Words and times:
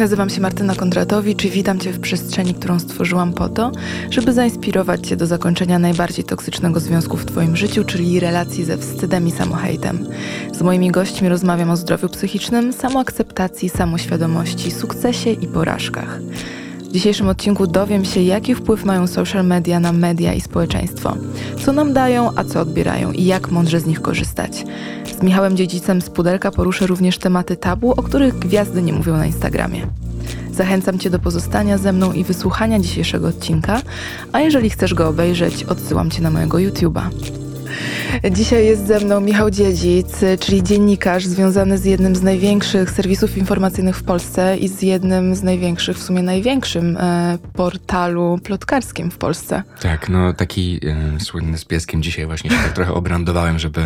Nazywam 0.00 0.30
się 0.30 0.40
Martyna 0.40 0.74
Kondratowicz 0.74 1.44
i 1.44 1.50
witam 1.50 1.78
Cię 1.78 1.92
w 1.92 2.00
przestrzeni, 2.00 2.54
którą 2.54 2.78
stworzyłam 2.78 3.32
po 3.32 3.48
to, 3.48 3.72
żeby 4.10 4.32
zainspirować 4.32 5.06
Cię 5.06 5.16
do 5.16 5.26
zakończenia 5.26 5.78
najbardziej 5.78 6.24
toksycznego 6.24 6.80
związku 6.80 7.16
w 7.16 7.24
Twoim 7.24 7.56
życiu, 7.56 7.84
czyli 7.84 8.20
relacji 8.20 8.64
ze 8.64 8.78
wstydem 8.78 9.28
i 9.28 9.30
samohejtem. 9.30 10.06
Z 10.52 10.62
moimi 10.62 10.90
gośćmi 10.90 11.28
rozmawiam 11.28 11.70
o 11.70 11.76
zdrowiu 11.76 12.08
psychicznym, 12.08 12.72
samoakceptacji, 12.72 13.68
samoświadomości, 13.68 14.70
sukcesie 14.70 15.30
i 15.30 15.46
porażkach. 15.46 16.20
W 16.90 16.92
dzisiejszym 16.92 17.28
odcinku 17.28 17.66
dowiem 17.66 18.04
się, 18.04 18.20
jaki 18.20 18.54
wpływ 18.54 18.84
mają 18.84 19.06
social 19.06 19.46
media 19.46 19.80
na 19.80 19.92
media 19.92 20.34
i 20.34 20.40
społeczeństwo. 20.40 21.16
Co 21.64 21.72
nam 21.72 21.92
dają, 21.92 22.30
a 22.36 22.44
co 22.44 22.60
odbierają 22.60 23.12
i 23.12 23.24
jak 23.24 23.50
mądrze 23.50 23.80
z 23.80 23.86
nich 23.86 24.02
korzystać. 24.02 24.64
Z 25.18 25.22
Michałem 25.22 25.56
Dziedzicem 25.56 26.02
z 26.02 26.10
Pudelka 26.10 26.50
poruszę 26.50 26.86
również 26.86 27.18
tematy 27.18 27.56
tabu, 27.56 27.90
o 27.90 28.02
których 28.02 28.38
gwiazdy 28.38 28.82
nie 28.82 28.92
mówią 28.92 29.16
na 29.16 29.26
Instagramie. 29.26 29.86
Zachęcam 30.52 30.98
Cię 30.98 31.10
do 31.10 31.18
pozostania 31.18 31.78
ze 31.78 31.92
mną 31.92 32.12
i 32.12 32.24
wysłuchania 32.24 32.78
dzisiejszego 32.78 33.28
odcinka, 33.28 33.82
a 34.32 34.40
jeżeli 34.40 34.70
chcesz 34.70 34.94
go 34.94 35.08
obejrzeć, 35.08 35.64
odsyłam 35.64 36.10
Cię 36.10 36.22
na 36.22 36.30
mojego 36.30 36.58
YouTube'a. 36.58 37.02
Dzisiaj 38.30 38.66
jest 38.66 38.86
ze 38.86 39.00
mną 39.00 39.20
Michał 39.20 39.50
Dziedzic, 39.50 40.06
czyli 40.40 40.62
dziennikarz 40.62 41.26
związany 41.26 41.78
z 41.78 41.84
jednym 41.84 42.16
z 42.16 42.22
największych 42.22 42.90
serwisów 42.90 43.36
informacyjnych 43.36 43.96
w 43.96 44.02
Polsce 44.02 44.56
i 44.56 44.68
z 44.68 44.82
jednym 44.82 45.34
z 45.34 45.42
największych, 45.42 45.96
w 45.96 46.02
sumie 46.02 46.22
największym 46.22 46.96
e, 46.96 47.38
portalu 47.52 48.38
plotkarskim 48.44 49.10
w 49.10 49.18
Polsce. 49.18 49.62
Tak, 49.80 50.08
no 50.08 50.32
taki 50.32 50.80
e, 51.16 51.20
słynny 51.20 51.58
z 51.58 51.64
pieskiem. 51.64 52.02
Dzisiaj 52.02 52.26
właśnie 52.26 52.50
się 52.50 52.56
tak 52.56 52.72
trochę 52.72 52.94
obrandowałem, 52.94 53.58
żeby 53.58 53.80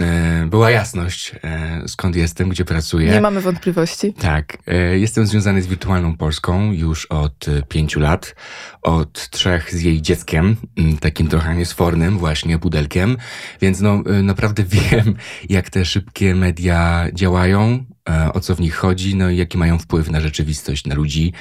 e, 0.00 0.46
była 0.46 0.70
jasność, 0.70 1.32
e, 1.44 1.82
skąd 1.88 2.16
jestem, 2.16 2.48
gdzie 2.48 2.64
pracuję. 2.64 3.10
Nie 3.10 3.20
mamy 3.20 3.40
wątpliwości. 3.40 4.12
Tak, 4.12 4.58
e, 4.66 4.98
jestem 4.98 5.26
związany 5.26 5.62
z 5.62 5.66
Wirtualną 5.66 6.16
Polską 6.16 6.72
już 6.72 7.06
od 7.06 7.48
e, 7.48 7.62
pięciu 7.62 8.00
lat. 8.00 8.34
Od 8.82 9.30
trzech 9.30 9.74
z 9.74 9.82
jej 9.82 10.02
dzieckiem, 10.02 10.56
takim 11.00 11.28
trochę 11.28 11.54
niesfornym 11.54 12.18
właśnie, 12.18 12.58
pudelkiem. 12.58 13.16
Więc 13.64 13.80
no 13.80 14.02
y, 14.18 14.22
naprawdę 14.22 14.64
wiem, 14.76 15.14
jak 15.48 15.70
te 15.70 15.84
szybkie 15.84 16.34
media 16.34 17.06
działają, 17.12 17.84
e, 18.08 18.32
o 18.32 18.40
co 18.40 18.54
w 18.54 18.60
nich 18.60 18.74
chodzi, 18.74 19.16
no 19.16 19.30
i 19.30 19.36
jaki 19.36 19.58
mają 19.58 19.78
wpływ 19.78 20.10
na 20.10 20.20
rzeczywistość, 20.20 20.86
na 20.86 20.94
ludzi. 20.94 21.32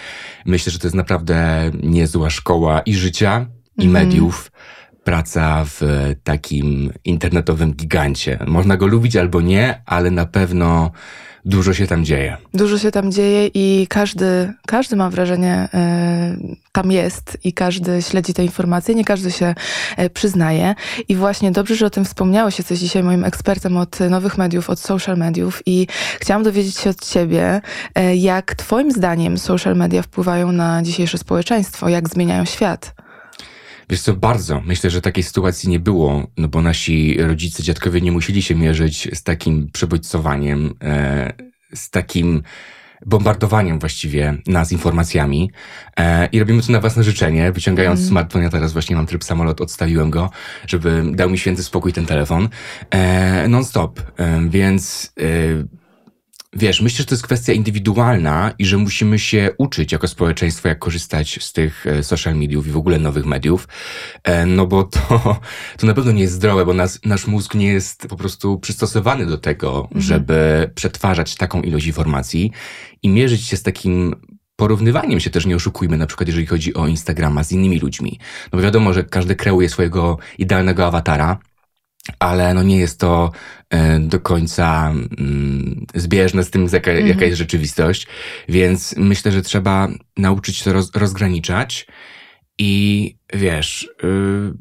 Myślę, 0.45 0.71
że 0.71 0.79
to 0.79 0.88
jest 0.88 0.95
naprawdę 0.95 1.71
niezła 1.83 2.29
szkoła 2.29 2.81
i 2.81 2.94
życia, 2.94 3.45
i 3.77 3.85
mhm. 3.85 3.91
mediów 3.91 4.51
praca 5.03 5.65
w 5.65 5.81
takim 6.23 6.93
internetowym 7.05 7.73
gigancie. 7.73 8.39
Można 8.47 8.77
go 8.77 8.87
lubić 8.87 9.15
albo 9.15 9.41
nie, 9.41 9.81
ale 9.85 10.11
na 10.11 10.25
pewno 10.25 10.91
dużo 11.45 11.73
się 11.73 11.87
tam 11.87 12.05
dzieje. 12.05 12.37
Dużo 12.53 12.77
się 12.77 12.91
tam 12.91 13.11
dzieje 13.11 13.49
i 13.53 13.87
każdy, 13.89 14.53
każdy 14.67 14.95
mam 14.95 15.11
wrażenie, 15.11 15.69
y, 15.73 16.57
tam 16.71 16.91
jest 16.91 17.37
i 17.43 17.53
każdy 17.53 18.01
śledzi 18.01 18.33
te 18.33 18.43
informacje, 18.43 18.95
nie 18.95 19.05
każdy 19.05 19.31
się 19.31 19.55
y, 19.99 20.09
przyznaje. 20.09 20.75
I 21.07 21.15
właśnie 21.15 21.51
dobrze, 21.51 21.75
że 21.75 21.85
o 21.85 21.89
tym 21.89 22.05
wspomniałeś. 22.05 22.57
Jesteś 22.57 22.79
dzisiaj 22.79 23.03
moim 23.03 23.23
ekspertem 23.23 23.77
od 23.77 23.99
nowych 23.99 24.38
mediów, 24.38 24.69
od 24.69 24.79
social 24.79 25.17
mediów 25.17 25.61
i 25.65 25.88
chciałam 26.19 26.43
dowiedzieć 26.43 26.77
się 26.77 26.89
od 26.89 27.05
ciebie, 27.05 27.61
jak 28.15 28.55
twoim 28.55 28.91
zdaniem 28.91 29.38
social 29.38 29.75
media 29.75 30.01
wpływają 30.01 30.51
na 30.51 30.83
dzisiejsze 30.83 31.17
społeczeństwo, 31.17 31.89
jak 31.89 32.09
zmieniają 32.09 32.45
świat. 32.45 33.02
Wiesz 33.89 34.01
co, 34.01 34.13
bardzo. 34.13 34.61
Myślę, 34.65 34.89
że 34.89 35.01
takiej 35.01 35.23
sytuacji 35.23 35.69
nie 35.69 35.79
było, 35.79 36.27
no 36.37 36.47
bo 36.47 36.61
nasi 36.61 37.17
rodzice, 37.17 37.63
dziadkowie 37.63 38.01
nie 38.01 38.11
musieli 38.11 38.41
się 38.41 38.55
mierzyć 38.55 39.09
z 39.13 39.23
takim 39.23 39.69
przebodźcowaniem, 39.71 40.73
e, 40.81 41.33
z 41.73 41.89
takim 41.89 42.43
bombardowaniem 43.05 43.79
właściwie 43.79 44.37
nas 44.47 44.71
informacjami 44.71 45.51
e, 45.97 46.25
i 46.25 46.39
robimy 46.39 46.61
to 46.61 46.71
na 46.71 46.79
własne 46.79 47.03
życzenie, 47.03 47.51
wyciągając 47.51 47.99
mm. 47.99 48.09
smartfon, 48.09 48.41
ja 48.41 48.49
teraz 48.49 48.73
właśnie 48.73 48.95
mam 48.95 49.05
tryb 49.05 49.23
samolot, 49.23 49.61
odstawiłem 49.61 50.09
go, 50.09 50.29
żeby 50.67 51.03
dał 51.11 51.29
mi 51.29 51.37
święty 51.37 51.63
spokój 51.63 51.93
ten 51.93 52.05
telefon, 52.05 52.49
e, 52.89 53.47
non-stop, 53.47 54.01
e, 54.17 54.49
więc 54.49 55.13
e, 55.19 55.23
Wiesz, 56.56 56.81
myślę, 56.81 56.97
że 56.97 57.06
to 57.06 57.16
jest 57.16 57.24
kwestia 57.24 57.53
indywidualna 57.53 58.53
i 58.59 58.66
że 58.66 58.78
musimy 58.78 59.19
się 59.19 59.50
uczyć 59.58 59.91
jako 59.91 60.08
społeczeństwo, 60.08 60.68
jak 60.68 60.80
korzystać 60.80 61.44
z 61.44 61.53
tych 61.53 61.88
e, 61.88 62.03
social 62.03 62.36
mediów 62.36 62.68
i 62.68 62.72
w 62.72 62.78
ogóle 62.78 63.00
nowych 63.00 63.25
mediów, 63.25 63.68
e, 64.24 64.46
no 64.46 64.68
bo 64.68 64.84
to, 64.84 65.00
to 65.78 65.88
na 65.88 65.94
pewno 65.94 66.12
nie 66.12 66.22
jest 66.22 66.34
zdrowe, 66.34 66.66
bo 66.66 66.74
nas, 66.74 67.00
nasz 67.06 67.28
mózg 67.28 67.56
nie 67.56 67.68
jest 67.68 68.08
po 68.08 68.16
prostu 68.16 68.59
przystosowany 68.59 69.25
do 69.25 69.38
tego, 69.38 69.81
mhm. 69.81 70.02
żeby 70.02 70.72
przetwarzać 70.75 71.36
taką 71.36 71.62
ilość 71.62 71.86
informacji 71.86 72.52
i 73.03 73.09
mierzyć 73.09 73.41
się 73.41 73.58
z 73.58 73.64
takim 73.64 74.16
porównywaniem 74.56 75.20
się 75.20 75.30
też 75.30 75.46
nie 75.46 75.56
oszukujmy, 75.56 75.97
na 75.97 76.08
przykład 76.08 76.28
jeżeli 76.28 76.46
chodzi 76.46 76.74
o 76.74 76.88
Instagrama 76.88 77.44
z 77.44 77.52
innymi 77.52 77.80
ludźmi. 77.80 78.20
No 78.52 78.58
bo 78.58 78.64
wiadomo, 78.64 78.94
że 78.94 79.03
każdy 79.03 79.35
kreuje 79.35 79.70
swojego 79.70 80.18
idealnego 80.38 80.85
awatara, 80.85 81.38
ale 82.19 82.53
no 82.53 82.64
nie 82.64 82.78
jest 82.78 83.00
to 83.00 83.31
e, 83.69 84.00
do 84.00 84.19
końca 84.19 84.94
mm, 85.18 85.86
zbieżne 85.96 86.44
z 86.44 86.50
tym, 86.50 86.68
jaka, 86.74 86.91
mhm. 86.91 87.08
jaka 87.08 87.25
jest 87.25 87.38
rzeczywistość, 87.38 88.08
więc 88.50 88.96
myślę, 88.97 89.31
że 89.31 89.41
trzeba 89.41 89.88
nauczyć 90.18 90.58
się 90.58 90.74
roz, 90.74 90.91
rozgraniczać 90.96 91.88
i 92.58 93.16
wiesz, 93.34 93.90
y, 94.03 94.53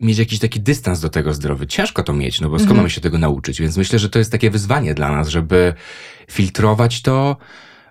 mieć 0.00 0.18
jakiś 0.18 0.38
taki 0.38 0.60
dystans 0.60 1.00
do 1.00 1.08
tego 1.08 1.34
zdrowy. 1.34 1.66
Ciężko 1.66 2.02
to 2.02 2.12
mieć, 2.12 2.40
no 2.40 2.48
bo 2.48 2.56
skąd 2.56 2.62
mhm. 2.62 2.76
mamy 2.76 2.90
się 2.90 3.00
tego 3.00 3.18
nauczyć? 3.18 3.60
Więc 3.60 3.76
myślę, 3.76 3.98
że 3.98 4.10
to 4.10 4.18
jest 4.18 4.32
takie 4.32 4.50
wyzwanie 4.50 4.94
dla 4.94 5.12
nas, 5.12 5.28
żeby 5.28 5.74
filtrować 6.30 7.02
to, 7.02 7.36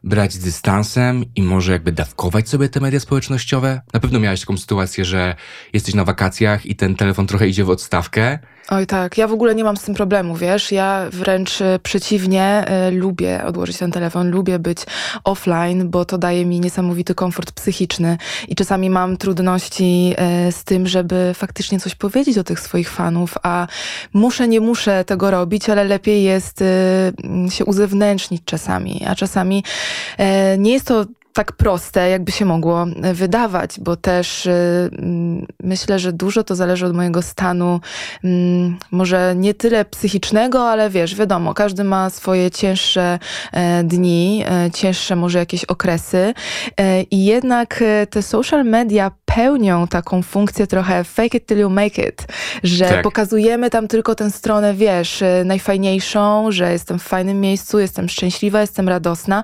brać 0.03 0.33
z 0.33 0.39
dystansem 0.39 1.25
i 1.35 1.41
może 1.41 1.71
jakby 1.71 1.91
dawkować 1.91 2.49
sobie 2.49 2.69
te 2.69 2.79
media 2.79 2.99
społecznościowe. 2.99 3.81
Na 3.93 3.99
pewno 3.99 4.19
miałeś 4.19 4.39
taką 4.39 4.57
sytuację, 4.57 5.05
że 5.05 5.35
jesteś 5.73 5.95
na 5.95 6.05
wakacjach 6.05 6.65
i 6.65 6.75
ten 6.75 6.95
telefon 6.95 7.27
trochę 7.27 7.47
idzie 7.47 7.63
w 7.63 7.69
odstawkę 7.69 8.39
Oj 8.71 8.87
tak, 8.87 9.17
ja 9.17 9.27
w 9.27 9.33
ogóle 9.33 9.55
nie 9.55 9.63
mam 9.63 9.77
z 9.77 9.83
tym 9.83 9.95
problemu, 9.95 10.35
wiesz, 10.35 10.71
ja 10.71 11.05
wręcz 11.11 11.61
e, 11.61 11.79
przeciwnie 11.83 12.65
y, 12.87 12.91
lubię 12.91 13.43
odłożyć 13.45 13.77
ten 13.77 13.91
telefon, 13.91 14.31
lubię 14.31 14.59
być 14.59 14.77
offline, 15.23 15.89
bo 15.89 16.05
to 16.05 16.17
daje 16.17 16.45
mi 16.45 16.59
niesamowity 16.59 17.15
komfort 17.15 17.51
psychiczny. 17.51 18.17
I 18.47 18.55
czasami 18.55 18.89
mam 18.89 19.17
trudności 19.17 20.15
y, 20.47 20.51
z 20.51 20.63
tym, 20.63 20.87
żeby 20.87 21.31
faktycznie 21.35 21.79
coś 21.79 21.95
powiedzieć 21.95 22.35
do 22.35 22.43
tych 22.43 22.59
swoich 22.59 22.89
fanów, 22.89 23.37
a 23.43 23.67
muszę, 24.13 24.47
nie 24.47 24.61
muszę 24.61 25.05
tego 25.05 25.31
robić, 25.31 25.69
ale 25.69 25.83
lepiej 25.83 26.23
jest 26.23 26.61
y, 26.61 26.65
się 27.49 27.65
uzewnętrznić 27.65 28.41
czasami, 28.45 29.05
a 29.07 29.15
czasami 29.15 29.63
nie 30.57 30.71
jest 30.71 30.87
to 30.87 31.05
tak 31.39 31.51
proste, 31.51 32.09
jakby 32.09 32.31
się 32.31 32.45
mogło 32.45 32.85
wydawać, 33.13 33.79
bo 33.79 33.95
też 33.95 34.47
mm, 34.47 35.45
myślę, 35.63 35.99
że 35.99 36.13
dużo 36.13 36.43
to 36.43 36.55
zależy 36.55 36.85
od 36.85 36.95
mojego 36.95 37.21
stanu, 37.21 37.79
może 38.91 39.33
nie 39.35 39.53
tyle 39.53 39.85
psychicznego, 39.85 40.69
ale 40.69 40.89
wiesz, 40.89 41.15
wiadomo, 41.15 41.53
każdy 41.53 41.83
ma 41.83 42.09
swoje 42.09 42.51
cięższe 42.51 43.19
e, 43.53 43.83
dni, 43.83 44.43
e, 44.49 44.71
cięższe 44.71 45.15
może 45.15 45.39
jakieś 45.39 45.65
okresy 45.65 46.33
e, 46.77 47.01
i 47.01 47.25
jednak 47.25 47.83
te 48.09 48.21
social 48.21 48.65
media 48.65 49.11
pełnią 49.25 49.87
taką 49.87 50.21
funkcję 50.21 50.67
trochę 50.67 51.03
fake 51.03 51.37
it 51.37 51.45
till 51.45 51.57
you 51.57 51.69
make 51.69 51.97
it, 51.97 52.27
że 52.63 52.85
tak. 52.85 53.01
pokazujemy 53.01 53.69
tam 53.69 53.87
tylko 53.87 54.15
tę 54.15 54.31
stronę, 54.31 54.73
wiesz, 54.73 55.23
najfajniejszą, 55.45 56.51
że 56.51 56.71
jestem 56.71 56.99
w 56.99 57.03
fajnym 57.03 57.41
miejscu, 57.41 57.79
jestem 57.79 58.09
szczęśliwa, 58.09 58.61
jestem 58.61 58.89
radosna 58.89 59.43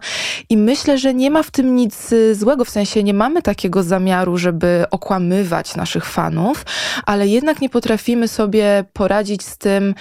i 0.50 0.58
myślę, 0.58 0.98
że 0.98 1.14
nie 1.14 1.32
ma 1.32 1.44
w 1.44 1.52
tym 1.52 1.76
nic 1.76 1.85
y, 2.12 2.36
złego, 2.36 2.66
w 2.66 2.70
sensie 2.70 3.04
nie 3.04 3.14
mamy 3.14 3.42
takiego 3.42 3.84
zamiaru, 3.84 4.38
żeby 4.38 4.86
okłamywać 4.92 5.76
naszych 5.76 6.06
fanów, 6.06 6.66
ale 7.06 7.28
jednak 7.28 7.62
nie 7.62 7.70
potrafimy 7.70 8.28
sobie 8.28 8.84
poradzić 8.94 9.44
z 9.44 9.58
tym, 9.58 9.96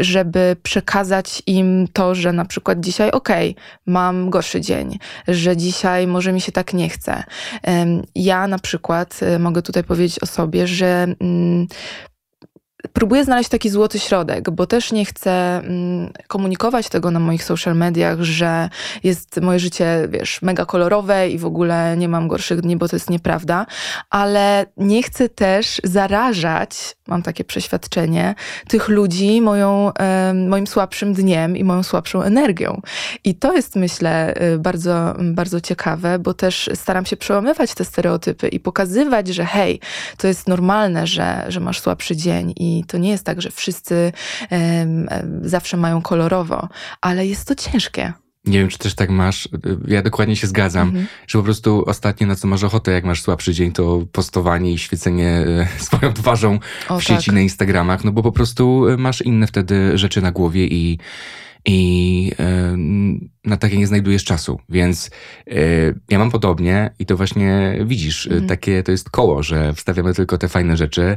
żeby 0.00 0.56
przekazać 0.62 1.42
im 1.46 1.88
to, 1.92 2.14
że 2.14 2.32
na 2.32 2.44
przykład 2.44 2.80
dzisiaj, 2.80 3.10
okej, 3.10 3.50
okay, 3.50 3.64
mam 3.86 4.30
gorszy 4.30 4.60
dzień, 4.60 4.98
że 5.28 5.56
dzisiaj 5.56 6.06
może 6.06 6.32
mi 6.32 6.40
się 6.40 6.52
tak 6.52 6.74
nie 6.74 6.88
chce. 6.88 7.22
Ja 8.14 8.48
na 8.48 8.58
przykład 8.58 9.20
y, 9.22 9.38
mogę 9.38 9.62
tutaj 9.62 9.84
powiedzieć 9.84 10.22
o 10.22 10.26
sobie, 10.26 10.66
że 10.66 11.06
mm, 11.20 11.66
próbuję 12.92 13.24
znaleźć 13.24 13.50
taki 13.50 13.70
złoty 13.70 13.98
środek, 13.98 14.50
bo 14.50 14.66
też 14.66 14.92
nie 14.92 15.04
chcę 15.04 15.58
mm, 15.58 16.12
komunikować 16.28 16.88
tego 16.88 17.10
na 17.10 17.20
moich 17.20 17.44
social 17.44 17.76
mediach, 17.76 18.22
że 18.22 18.68
jest 19.04 19.40
moje 19.40 19.58
życie, 19.58 20.08
wiesz, 20.10 20.42
mega 20.42 20.66
kolorowe 20.66 21.28
i 21.28 21.38
w 21.38 21.46
ogóle 21.46 21.96
nie 21.96 22.08
mam 22.08 22.28
gorszych 22.28 22.60
dni, 22.60 22.76
bo 22.76 22.88
to 22.88 22.96
jest 22.96 23.10
nieprawda, 23.10 23.66
ale 24.10 24.66
nie 24.76 25.02
chcę 25.02 25.28
też 25.28 25.80
zarażać, 25.84 26.96
mam 27.06 27.22
takie 27.22 27.44
przeświadczenie, 27.44 28.34
tych 28.68 28.88
ludzi 28.88 29.40
moją, 29.40 29.92
moim 30.48 30.66
słabszym 30.66 31.14
dniem 31.14 31.56
i 31.56 31.64
moją 31.64 31.82
słabszą 31.82 32.22
energią. 32.22 32.80
I 33.24 33.34
to 33.34 33.52
jest, 33.52 33.76
myślę, 33.76 34.34
y, 34.54 34.58
bardzo, 34.58 35.14
bardzo 35.20 35.60
ciekawe, 35.60 36.18
bo 36.18 36.34
też 36.34 36.70
staram 36.74 37.06
się 37.06 37.16
przełamywać 37.16 37.74
te 37.74 37.84
stereotypy 37.84 38.48
i 38.48 38.60
pokazywać, 38.60 39.28
że 39.28 39.44
hej, 39.44 39.80
to 40.16 40.26
jest 40.26 40.48
normalne, 40.48 41.06
że, 41.06 41.44
że 41.48 41.60
masz 41.60 41.80
słabszy 41.80 42.16
dzień 42.16 42.54
i 42.56 42.73
to 42.84 42.98
nie 42.98 43.10
jest 43.10 43.24
tak, 43.24 43.42
że 43.42 43.50
wszyscy 43.50 44.12
zawsze 45.42 45.76
mają 45.76 46.02
kolorowo, 46.02 46.68
ale 47.00 47.26
jest 47.26 47.48
to 47.48 47.54
ciężkie. 47.54 48.12
Nie 48.44 48.58
wiem, 48.58 48.68
czy 48.68 48.78
też 48.78 48.94
tak 48.94 49.10
masz. 49.10 49.48
Ja 49.86 50.02
dokładnie 50.02 50.36
się 50.36 50.46
zgadzam, 50.46 50.88
Mhm. 50.88 51.06
że 51.26 51.38
po 51.38 51.42
prostu 51.44 51.84
ostatnie 51.86 52.26
na 52.26 52.36
co 52.36 52.48
masz 52.48 52.64
ochotę, 52.64 52.92
jak 52.92 53.04
masz 53.04 53.22
słabszy 53.22 53.54
dzień, 53.54 53.72
to 53.72 54.06
postowanie 54.12 54.72
i 54.72 54.78
świecenie 54.78 55.28
e, 55.28 55.66
swoją 55.86 56.12
twarzą 56.12 56.58
O, 56.88 56.98
w 56.98 57.04
sieci 57.04 57.26
tak. 57.26 57.34
na 57.34 57.40
Instagramach, 57.40 58.04
no 58.04 58.12
bo 58.12 58.22
po 58.22 58.32
prostu 58.32 58.88
e, 58.88 58.96
masz 58.96 59.22
inne 59.22 59.46
wtedy 59.46 59.98
rzeczy 59.98 60.22
na 60.22 60.32
głowie 60.32 60.66
i, 60.66 60.98
i 61.66 62.32
e, 62.38 62.76
na 63.44 63.56
takie 63.56 63.76
nie 63.78 63.86
znajdujesz 63.86 64.24
czasu. 64.24 64.60
Więc 64.68 65.10
e, 65.50 65.54
ja 66.10 66.18
mam 66.18 66.30
podobnie 66.30 66.90
i 66.98 67.06
to 67.06 67.16
właśnie 67.16 67.78
widzisz, 67.86 68.26
e, 68.26 68.30
Mhm. 68.30 68.48
takie 68.48 68.82
to 68.82 68.92
jest 68.92 69.10
koło, 69.10 69.42
że 69.42 69.72
wstawiamy 69.72 70.14
tylko 70.14 70.38
te 70.38 70.48
fajne 70.48 70.76
rzeczy, 70.76 71.16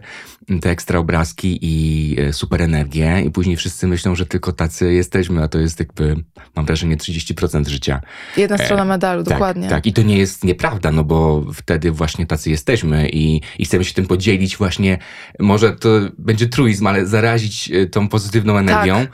te 0.62 0.70
ekstra 0.70 1.00
obrazki 1.00 1.60
i 1.62 2.16
super 2.32 2.62
energię 2.62 3.22
i 3.26 3.32
później 3.32 3.56
wszyscy 3.56 3.88
myślą, 3.88 4.16
że 4.16 4.26
tylko 4.26 4.52
tacy 4.52 4.94
jesteśmy, 4.94 5.44
a 5.44 5.48
to 5.48 5.60
jest 5.60 5.80
jakby, 5.80 6.16
mam 6.56 6.66
wrażenie, 6.66 6.98
30% 6.98 7.68
życia. 7.68 8.02
Jedna 8.38 8.58
strona 8.58 8.86
medalu, 8.86 9.24
Tak, 9.24 9.34
dokładnie. 9.34 9.70
Tak, 9.70 9.86
i 9.86 9.94
to 9.94 10.02
nie 10.02 10.18
jest 10.18 10.44
nieprawda, 10.44 10.92
no 10.92 11.04
bo 11.04 11.46
wtedy 11.54 11.92
właśnie 11.92 12.26
tacy 12.26 12.50
jesteśmy 12.50 13.10
i, 13.10 13.42
i 13.60 13.66
chcemy 13.66 13.84
się 13.86 13.94
tym 13.94 14.08
podzielić 14.08 14.58
właśnie, 14.58 14.98
może 15.40 15.76
to 15.76 15.90
będzie 16.18 16.48
truizm, 16.48 16.88
ale 16.88 17.06
zarazić 17.06 17.72
tą 17.92 18.08
pozytywną 18.08 18.58
energią, 18.58 18.96
Tak. 18.96 19.12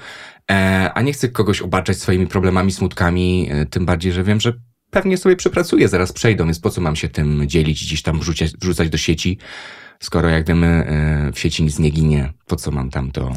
E, 0.51 0.92
a 0.94 1.01
nie 1.01 1.13
chcę 1.13 1.30
kogoś 1.30 1.62
obarczać 1.62 1.98
swoimi 1.98 2.28
problemami, 2.28 2.72
smutkami, 2.72 3.50
e, 3.51 3.66
tym 3.66 3.86
bardziej, 3.86 4.12
że 4.12 4.24
wiem, 4.24 4.42
że 4.42 4.54
pewnie 4.92 5.18
sobie 5.18 5.36
przepracuję, 5.36 5.88
zaraz 5.88 6.12
przejdą, 6.12 6.45
więc 6.45 6.60
po 6.60 6.69
co 6.69 6.81
mam 6.81 6.95
się 6.95 7.10
tym 7.10 7.44
dzielić, 7.48 7.86
gdzieś 7.86 8.01
tam 8.01 8.19
wrzucać, 8.19 8.51
wrzucać 8.51 8.90
do 8.90 8.98
sieci, 8.98 9.38
skoro 10.00 10.30
jak 10.30 10.48
wiemy, 10.48 10.68
e, 10.68 11.31
w 11.31 11.40
sieci 11.40 11.63
nic 11.63 11.80
nie 11.80 11.90
ginie, 11.90 12.34
po 12.48 12.56
co 12.56 12.72
mam 12.72 12.90
tam 12.90 13.12
to 13.12 13.34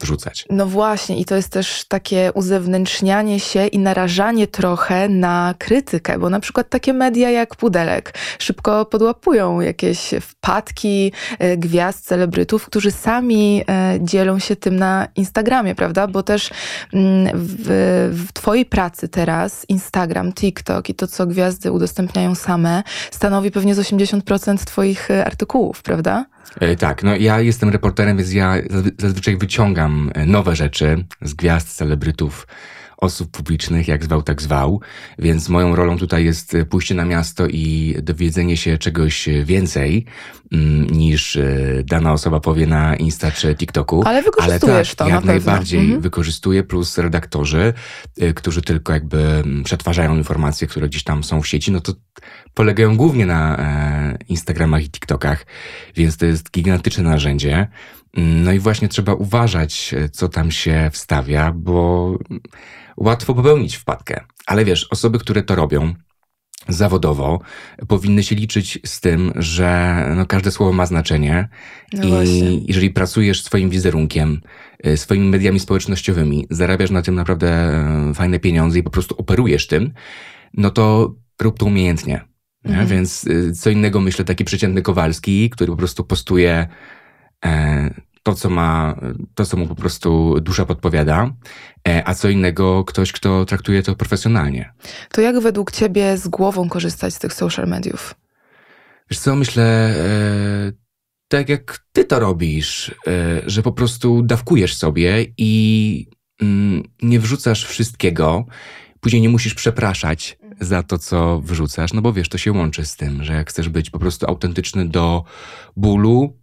wrzucać? 0.00 0.44
No 0.50 0.66
właśnie, 0.66 1.20
i 1.20 1.24
to 1.24 1.36
jest 1.36 1.48
też 1.48 1.84
takie 1.88 2.30
uzewnętrznianie 2.34 3.40
się 3.40 3.66
i 3.66 3.78
narażanie 3.78 4.46
trochę 4.46 5.08
na 5.08 5.54
krytykę, 5.58 6.18
bo 6.18 6.30
na 6.30 6.40
przykład 6.40 6.68
takie 6.68 6.92
media 6.92 7.30
jak 7.30 7.56
Pudelek 7.56 8.14
szybko 8.38 8.84
podłapują 8.84 9.60
jakieś 9.60 10.10
wpadki 10.20 11.12
e, 11.38 11.56
gwiazd, 11.56 12.04
celebrytów, 12.04 12.66
którzy 12.66 12.90
sami 12.90 13.62
e, 13.68 13.98
dzielą 14.00 14.38
się 14.38 14.56
tym 14.56 14.76
na 14.76 15.08
Instagramie, 15.16 15.74
prawda? 15.74 16.06
Bo 16.06 16.22
też 16.22 16.50
mm, 16.92 17.30
w, 17.34 17.68
w 18.28 18.32
Twojej 18.32 18.66
pracy 18.66 19.08
teraz 19.08 19.64
Instagram, 19.68 20.32
TikTok 20.32 20.88
i 20.88 20.94
to, 20.94 21.06
co 21.06 21.26
gwiazdy 21.26 21.72
udostępniają 21.72 22.34
same, 22.34 22.82
stanowi 23.10 23.50
pewnie 23.50 23.74
z 23.74 23.78
80% 23.78 24.64
Twoich 24.64 25.10
e, 25.10 25.24
artykułów, 25.24 25.82
prawda? 25.82 26.24
E, 26.60 26.76
Tak, 26.76 27.02
no 27.02 27.16
ja 27.16 27.40
jestem 27.40 27.68
reporterem, 27.68 28.16
więc 28.16 28.32
ja 28.32 28.54
zazwy- 28.56 28.90
zazwyczaj 28.98 29.36
wyciągam 29.36 30.10
e, 30.14 30.26
nowe 30.26 30.56
rzeczy 30.56 31.04
z 31.22 31.34
gwiazd, 31.34 31.76
celebrytów, 31.76 32.46
osób 32.98 33.30
publicznych, 33.30 33.88
jak 33.88 34.04
zwał, 34.04 34.22
tak 34.22 34.42
zwał. 34.42 34.80
Więc 35.18 35.48
moją 35.48 35.76
rolą 35.76 35.98
tutaj 35.98 36.24
jest 36.24 36.54
e, 36.54 36.64
pójście 36.64 36.94
na 36.94 37.04
miasto 37.04 37.46
i 37.46 37.96
dowiedzenie 38.02 38.56
się 38.56 38.78
czegoś 38.78 39.28
e, 39.28 39.44
więcej 39.44 40.04
mm, 40.52 40.86
niż 40.90 41.36
e, 41.36 41.46
dana 41.84 42.12
osoba 42.12 42.40
powie 42.40 42.66
na 42.66 42.96
Insta 42.96 43.30
czy 43.30 43.54
TikToku. 43.54 44.02
Ale 44.06 44.22
wykorzystujesz 44.22 44.94
tak, 44.94 45.08
to 45.08 45.14
jak 45.14 45.24
na 45.24 45.32
najbardziej 45.32 45.80
Mhm. 45.80 46.00
wykorzystuję, 46.00 46.62
plus 46.64 46.98
redaktorzy, 46.98 47.72
którzy 48.34 48.62
tylko 48.62 48.92
jakby 48.92 49.18
mm, 49.18 49.64
przetwarzają 49.64 50.16
informacje, 50.16 50.68
które 50.68 50.88
gdzieś 50.88 51.04
tam 51.04 51.24
są 51.24 51.42
w 51.42 51.48
sieci, 51.48 51.72
no 51.72 51.80
to 51.80 51.92
polegają 52.54 52.96
głównie 52.96 53.26
na 53.26 53.58
Instagramach 54.28 54.84
i 54.84 54.90
TikTokach, 54.90 55.46
więc 55.96 56.16
to 56.16 56.26
jest 56.26 56.50
gigantyczne 56.50 57.04
narzędzie. 57.04 57.68
No 58.16 58.52
i 58.52 58.58
właśnie 58.58 58.88
trzeba 58.88 59.14
uważać, 59.14 59.94
e, 59.96 60.08
co 60.08 60.28
tam 60.28 60.50
się 60.50 60.90
wstawia, 60.92 61.52
bo 61.52 62.14
łatwo 62.96 63.34
popełnić 63.34 63.76
wpadkę. 63.76 64.24
Ale 64.46 64.64
wiesz, 64.64 64.86
osoby, 64.90 65.18
które 65.18 65.42
to 65.42 65.54
robią, 65.54 65.94
zawodowo 66.68 67.40
powinny 67.88 68.22
się 68.22 68.36
liczyć 68.36 68.78
z 68.84 69.00
tym, 69.00 69.32
że 69.36 70.04
no, 70.16 70.26
każde 70.26 70.50
słowo 70.50 70.72
ma 70.72 70.86
znaczenie 70.86 71.48
No 71.92 72.08
właśnie. 72.08 72.52
i 72.52 72.64
jeżeli 72.68 72.90
pracujesz 72.90 73.44
swoim 73.44 73.70
wizerunkiem, 73.70 74.40
y, 74.86 74.96
swoimi 74.96 75.28
mediami 75.28 75.60
społecznościowymi, 75.60 76.46
zarabiasz 76.50 76.90
na 76.90 77.02
tym 77.02 77.14
naprawdę 77.14 77.80
y, 78.10 78.14
fajne 78.14 78.38
pieniądze 78.38 78.78
i 78.78 78.82
po 78.82 78.90
prostu 78.90 79.14
operujesz 79.18 79.66
tym, 79.66 79.92
no 80.54 80.70
to 80.70 81.14
rób 81.40 81.58
to 81.58 81.66
umiejętnie. 81.66 82.20
Nie? 82.64 82.70
Mhm. 82.70 82.88
Więc 82.88 83.26
co 83.60 83.70
innego 83.70 84.00
myślę 84.00 84.24
taki 84.24 84.44
przeciętny 84.44 84.82
Kowalski, 84.82 85.50
który 85.50 85.72
po 85.72 85.76
prostu 85.76 86.04
postuje 86.04 86.52
e, 86.52 86.68
to, 88.28 88.34
co 88.34 88.50
ma, 88.50 89.00
to, 89.34 89.46
co 89.46 89.56
mu 89.56 89.66
po 89.66 89.74
prostu 89.74 90.40
dusza 90.40 90.66
podpowiada, 90.66 91.30
e, 91.88 92.08
a 92.08 92.14
co 92.14 92.28
innego 92.28 92.84
ktoś, 92.84 93.12
kto 93.12 93.44
traktuje 93.44 93.82
to 93.82 93.96
profesjonalnie. 93.96 94.72
To 95.12 95.20
jak 95.20 95.40
według 95.40 95.72
ciebie 95.72 96.16
z 96.16 96.28
głową 96.28 96.68
korzystać 96.68 97.14
z 97.14 97.18
tych 97.18 97.34
social 97.34 97.66
mediów? 97.66 98.14
Wiesz 99.10 99.20
co, 99.20 99.36
myślę, 99.36 99.64
e, 99.64 100.72
tak 101.28 101.48
jak 101.48 101.86
ty 101.92 102.04
to 102.04 102.20
robisz, 102.20 102.94
e, 103.06 103.42
że 103.46 103.62
po 103.62 103.72
prostu 103.72 104.22
dawkujesz 104.22 104.76
sobie 104.76 105.26
i 105.38 106.06
mm, 106.40 106.82
nie 107.02 107.20
wrzucasz 107.20 107.64
wszystkiego, 107.64 108.46
później 109.00 109.22
nie 109.22 109.28
musisz 109.28 109.54
przepraszać 109.54 110.38
za 110.60 110.82
to, 110.82 110.98
co 110.98 111.40
wrzucasz, 111.40 111.92
no 111.92 112.02
bo 112.02 112.12
wiesz, 112.12 112.28
to 112.28 112.38
się 112.38 112.52
łączy 112.52 112.86
z 112.86 112.96
tym, 112.96 113.24
że 113.24 113.32
jak 113.32 113.50
chcesz 113.50 113.68
być 113.68 113.90
po 113.90 113.98
prostu 113.98 114.26
autentyczny 114.26 114.88
do 114.88 115.24
bólu, 115.76 116.36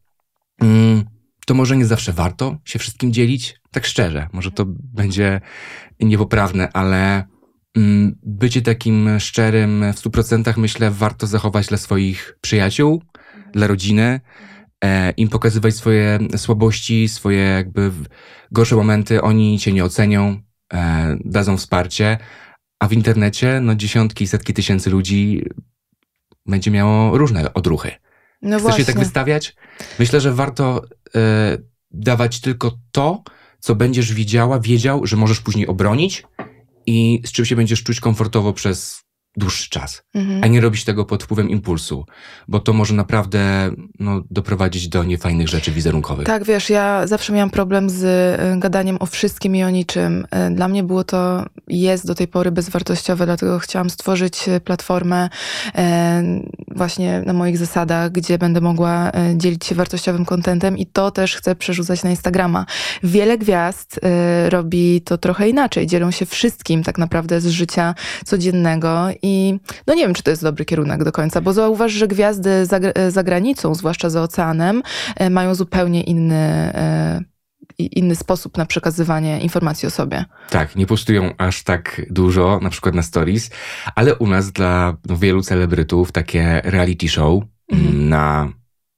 to 1.45 1.53
może 1.53 1.77
nie 1.77 1.85
zawsze 1.85 2.13
warto 2.13 2.57
się 2.65 2.79
wszystkim 2.79 3.13
dzielić, 3.13 3.61
tak 3.71 3.85
szczerze, 3.85 4.27
może 4.33 4.51
to 4.51 4.65
będzie 4.67 5.41
niepoprawne, 5.99 6.69
ale 6.73 7.23
mm, 7.77 8.15
bycie 8.23 8.61
takim 8.61 9.19
szczerym 9.19 9.85
w 9.93 9.99
stu 9.99 10.11
procentach 10.11 10.57
myślę 10.57 10.91
warto 10.91 11.27
zachować 11.27 11.67
dla 11.67 11.77
swoich 11.77 12.37
przyjaciół, 12.41 13.03
dla 13.53 13.67
rodziny, 13.67 14.19
e, 14.83 15.11
im 15.11 15.29
pokazywać 15.29 15.75
swoje 15.75 16.19
słabości, 16.37 17.09
swoje 17.09 17.39
jakby 17.39 17.91
gorsze 18.51 18.75
momenty, 18.75 19.21
oni 19.21 19.59
cię 19.59 19.73
nie 19.73 19.83
ocenią, 19.85 20.41
e, 20.73 21.17
dadzą 21.25 21.57
wsparcie, 21.57 22.17
a 22.79 22.87
w 22.87 22.93
internecie 22.93 23.59
no 23.61 23.75
dziesiątki, 23.75 24.27
setki 24.27 24.53
tysięcy 24.53 24.89
ludzi 24.89 25.45
będzie 26.45 26.71
miało 26.71 27.17
różne 27.17 27.53
odruchy. 27.53 27.91
No 28.45 28.51
Chcesz 28.51 28.61
właśnie. 28.61 28.85
się 28.85 28.85
tak 28.85 28.99
wystawiać? 28.99 29.55
Myślę, 29.99 30.21
że 30.21 30.33
warto 30.33 30.81
e, 31.15 31.57
dawać 31.91 32.41
tylko 32.41 32.77
to, 32.91 33.23
co 33.59 33.75
będziesz 33.75 34.13
widziała, 34.13 34.59
wiedział, 34.59 35.05
że 35.05 35.17
możesz 35.17 35.39
później 35.39 35.67
obronić 35.67 36.23
i 36.85 37.21
z 37.25 37.31
czym 37.31 37.45
się 37.45 37.55
będziesz 37.55 37.83
czuć 37.83 37.99
komfortowo 37.99 38.53
przez 38.53 39.04
dłuższy 39.37 39.69
czas, 39.69 40.03
Mhm. 40.13 40.43
a 40.43 40.47
nie 40.47 40.61
robić 40.61 40.83
tego 40.83 41.05
pod 41.05 41.23
wpływem 41.23 41.49
impulsu, 41.49 42.05
bo 42.47 42.59
to 42.59 42.73
może 42.73 42.93
naprawdę 42.93 43.71
no, 43.99 44.21
doprowadzić 44.31 44.87
do 44.87 45.03
niefajnych 45.03 45.47
rzeczy 45.47 45.71
wizerunkowych. 45.71 46.25
Tak, 46.27 46.43
wiesz, 46.43 46.69
ja 46.69 47.07
zawsze 47.07 47.33
miałam 47.33 47.49
problem 47.49 47.89
z 47.89 48.03
y, 48.03 48.59
gadaniem 48.59 48.97
o 48.99 49.05
wszystkim 49.05 49.55
i 49.55 49.63
o 49.63 49.69
niczym. 49.69 50.27
Y, 50.51 50.55
Dla 50.55 50.67
mnie 50.67 50.83
było 50.83 51.03
to, 51.03 51.45
jest 51.67 52.07
do 52.07 52.15
tej 52.15 52.27
pory 52.27 52.51
bezwartościowe, 52.51 53.25
dlatego 53.25 53.59
chciałam 53.59 53.89
stworzyć 53.89 54.47
y, 54.47 54.59
platformę 54.59 55.29
właśnie 56.75 57.23
na 57.25 57.33
moich 57.33 57.57
zasadach, 57.57 58.11
gdzie 58.11 58.37
będę 58.37 58.61
mogła 58.61 59.11
dzielić 59.35 59.65
się 59.65 59.75
wartościowym 59.75 60.25
kontentem 60.25 60.77
i 60.77 60.85
to 60.85 61.11
też 61.11 61.35
chcę 61.35 61.55
przerzucać 61.55 62.03
na 62.03 62.09
Instagrama. 62.09 62.65
Wiele 63.03 63.37
gwiazd 63.37 63.99
robi 64.49 65.01
to 65.01 65.17
trochę 65.17 65.49
inaczej, 65.49 65.87
dzielą 65.87 66.11
się 66.11 66.25
wszystkim 66.25 66.83
tak 66.83 66.97
naprawdę 66.97 67.41
z 67.41 67.47
życia 67.47 67.95
codziennego 68.25 69.07
i 69.25 69.59
no 69.87 69.93
nie 69.93 70.01
wiem, 70.05 70.13
czy 70.13 70.23
to 70.23 70.29
jest 70.31 70.43
dobry 70.43 70.65
kierunek 70.65 71.03
do 71.03 71.11
końca, 71.11 71.41
bo 71.41 71.53
zauważ, 71.53 71.91
że 71.91 72.07
gwiazdy 72.07 72.65
za, 72.65 72.79
gr- 72.79 73.11
za 73.11 73.23
granicą, 73.23 73.75
zwłaszcza 73.75 74.09
za 74.09 74.21
oceanem, 74.21 74.81
e, 75.15 75.29
mają 75.29 75.55
zupełnie 75.55 76.01
inny, 76.03 76.35
e, 76.35 77.21
inny 77.79 78.15
sposób 78.15 78.57
na 78.57 78.65
przekazywanie 78.65 79.39
informacji 79.39 79.87
o 79.87 79.89
sobie. 79.91 80.25
Tak, 80.49 80.75
nie 80.75 80.85
postują 80.85 81.31
aż 81.37 81.63
tak 81.63 82.01
dużo, 82.09 82.59
na 82.61 82.69
przykład 82.69 82.95
na 82.95 83.01
stories, 83.01 83.49
ale 83.95 84.15
u 84.15 84.27
nas 84.27 84.51
dla 84.51 84.97
no, 85.09 85.17
wielu 85.17 85.41
celebrytów 85.41 86.11
takie 86.11 86.61
reality 86.63 87.07
show 87.07 87.43
Mhm. 87.71 87.87
mm, 87.95 88.09
na 88.09 88.49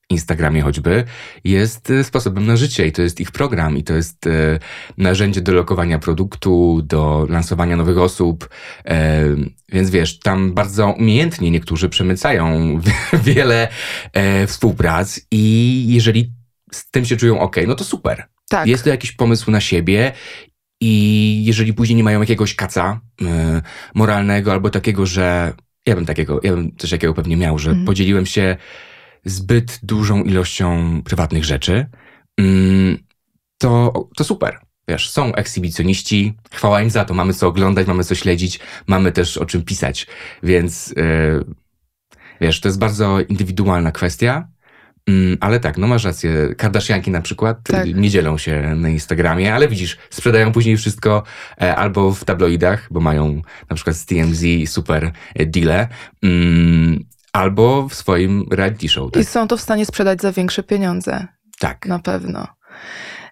Instagramie 0.10 0.62
choćby 0.62 1.04
jest 1.44 1.90
y, 1.90 2.04
sposobem 2.04 2.46
na 2.46 2.56
życie 2.56 2.88
i 2.88 2.92
to 2.92 3.02
jest 3.02 3.20
ich 3.20 3.32
program 3.32 3.78
i 3.78 3.84
to 3.84 3.94
jest 3.94 4.28
y, 4.28 4.60
narzędzie 4.98 5.42
do 5.42 5.54
lokowania 5.54 6.00
produktu, 6.00 6.82
do 6.84 7.26
lansowania 7.30 7.76
nowych 7.78 7.98
osób, 7.98 8.50
e, 8.86 9.24
więc 9.70 9.90
wiesz, 9.90 10.20
tam 10.20 10.54
bardzo 10.54 10.88
umiejętnie 10.90 11.52
niektórzy 11.52 11.90
przemycają 11.90 12.80
wiele 13.24 13.68
e, 14.14 14.48
współprac 14.48 15.20
i 15.32 15.86
jeżeli 15.88 16.32
z 16.72 16.92
tym 16.92 17.06
się 17.06 17.18
czują 17.18 17.40
ok, 17.40 17.56
no 17.68 17.76
to 17.76 17.84
super. 17.84 18.24
Tak, 18.50 18.68
Jest 18.68 18.84
to 18.84 18.90
jakiś 18.90 19.12
pomysł 19.12 19.52
na 19.52 19.62
siebie 19.62 20.12
i 20.82 21.44
jeżeli 21.46 21.74
później 21.74 21.96
nie 21.96 22.04
mają 22.04 22.20
jakiegoś 22.20 22.56
kaca 22.56 23.02
moralnego 23.94 24.52
albo 24.52 24.70
takiego, 24.70 25.06
że 25.06 25.54
ja 25.86 25.96
bym 25.96 26.06
takiego, 26.06 26.40
ja 26.44 26.52
bym 26.52 26.76
coś 26.78 26.90
takiego 26.90 27.14
pewnie 27.14 27.38
miał, 27.38 27.60
że 27.60 27.70
Mhm. 27.70 27.86
podzieliłem 27.86 28.26
się 28.26 28.58
zbyt 29.26 29.80
dużą 29.84 30.24
ilością 30.24 31.02
prywatnych 31.06 31.46
rzeczy, 31.46 31.86
mm, 32.38 32.98
to, 33.58 33.94
to 34.16 34.24
super. 34.24 34.60
wiesz, 34.88 35.10
są 35.10 35.36
ekshibicjoniści, 35.36 36.34
chwała 36.52 36.82
im 36.82 36.90
za 36.90 37.06
to, 37.06 37.14
mamy 37.14 37.34
co 37.34 37.48
oglądać, 37.48 37.88
mamy 37.88 38.04
co 38.04 38.16
śledzić, 38.16 38.60
mamy 38.88 39.12
też 39.12 39.38
o 39.38 39.46
czym 39.46 39.64
pisać, 39.64 40.08
więc 40.44 40.88
yy, 40.88 41.46
wiesz, 42.42 42.62
to 42.62 42.68
jest 42.68 42.80
bardzo 42.80 43.20
indywidualna 43.22 43.92
kwestia, 43.92 44.48
Mm, 45.08 45.38
ale 45.40 45.60
tak, 45.60 45.78
no 45.78 45.88
masz 45.88 46.04
rację. 46.04 46.56
Kardashianki 46.58 47.12
na 47.12 47.22
przykład 47.22 47.58
tak. 47.64 47.96
nie 47.96 48.10
dzielą 48.10 48.38
się 48.38 48.76
na 48.76 48.90
Instagramie, 48.90 49.54
ale 49.54 49.68
widzisz, 49.68 49.98
sprzedają 50.10 50.52
później 50.52 50.78
wszystko 50.78 51.24
e, 51.62 51.76
albo 51.76 52.12
w 52.14 52.26
tabloidach, 52.26 52.88
bo 52.92 53.00
mają 53.00 53.42
na 53.70 53.76
przykład 53.76 53.96
z 53.96 54.06
TMZ 54.06 54.44
super 54.66 55.12
deale, 55.36 55.88
mm, 56.24 57.06
albo 57.38 57.88
w 57.88 57.94
swoim 57.94 58.46
reality 58.52 58.90
show. 58.90 59.12
Tak? 59.12 59.24
I 59.24 59.26
są 59.26 59.48
to 59.48 59.58
w 59.58 59.62
stanie 59.62 59.86
sprzedać 59.86 60.22
za 60.22 60.32
większe 60.32 60.64
pieniądze. 60.64 61.28
Tak. 61.60 61.86
Na 61.86 62.00
pewno. 62.00 62.48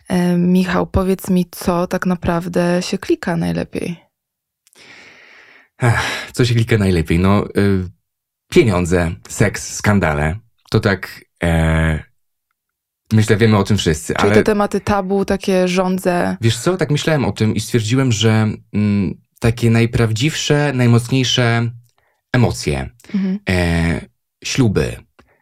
E, 0.07 0.37
Michał, 0.37 0.87
powiedz 0.87 1.29
mi, 1.29 1.45
co 1.51 1.87
tak 1.87 2.05
naprawdę 2.05 2.81
się 2.81 2.97
klika 2.97 3.37
najlepiej? 3.37 3.95
Ech, 5.81 6.31
co 6.33 6.45
się 6.45 6.55
klika 6.55 6.77
najlepiej? 6.77 7.19
No, 7.19 7.45
y, 7.57 7.89
pieniądze, 8.49 9.11
seks, 9.29 9.75
skandale. 9.75 10.35
To 10.69 10.79
tak 10.79 11.25
E, 11.43 12.03
myślę, 13.13 13.37
wiemy 13.37 13.57
o 13.57 13.63
tym 13.63 13.77
wszyscy. 13.77 14.13
Czyli 14.13 14.27
ale... 14.27 14.35
te 14.35 14.43
tematy 14.43 14.79
tabu, 14.79 15.25
takie 15.25 15.67
rządze. 15.67 16.37
Wiesz 16.41 16.57
co, 16.57 16.77
tak 16.77 16.91
myślałem 16.91 17.25
o 17.25 17.31
tym 17.31 17.55
i 17.55 17.59
stwierdziłem, 17.59 18.11
że 18.11 18.47
mm, 18.73 19.21
takie 19.39 19.69
najprawdziwsze, 19.69 20.71
najmocniejsze 20.75 21.69
emocje, 22.35 22.89
mhm. 23.13 23.39
e, 23.49 24.01
śluby, 24.43 24.95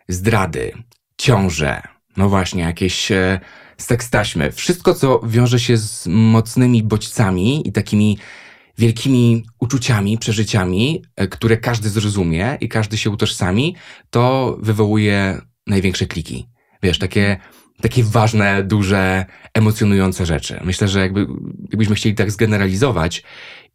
zdrady, 0.08 0.72
ciąże, 1.18 1.82
no 2.18 2.30
właśnie, 2.30 2.64
jakieś 2.64 3.12
e, 3.12 3.40
sekstaśmy, 3.78 4.52
wszystko, 4.52 4.94
co 4.94 5.22
wiąże 5.26 5.60
się 5.60 5.78
z 5.78 6.08
mocnymi 6.08 6.84
bodźcami 6.84 7.68
i 7.68 7.72
takimi 7.72 8.18
wielkimi 8.78 9.46
uczuciami, 9.60 10.18
przeżyciami, 10.18 11.04
e, 11.16 11.28
które 11.28 11.58
każdy 11.58 11.90
zrozumie 11.90 12.58
i 12.62 12.70
każdy 12.70 12.98
się 12.98 13.10
utożsami, 13.10 13.76
to 14.10 14.58
wywołuje 14.62 15.42
największe 15.68 16.06
kliki. 16.06 16.50
Wiesz, 16.84 17.00
takie, 17.00 17.38
takie 17.82 18.04
ważne, 18.04 18.64
duże, 18.64 19.26
emocjonujące 19.54 20.26
rzeczy. 20.26 20.60
Myślę, 20.64 20.88
że 20.88 21.00
jakby, 21.00 21.28
jakbyśmy 21.70 21.96
chcieli 21.96 22.16
tak 22.16 22.32
zgeneralizować 22.32 23.24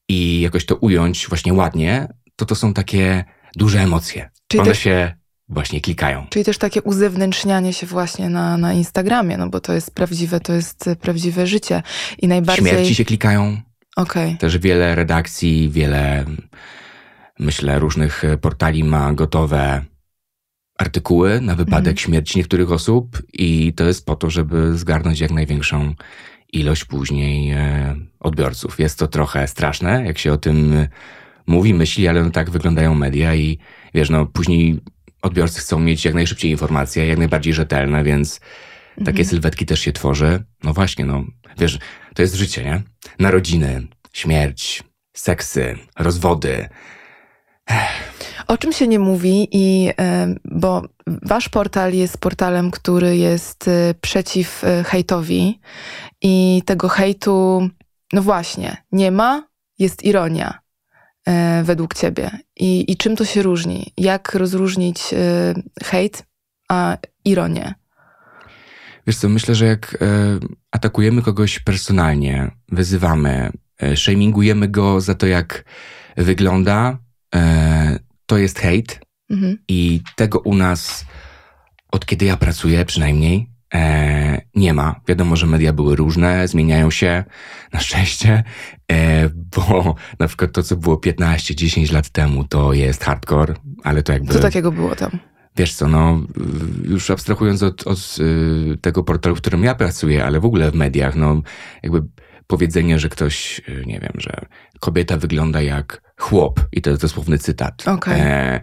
i 0.08 0.40
jakoś 0.40 0.66
to 0.66 0.76
ująć 0.76 1.26
właśnie 1.28 1.52
ładnie, 1.52 2.08
to 2.38 2.46
to 2.46 2.54
są 2.54 2.74
takie 2.74 3.24
duże 3.56 3.80
emocje. 3.80 4.30
Czyli 4.48 4.60
One 4.60 4.70
też, 4.70 4.78
się 4.78 5.14
właśnie 5.48 5.80
klikają. 5.80 6.26
Czyli 6.30 6.44
też 6.44 6.58
takie 6.58 6.82
uzewnętrznianie 6.82 7.72
się 7.72 7.86
właśnie 7.86 8.28
na, 8.28 8.56
na 8.56 8.72
Instagramie, 8.72 9.36
no 9.36 9.48
bo 9.48 9.60
to 9.60 9.72
jest 9.72 9.94
prawdziwe, 9.94 10.40
to 10.40 10.52
jest 10.52 10.90
prawdziwe 11.00 11.46
życie. 11.46 11.82
I 12.18 12.28
najbardziej... 12.28 12.66
Śmierci 12.66 12.94
się 12.94 13.04
klikają. 13.04 13.60
Okej. 13.96 14.26
Okay. 14.26 14.38
Też 14.38 14.58
wiele 14.58 14.94
redakcji, 14.94 15.70
wiele, 15.70 16.24
myślę, 17.38 17.78
różnych 17.78 18.22
portali 18.40 18.84
ma 18.84 19.12
gotowe 19.12 19.84
artykuły 20.78 21.40
na 21.40 21.54
wypadek 21.54 21.78
mhm. 21.78 21.96
śmierci 21.96 22.38
niektórych 22.38 22.72
osób 22.72 23.22
i 23.32 23.72
to 23.72 23.84
jest 23.84 24.06
po 24.06 24.16
to, 24.16 24.30
żeby 24.30 24.78
zgarnąć 24.78 25.20
jak 25.20 25.30
największą 25.30 25.94
ilość 26.52 26.84
później 26.84 27.52
e, 27.52 27.96
odbiorców. 28.20 28.80
Jest 28.80 28.98
to 28.98 29.06
trochę 29.06 29.48
straszne, 29.48 30.04
jak 30.06 30.18
się 30.18 30.32
o 30.32 30.36
tym 30.36 30.86
mówi, 31.48 31.74
myśli, 31.74 32.08
ale 32.08 32.22
no 32.22 32.30
tak 32.30 32.50
wyglądają 32.50 32.94
media 32.94 33.34
i 33.34 33.58
wiesz, 33.94 34.10
no 34.10 34.26
później 34.26 34.80
odbiorcy 35.22 35.60
chcą 35.60 35.78
mieć 35.80 36.04
jak 36.04 36.14
najszybciej 36.14 36.50
informacje, 36.50 37.06
jak 37.06 37.18
najbardziej 37.18 37.54
rzetelne, 37.54 38.04
więc 38.04 38.40
takie 38.96 39.10
mhm. 39.10 39.24
sylwetki 39.24 39.66
też 39.66 39.80
się 39.80 39.92
tworzy. 39.92 40.44
No 40.64 40.72
właśnie, 40.72 41.04
no 41.04 41.24
wiesz, 41.58 41.78
to 42.14 42.22
jest 42.22 42.34
życie, 42.34 42.64
nie? 42.64 42.82
Narodziny, 43.18 43.86
śmierć, 44.12 44.82
seksy, 45.16 45.78
rozwody. 45.98 46.68
O 48.46 48.58
czym 48.58 48.72
się 48.72 48.88
nie 48.88 48.98
mówi 48.98 49.48
i 49.52 49.90
bo 50.44 50.82
wasz 51.06 51.48
portal 51.48 51.94
jest 51.94 52.18
portalem, 52.18 52.70
który 52.70 53.16
jest 53.16 53.68
y, 53.68 53.94
przeciw 54.00 54.64
y, 54.64 54.84
hejtowi 54.84 55.60
i 56.22 56.62
tego 56.66 56.88
hejtu, 56.88 57.68
no 58.12 58.22
właśnie, 58.22 58.76
nie 58.92 59.10
ma, 59.10 59.48
jest 59.78 60.04
ironia 60.04 60.54
e, 60.54 60.67
według 61.64 61.94
ciebie. 61.94 62.30
I, 62.56 62.92
I 62.92 62.96
czym 62.96 63.16
to 63.16 63.24
się 63.24 63.42
różni? 63.42 63.92
Jak 63.96 64.34
rozróżnić 64.34 65.00
y, 65.12 65.84
hejt 65.84 66.22
a 66.68 66.96
ironię? 67.24 67.74
Wiesz 69.06 69.16
co, 69.16 69.28
myślę, 69.28 69.54
że 69.54 69.66
jak 69.66 69.98
e, 70.00 70.06
atakujemy 70.70 71.22
kogoś 71.22 71.58
personalnie, 71.58 72.50
wyzywamy, 72.68 73.50
e, 73.78 73.96
shamingujemy 73.96 74.68
go 74.68 75.00
za 75.00 75.14
to, 75.14 75.26
jak 75.26 75.64
wygląda, 76.16 76.98
to 78.26 78.38
jest 78.38 78.58
hejt 78.58 79.00
mhm. 79.30 79.58
i 79.68 80.00
tego 80.16 80.38
u 80.38 80.54
nas, 80.54 81.04
od 81.92 82.06
kiedy 82.06 82.24
ja 82.24 82.36
pracuję 82.36 82.84
przynajmniej, 82.84 83.46
e, 83.74 84.40
nie 84.54 84.74
ma. 84.74 85.00
Wiadomo, 85.08 85.36
że 85.36 85.46
media 85.46 85.72
były 85.72 85.96
różne, 85.96 86.48
zmieniają 86.48 86.90
się, 86.90 87.24
na 87.72 87.80
szczęście, 87.80 88.44
e, 88.92 89.28
bo 89.28 89.94
na 90.18 90.28
przykład 90.28 90.52
to, 90.52 90.62
co 90.62 90.76
było 90.76 90.96
15-10 90.96 91.92
lat 91.92 92.08
temu, 92.08 92.44
to 92.44 92.72
jest 92.72 93.04
hardcore, 93.04 93.54
ale 93.84 94.02
to 94.02 94.12
jakby... 94.12 94.32
Co 94.32 94.40
takiego 94.40 94.72
było 94.72 94.96
tam? 94.96 95.10
Wiesz 95.58 95.74
co, 95.74 95.88
no, 95.88 96.20
już 96.84 97.10
abstrahując 97.10 97.62
od, 97.62 97.86
od 97.86 98.16
y, 98.20 98.78
tego 98.80 99.04
portalu, 99.04 99.36
w 99.36 99.40
którym 99.40 99.64
ja 99.64 99.74
pracuję, 99.74 100.24
ale 100.24 100.40
w 100.40 100.44
ogóle 100.44 100.70
w 100.70 100.74
mediach, 100.74 101.16
no, 101.16 101.42
jakby 101.82 102.02
powiedzenie, 102.46 102.98
że 102.98 103.08
ktoś, 103.08 103.60
y, 103.68 103.82
nie 103.86 104.00
wiem, 104.00 104.12
że 104.14 104.46
kobieta 104.80 105.16
wygląda 105.16 105.62
jak 105.62 106.02
chłop, 106.18 106.60
i 106.72 106.82
to 106.82 106.90
jest 106.90 107.02
dosłowny 107.02 107.38
cytat. 107.38 107.88
Okay. 107.88 108.14
E, 108.14 108.60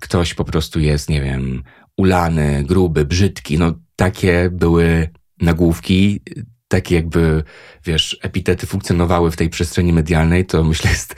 ktoś 0.00 0.34
po 0.34 0.44
prostu 0.44 0.80
jest, 0.80 1.08
nie 1.08 1.20
wiem, 1.20 1.62
ulany, 1.96 2.64
gruby, 2.66 3.04
brzydki. 3.04 3.58
No, 3.58 3.72
takie 4.02 4.50
były 4.52 5.08
nagłówki, 5.40 6.20
takie 6.68 6.94
jakby, 6.94 7.42
wiesz, 7.84 8.18
epitety 8.22 8.66
funkcjonowały 8.66 9.30
w 9.30 9.36
tej 9.36 9.48
przestrzeni 9.48 9.92
medialnej, 9.92 10.46
to 10.46 10.64
myślę 10.64 10.90
jest 10.90 11.14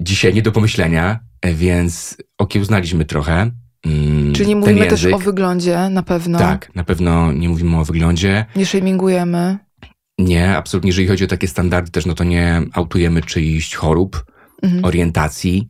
dzisiaj 0.00 0.34
nie 0.34 0.42
do 0.42 0.52
pomyślenia, 0.52 1.20
więc 1.54 2.16
okiełznaliśmy 2.38 3.04
trochę. 3.04 3.50
Mm, 3.86 4.32
Czyli 4.32 4.48
nie 4.48 4.56
mówimy 4.56 4.86
też 4.86 5.06
o 5.06 5.18
wyglądzie, 5.18 5.88
na 5.90 6.02
pewno. 6.02 6.38
Tak, 6.38 6.74
na 6.74 6.84
pewno 6.84 7.32
nie 7.32 7.48
mówimy 7.48 7.78
o 7.78 7.84
wyglądzie. 7.84 8.44
Nie 8.56 8.66
shamingujemy. 8.66 9.58
Nie, 10.18 10.56
absolutnie. 10.56 10.88
Jeżeli 10.88 11.08
chodzi 11.08 11.24
o 11.24 11.28
takie 11.28 11.48
standardy 11.48 11.90
też, 11.90 12.06
no 12.06 12.14
to 12.14 12.24
nie 12.24 12.62
autujemy 12.72 13.22
czyichś 13.22 13.74
chorób, 13.74 14.24
mhm. 14.62 14.84
orientacji 14.84 15.68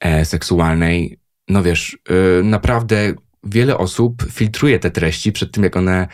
e, 0.00 0.24
seksualnej. 0.24 1.18
No 1.48 1.62
wiesz, 1.62 1.98
y, 2.40 2.44
naprawdę 2.44 3.14
wiele 3.46 3.78
osób 3.78 4.24
filtruje 4.32 4.78
te 4.78 4.90
treści 4.90 5.32
przed 5.32 5.52
tym, 5.52 5.64
jak 5.64 5.76
one 5.76 6.08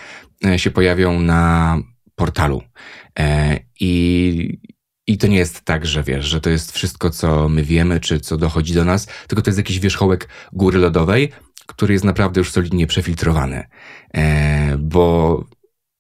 e, 0.45 0.59
się 0.59 0.71
pojawią 0.71 1.21
na 1.21 1.79
portalu. 2.15 2.63
E, 3.19 3.59
I, 3.81 4.59
I 5.07 5.19
to 5.19 5.27
nie 5.27 5.37
jest 5.37 5.61
tak, 5.61 5.87
że 5.87 6.03
wiesz, 6.03 6.27
że 6.27 6.41
to 6.41 6.51
jest 6.51 6.73
wszystko, 6.73 7.11
co 7.11 7.49
my 7.49 7.63
wiemy, 7.63 8.01
czy 8.01 8.21
co 8.21 8.37
dochodzi 8.37 8.75
do 8.75 8.85
nas, 8.85 9.07
tylko 9.29 9.43
to 9.43 9.51
jest 9.51 9.59
jakiś 9.59 9.81
wierzchołek 9.81 10.29
góry 10.53 10.79
lodowej, 10.79 11.33
który 11.67 11.93
jest 11.93 12.05
naprawdę 12.05 12.41
już 12.41 12.53
solidnie 12.53 12.87
przefiltrowany. 12.87 13.65
E, 14.15 14.77
bo 14.79 15.45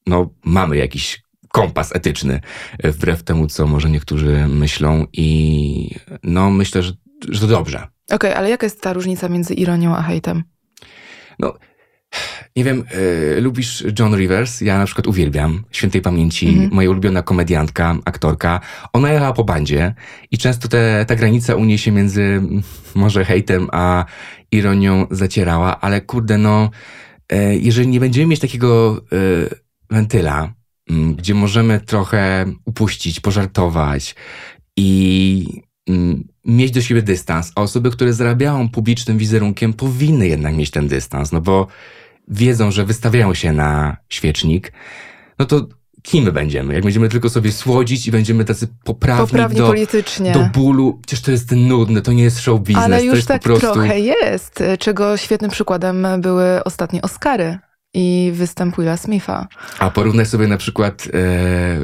no, 0.06 0.30
mamy 0.44 0.76
jakiś 0.76 1.22
kompas 1.52 1.96
etyczny, 1.96 2.40
wbrew 2.84 3.22
temu, 3.22 3.46
co 3.46 3.66
może 3.66 3.90
niektórzy 3.90 4.46
myślą 4.48 5.06
i 5.12 5.90
no 6.22 6.50
myślę, 6.50 6.82
że, 6.82 6.92
że 7.28 7.40
to 7.40 7.46
dobrze. 7.46 7.78
Okej, 7.78 8.16
okay, 8.16 8.36
ale 8.36 8.50
jaka 8.50 8.66
jest 8.66 8.80
ta 8.80 8.92
różnica 8.92 9.28
między 9.28 9.54
ironią 9.54 9.96
a 9.96 10.02
hejtem? 10.02 10.44
No, 11.40 11.54
nie 12.56 12.64
wiem, 12.64 12.84
y, 13.36 13.40
lubisz 13.40 13.84
John 13.98 14.16
Rivers? 14.16 14.60
Ja 14.60 14.78
na 14.78 14.86
przykład 14.86 15.06
uwielbiam, 15.06 15.64
świętej 15.70 16.02
pamięci, 16.02 16.46
-hmm. 16.46 16.72
moja 16.72 16.90
ulubiona 16.90 17.22
komediantka, 17.22 17.96
aktorka. 18.04 18.60
Ona 18.92 19.12
jechała 19.12 19.32
po 19.32 19.44
bandzie 19.44 19.94
i 20.30 20.38
często 20.38 20.68
te, 20.68 21.04
ta 21.08 21.16
granica 21.16 21.54
u 21.54 21.64
niej 21.64 21.78
się 21.78 21.92
między 21.92 22.42
może 22.94 23.24
hejtem 23.24 23.68
a 23.72 24.04
ironią 24.50 25.06
zacierała, 25.10 25.80
ale 25.80 26.00
kurde 26.00 26.38
no, 26.38 26.70
y, 27.32 27.58
jeżeli 27.60 27.88
nie 27.88 28.00
będziemy 28.00 28.26
mieć 28.26 28.40
takiego 28.40 29.02
y, 29.12 29.48
wentyla, 29.90 30.52
gdzie 31.16 31.34
możemy 31.34 31.80
trochę 31.80 32.46
upuścić, 32.64 33.20
pożartować 33.20 34.14
i 34.76 35.62
mieć 36.44 36.70
do 36.70 36.80
siebie 36.80 37.02
dystans. 37.02 37.52
A 37.54 37.62
osoby, 37.62 37.90
które 37.90 38.12
zarabiają 38.12 38.68
publicznym 38.68 39.18
wizerunkiem, 39.18 39.72
powinny 39.72 40.28
jednak 40.28 40.56
mieć 40.56 40.70
ten 40.70 40.88
dystans, 40.88 41.32
no 41.32 41.40
bo 41.40 41.66
wiedzą, 42.28 42.70
że 42.70 42.84
wystawiają 42.84 43.34
się 43.34 43.52
na 43.52 43.96
świecznik, 44.08 44.72
no 45.38 45.46
to 45.46 45.66
kim 46.02 46.24
my 46.24 46.32
będziemy? 46.32 46.74
Jak 46.74 46.82
będziemy 46.82 47.08
tylko 47.08 47.30
sobie 47.30 47.52
słodzić 47.52 48.06
i 48.06 48.10
będziemy 48.10 48.44
tacy 48.44 48.68
poprawni, 48.84 49.26
poprawni 49.26 49.58
do, 49.58 49.66
politycznie. 49.66 50.32
do 50.32 50.48
bólu. 50.54 51.00
Przecież 51.06 51.24
to 51.24 51.30
jest 51.30 51.50
nudne, 51.50 52.02
to 52.02 52.12
nie 52.12 52.22
jest 52.22 52.40
show 52.40 52.60
business. 52.60 52.84
Ale 52.84 53.04
już 53.04 53.24
tak 53.24 53.42
prostu... 53.42 53.72
trochę 53.72 54.00
jest, 54.00 54.62
czego 54.78 55.16
świetnym 55.16 55.50
przykładem 55.50 56.06
były 56.18 56.64
ostatnie 56.64 57.02
Oscary 57.02 57.58
i 57.94 58.32
występ 58.34 58.76
Willa 58.76 58.96
Smitha. 58.96 59.48
A 59.78 59.90
porównaj 59.90 60.26
sobie 60.26 60.46
na 60.46 60.56
przykład 60.56 61.08
e, 61.14 61.78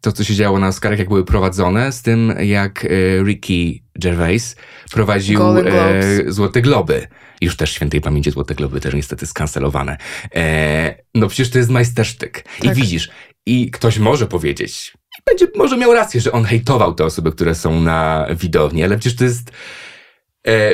to, 0.00 0.12
co 0.12 0.24
się 0.24 0.34
działo 0.34 0.58
na 0.58 0.68
Oscarach, 0.68 0.98
jak 0.98 1.08
były 1.08 1.24
prowadzone, 1.24 1.92
z 1.92 2.02
tym, 2.02 2.34
jak 2.40 2.84
e, 2.84 2.88
Ricky 3.24 3.82
Gervais 3.94 4.56
prowadził 4.92 5.40
e, 5.58 5.62
Złote 6.26 6.62
Globy. 6.62 7.06
Już 7.40 7.56
też 7.56 7.72
świętej 7.72 8.00
pamięci 8.00 8.30
Złote 8.30 8.54
Globy, 8.54 8.80
też 8.80 8.94
niestety 8.94 9.26
skancelowane. 9.26 9.96
E, 10.34 10.94
no 11.14 11.28
przecież 11.28 11.50
to 11.50 11.58
jest 11.58 11.70
majstersztyk. 11.70 12.42
Tak. 12.42 12.64
I 12.64 12.80
widzisz, 12.80 13.10
i 13.46 13.70
ktoś 13.70 13.98
może 13.98 14.26
powiedzieć, 14.26 14.94
będzie 15.26 15.46
może 15.56 15.76
miał 15.76 15.92
rację, 15.92 16.20
że 16.20 16.32
on 16.32 16.44
hejtował 16.44 16.94
te 16.94 17.04
osoby, 17.04 17.32
które 17.32 17.54
są 17.54 17.80
na 17.80 18.26
widowni, 18.40 18.84
ale 18.84 18.98
przecież 18.98 19.18
to 19.18 19.24
jest 19.24 19.50
e, 20.46 20.70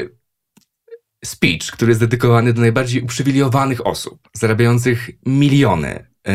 speech, 1.24 1.70
który 1.72 1.90
jest 1.90 2.00
dedykowany 2.00 2.52
do 2.52 2.60
najbardziej 2.60 3.02
uprzywilejowanych 3.02 3.86
osób, 3.86 4.28
zarabiających 4.32 5.10
miliony, 5.26 6.06
e, 6.28 6.32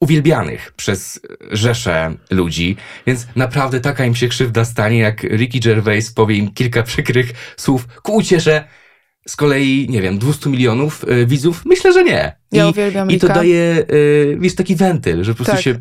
uwielbianych 0.00 0.72
przez 0.72 1.20
rzesze 1.50 2.14
ludzi, 2.30 2.76
więc 3.06 3.26
naprawdę 3.36 3.80
taka 3.80 4.04
im 4.04 4.14
się 4.14 4.28
krzywda 4.28 4.64
stanie, 4.64 4.98
jak 4.98 5.22
Ricky 5.22 5.60
Gervais 5.60 6.12
powie 6.12 6.36
im 6.36 6.52
kilka 6.52 6.82
przykrych 6.82 7.32
słów 7.56 7.86
ku 8.02 8.16
uciesze 8.16 8.64
z 9.28 9.36
kolei, 9.36 9.86
nie 9.90 10.02
wiem, 10.02 10.18
200 10.18 10.50
milionów 10.50 11.04
y, 11.08 11.26
widzów? 11.26 11.62
Myślę, 11.64 11.92
że 11.92 12.04
nie. 12.04 12.36
I, 12.52 12.56
ja 12.56 12.68
uwielbiam 12.68 13.10
I 13.10 13.18
to 13.18 13.28
daje, 13.28 13.84
y, 13.92 14.36
wiesz, 14.40 14.54
taki 14.54 14.76
wentyl, 14.76 15.24
że 15.24 15.32
po 15.32 15.36
prostu 15.36 15.52
tak. 15.52 15.62
się 15.62 15.80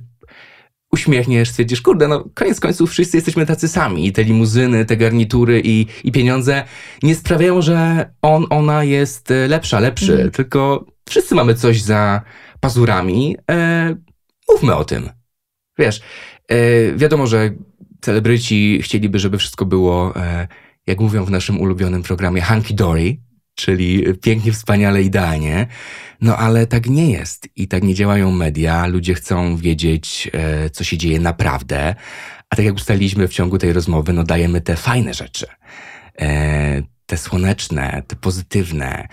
uśmiechniesz, 0.92 1.50
stwierdzisz, 1.50 1.82
kurde, 1.82 2.08
no 2.08 2.26
koniec 2.34 2.60
końców 2.60 2.92
wszyscy 2.92 3.18
jesteśmy 3.18 3.46
tacy 3.46 3.68
sami 3.68 4.08
i 4.08 4.12
te 4.12 4.24
limuzyny, 4.24 4.86
te 4.86 4.98
garnitury 4.98 5.62
i, 5.64 5.86
i 6.04 6.12
pieniądze 6.12 6.64
nie 7.04 7.16
sprawiają, 7.16 7.62
że 7.62 8.10
on, 8.22 8.46
ona 8.50 8.84
jest 8.84 9.32
y, 9.32 9.48
lepsza, 9.48 9.80
lepszy, 9.80 10.14
mm. 10.14 10.32
tylko 10.32 10.86
wszyscy 11.10 11.36
mamy 11.36 11.56
coś 11.56 11.82
za 11.82 12.22
pazurami. 12.60 13.38
E, 13.52 13.96
mówmy 14.50 14.76
o 14.76 14.86
tym. 14.86 15.10
Wiesz, 15.80 16.02
e, 16.48 16.58
wiadomo, 16.96 17.28
że 17.28 17.52
celebryci 18.02 18.80
chcieliby, 18.82 19.20
żeby 19.20 19.38
wszystko 19.38 19.66
było, 19.66 20.16
e, 20.16 20.48
jak 20.88 21.00
mówią 21.00 21.26
w 21.26 21.32
naszym 21.32 21.62
ulubionym 21.62 22.04
programie, 22.04 22.42
hunky 22.42 22.74
dory, 22.74 23.18
czyli 23.60 24.04
pięknie, 24.22 24.52
wspaniale, 24.52 25.04
idealnie. 25.04 25.68
No 26.22 26.38
ale 26.38 26.68
tak 26.68 26.90
nie 26.90 27.12
jest 27.12 27.48
i 27.56 27.68
tak 27.68 27.84
nie 27.84 27.96
działają 27.96 28.32
media. 28.32 28.88
Ludzie 28.88 29.14
chcą 29.14 29.58
wiedzieć, 29.58 30.30
e, 30.34 30.70
co 30.70 30.84
się 30.84 30.98
dzieje 30.98 31.20
naprawdę. 31.20 31.96
A 32.50 32.56
tak 32.56 32.66
jak 32.66 32.76
ustaliliśmy 32.76 33.28
w 33.28 33.34
ciągu 33.34 33.58
tej 33.58 33.74
rozmowy, 33.74 34.14
no 34.14 34.24
dajemy 34.24 34.62
te 34.62 34.76
fajne 34.76 35.14
rzeczy. 35.14 35.46
E, 36.22 36.82
te 37.06 37.18
słoneczne, 37.18 38.04
te 38.08 38.16
pozytywne, 38.16 39.08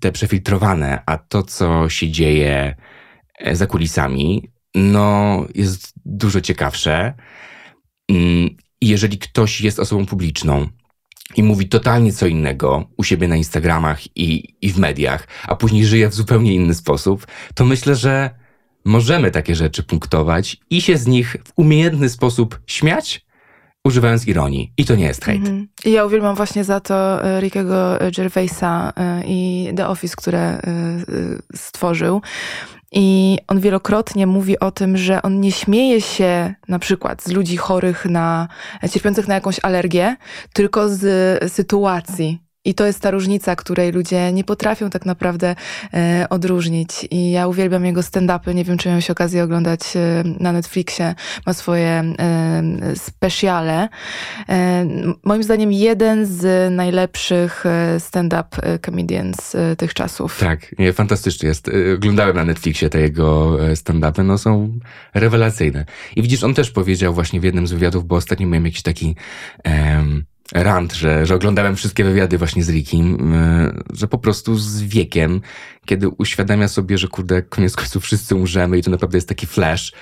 te 0.00 0.12
przefiltrowane, 0.12 1.02
a 1.06 1.18
to, 1.18 1.42
co 1.42 1.88
się 1.88 2.10
dzieje 2.10 2.76
e, 3.38 3.56
za 3.56 3.66
kulisami, 3.66 4.50
no 4.74 5.46
jest 5.54 5.92
dużo 6.04 6.40
ciekawsze. 6.40 7.14
Mm, 8.10 8.48
jeżeli 8.80 9.18
ktoś 9.18 9.60
jest 9.60 9.78
osobą 9.78 10.06
publiczną, 10.06 10.68
i 11.34 11.42
mówi 11.42 11.68
totalnie 11.68 12.12
co 12.12 12.26
innego 12.26 12.88
u 12.96 13.04
siebie 13.04 13.28
na 13.28 13.36
Instagramach 13.36 14.16
i, 14.16 14.54
i 14.62 14.70
w 14.72 14.78
mediach, 14.78 15.28
a 15.46 15.56
później 15.56 15.86
żyje 15.86 16.08
w 16.08 16.14
zupełnie 16.14 16.54
inny 16.54 16.74
sposób, 16.74 17.26
to 17.54 17.64
myślę, 17.64 17.94
że 17.94 18.30
możemy 18.84 19.30
takie 19.30 19.54
rzeczy 19.54 19.82
punktować 19.82 20.56
i 20.70 20.80
się 20.80 20.98
z 20.98 21.06
nich 21.06 21.36
w 21.44 21.52
umiejętny 21.56 22.08
sposób 22.08 22.60
śmiać, 22.66 23.26
używając 23.84 24.26
ironii. 24.26 24.72
I 24.76 24.84
to 24.84 24.94
nie 24.94 25.04
jest 25.04 25.24
hejt. 25.24 25.42
-hmm. 25.42 25.66
I 25.84 25.92
ja 25.92 26.04
uwielbiam 26.04 26.36
właśnie 26.36 26.64
za 26.64 26.80
to 26.80 27.24
e, 27.24 27.40
Rickiego 27.40 27.98
Gervaisa 28.16 28.92
e, 28.96 29.22
i 29.26 29.68
The 29.76 29.88
Office, 29.88 30.14
które 30.16 30.40
e, 30.40 30.62
stworzył, 31.54 32.22
i 32.92 33.38
on 33.48 33.60
wielokrotnie 33.60 34.26
mówi 34.26 34.58
o 34.58 34.70
tym, 34.70 34.96
że 34.96 35.22
on 35.22 35.40
nie 35.40 35.52
śmieje 35.52 36.00
się 36.00 36.54
na 36.68 36.78
przykład 36.78 37.22
z 37.22 37.28
ludzi 37.32 37.56
chorych 37.56 38.04
na, 38.04 38.48
cierpiących 38.92 39.28
na 39.28 39.34
jakąś 39.34 39.60
alergię, 39.62 40.16
tylko 40.52 40.88
z 40.88 41.52
sytuacji, 41.52 42.45
i 42.66 42.74
to 42.74 42.86
jest 42.86 43.00
ta 43.00 43.10
różnica, 43.10 43.56
której 43.56 43.92
ludzie 43.92 44.32
nie 44.32 44.44
potrafią 44.44 44.90
tak 44.90 45.06
naprawdę 45.06 45.56
e, 45.94 46.26
odróżnić. 46.30 47.06
I 47.10 47.30
ja 47.30 47.46
uwielbiam 47.46 47.84
jego 47.84 48.00
stand-upy. 48.00 48.54
Nie 48.54 48.64
wiem, 48.64 48.78
czy 48.78 48.88
miałem 48.88 49.02
się 49.02 49.12
okazję 49.12 49.44
oglądać 49.44 49.80
e, 49.96 50.24
na 50.40 50.52
Netflixie. 50.52 51.14
Ma 51.46 51.52
swoje 51.52 51.88
e, 51.88 52.62
speciale. 52.96 53.88
E, 54.48 54.86
moim 55.24 55.42
zdaniem 55.42 55.72
jeden 55.72 56.26
z 56.26 56.72
najlepszych 56.72 57.66
e, 57.66 58.00
stand-up 58.00 58.48
e, 58.62 58.78
comedians 58.78 59.56
tych 59.78 59.94
czasów. 59.94 60.38
Tak, 60.38 60.78
nie, 60.78 60.92
fantastyczny 60.92 61.48
jest. 61.48 61.70
Oglądałem 61.94 62.36
na 62.36 62.44
Netflixie 62.44 62.90
te 62.90 63.00
jego 63.00 63.56
stand-upy. 63.74 64.24
No 64.24 64.38
są 64.38 64.78
rewelacyjne. 65.14 65.84
I 66.16 66.22
widzisz, 66.22 66.44
on 66.44 66.54
też 66.54 66.70
powiedział 66.70 67.14
właśnie 67.14 67.40
w 67.40 67.44
jednym 67.44 67.66
z 67.66 67.72
wywiadów, 67.72 68.06
bo 68.06 68.16
ostatnio 68.16 68.46
miałem 68.46 68.64
jakiś 68.64 68.82
taki... 68.82 69.16
Um, 69.64 70.24
rant, 70.54 70.94
że, 70.94 71.26
że 71.26 71.34
oglądałem 71.34 71.76
wszystkie 71.76 72.04
wywiady 72.04 72.38
właśnie 72.38 72.64
z 72.64 72.68
Rickim, 72.68 73.34
y, 73.34 73.82
że 73.92 74.08
po 74.08 74.18
prostu 74.18 74.56
z 74.56 74.82
wiekiem, 74.82 75.40
kiedy 75.86 76.08
uświadamia 76.08 76.68
sobie, 76.68 76.98
że 76.98 77.08
kurde, 77.08 77.42
koniec 77.42 77.76
końców 77.76 78.04
wszyscy 78.04 78.34
umrzemy 78.34 78.78
i 78.78 78.82
to 78.82 78.90
naprawdę 78.90 79.18
jest 79.18 79.28
taki 79.28 79.46
flash, 79.46 79.92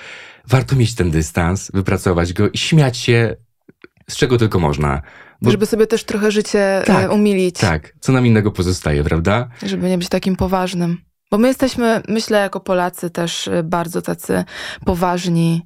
warto 0.47 0.75
mieć 0.75 0.95
ten 0.95 1.11
dystans, 1.11 1.71
wypracować 1.73 2.33
go 2.33 2.49
i 2.49 2.57
śmiać 2.57 2.97
się 2.97 3.35
z 4.09 4.15
czego 4.15 4.37
tylko 4.37 4.59
można. 4.59 5.01
Bo... 5.41 5.51
Żeby 5.51 5.65
sobie 5.65 5.87
też 5.87 6.03
trochę 6.03 6.31
życie 6.31 6.81
e, 6.81 6.83
tak, 6.83 7.11
umilić. 7.11 7.55
Tak, 7.55 7.93
co 7.99 8.11
nam 8.11 8.25
innego 8.25 8.51
pozostaje, 8.51 9.03
prawda? 9.03 9.49
Żeby 9.65 9.89
nie 9.89 9.97
być 9.97 10.09
takim 10.09 10.35
poważnym. 10.35 10.97
Bo 11.31 11.37
my 11.37 11.47
jesteśmy, 11.47 12.01
myślę, 12.07 12.39
jako 12.39 12.59
Polacy 12.59 13.09
też 13.09 13.47
e, 13.47 13.63
bardzo 13.63 14.01
tacy 14.01 14.43
poważni 14.85 15.65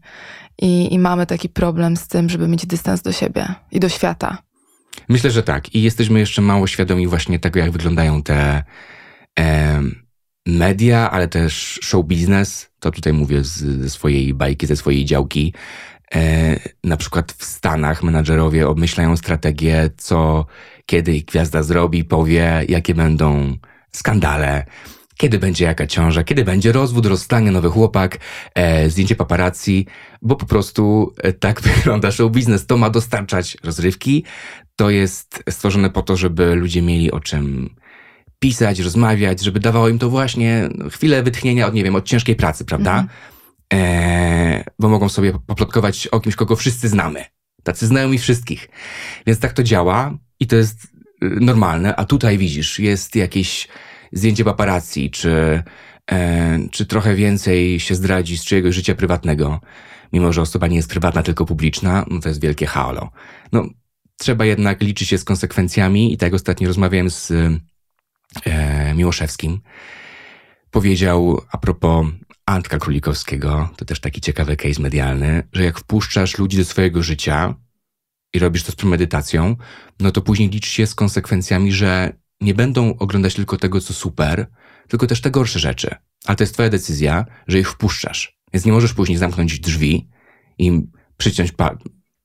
i, 0.62 0.94
i 0.94 1.00
mamy 1.00 1.26
taki 1.26 1.50
problem 1.50 1.98
z 1.98 2.08
tym, 2.08 2.30
żeby 2.30 2.48
mieć 2.48 2.66
dystans 2.66 3.02
do 3.02 3.12
siebie 3.12 3.48
i 3.72 3.80
do 3.80 3.90
świata. 3.90 4.38
Myślę, 5.10 5.32
że 5.32 5.44
tak. 5.44 5.76
I 5.76 5.82
jesteśmy 5.82 6.20
jeszcze 6.20 6.42
mało 6.42 6.68
świadomi 6.68 7.08
właśnie 7.08 7.40
tego, 7.40 7.60
jak 7.60 7.72
wyglądają 7.72 8.24
te 8.24 8.64
e, 9.40 9.82
media, 10.46 11.12
ale 11.12 11.28
też 11.28 11.80
show 11.84 12.06
business. 12.06 12.70
To 12.80 12.92
tutaj 12.92 13.14
mówię 13.14 13.44
z, 13.44 13.58
ze 13.58 13.90
swojej 13.90 14.34
bajki, 14.34 14.68
ze 14.68 14.76
swojej 14.76 15.06
działki. 15.06 15.54
E, 16.16 16.56
na 16.84 16.98
przykład 16.98 17.32
w 17.32 17.44
Stanach 17.44 18.04
menadżerowie 18.04 18.68
obmyślają 18.68 19.18
strategię, 19.18 19.90
co 19.98 20.46
kiedy 20.86 21.22
gwiazda 21.22 21.64
zrobi, 21.64 22.04
powie, 22.04 22.66
jakie 22.68 22.96
będą 22.96 23.58
skandale, 23.92 24.66
kiedy 25.18 25.40
będzie 25.40 25.66
jaka 25.66 25.88
ciąża, 25.88 26.24
kiedy 26.24 26.46
będzie 26.46 26.72
rozwód, 26.72 27.06
rozstanie, 27.06 27.52
nowy 27.52 27.70
chłopak, 27.70 28.18
e, 28.56 28.90
zdjęcie 28.90 29.16
paparazzi, 29.16 29.88
bo 30.22 30.36
po 30.36 30.46
prostu 30.46 31.14
e, 31.18 31.34
tak 31.34 31.62
wygląda 31.76 32.12
show 32.12 32.32
biznes. 32.32 32.66
To 32.66 32.78
ma 32.78 32.90
dostarczać 32.90 33.58
rozrywki, 33.64 34.24
to 34.80 34.90
jest 34.90 35.44
stworzone 35.50 35.90
po 35.90 36.02
to, 36.02 36.18
żeby 36.18 36.56
ludzie 36.56 36.82
mieli 36.82 37.12
o 37.12 37.20
czym 37.20 37.76
pisać, 38.40 38.80
rozmawiać, 38.80 39.42
żeby 39.42 39.60
dawało 39.60 39.90
im 39.90 40.00
to 40.00 40.10
właśnie 40.10 40.70
chwilę 40.92 41.24
wytchnienia 41.24 41.68
od, 41.68 41.74
nie 41.74 41.84
wiem, 41.84 41.96
od 41.96 42.06
ciężkiej 42.06 42.36
pracy, 42.36 42.66
prawda? 42.66 42.92
Mhm. 42.92 43.10
E, 43.74 44.64
bo 44.80 44.90
mogą 44.90 45.10
sobie 45.10 45.34
poplotkować 45.48 46.08
o 46.08 46.20
kimś, 46.20 46.36
kogo 46.36 46.56
wszyscy 46.56 46.90
znamy. 46.90 47.26
Tacy 47.64 47.88
znają 47.88 48.10
mi 48.10 48.18
wszystkich. 48.18 48.70
Więc 49.28 49.40
tak 49.40 49.54
to 49.54 49.64
działa 49.64 50.18
i 50.40 50.48
to 50.48 50.56
jest 50.56 50.84
y, 50.86 50.90
normalne, 51.22 51.96
a 51.96 52.06
tutaj 52.06 52.38
widzisz, 52.38 52.80
jest 52.80 53.16
jakieś 53.16 53.68
zdjęcie 54.12 54.44
paparazzi, 54.44 55.12
czy, 55.12 55.64
e, 56.12 56.60
czy 56.72 56.86
trochę 56.86 57.16
więcej 57.16 57.80
się 57.80 57.96
zdradzi 57.96 58.38
z 58.38 58.46
czyjegoś 58.46 58.76
życia 58.76 58.96
prywatnego, 58.96 59.62
mimo 60.14 60.34
że 60.34 60.42
osoba 60.42 60.68
nie 60.68 60.76
jest 60.76 60.90
prywatna, 60.90 61.24
tylko 61.24 61.46
publiczna, 61.46 62.06
no 62.10 62.20
to 62.20 62.30
jest 62.30 62.42
wielkie 62.42 62.66
halo. 62.66 63.10
No, 63.52 63.66
trzeba 64.20 64.46
jednak 64.46 64.82
liczyć 64.82 65.10
się 65.10 65.18
z 65.18 65.24
konsekwencjami 65.24 66.14
i 66.14 66.18
tak 66.18 66.34
ostatnio 66.34 66.68
rozmawiałem 66.68 67.10
z 67.10 67.32
e, 68.46 68.94
Miłoszewskim. 68.96 69.62
Powiedział 70.72 71.42
a 71.52 71.58
propos 71.58 72.08
Antka 72.46 72.78
Królikowskiego, 72.78 73.70
to 73.78 73.86
też 73.86 74.00
taki 74.00 74.22
ciekawy 74.22 74.58
case 74.58 74.82
medialny, 74.82 75.44
że 75.54 75.64
jak 75.64 75.80
wpuszczasz 75.80 76.38
ludzi 76.38 76.58
do 76.58 76.66
swojego 76.66 77.04
życia 77.04 77.56
i 78.34 78.40
robisz 78.40 78.64
to 78.64 78.72
z 78.72 78.76
premedytacją, 78.76 79.56
no 80.00 80.12
to 80.12 80.22
później 80.22 80.50
liczysz 80.50 80.72
się 80.72 80.88
z 80.88 80.96
konsekwencjami, 80.96 81.72
że 81.72 82.14
nie 82.42 82.54
będą 82.54 82.98
oglądać 82.98 83.34
tylko 83.34 83.58
tego, 83.58 83.82
co 83.82 83.94
super, 83.94 84.48
tylko 84.88 85.08
też 85.08 85.22
te 85.22 85.32
gorsze 85.32 85.60
rzeczy. 85.60 85.96
Ale 86.26 86.36
to 86.36 86.44
jest 86.44 86.54
twoja 86.54 86.70
decyzja, 86.70 87.26
że 87.48 87.60
ich 87.60 87.72
wpuszczasz. 87.72 88.40
Więc 88.54 88.66
nie 88.66 88.72
możesz 88.72 88.94
później 88.94 89.18
zamknąć 89.18 89.60
drzwi 89.60 90.10
i 90.58 90.82
przyciąć 91.18 91.52
pa 91.52 91.78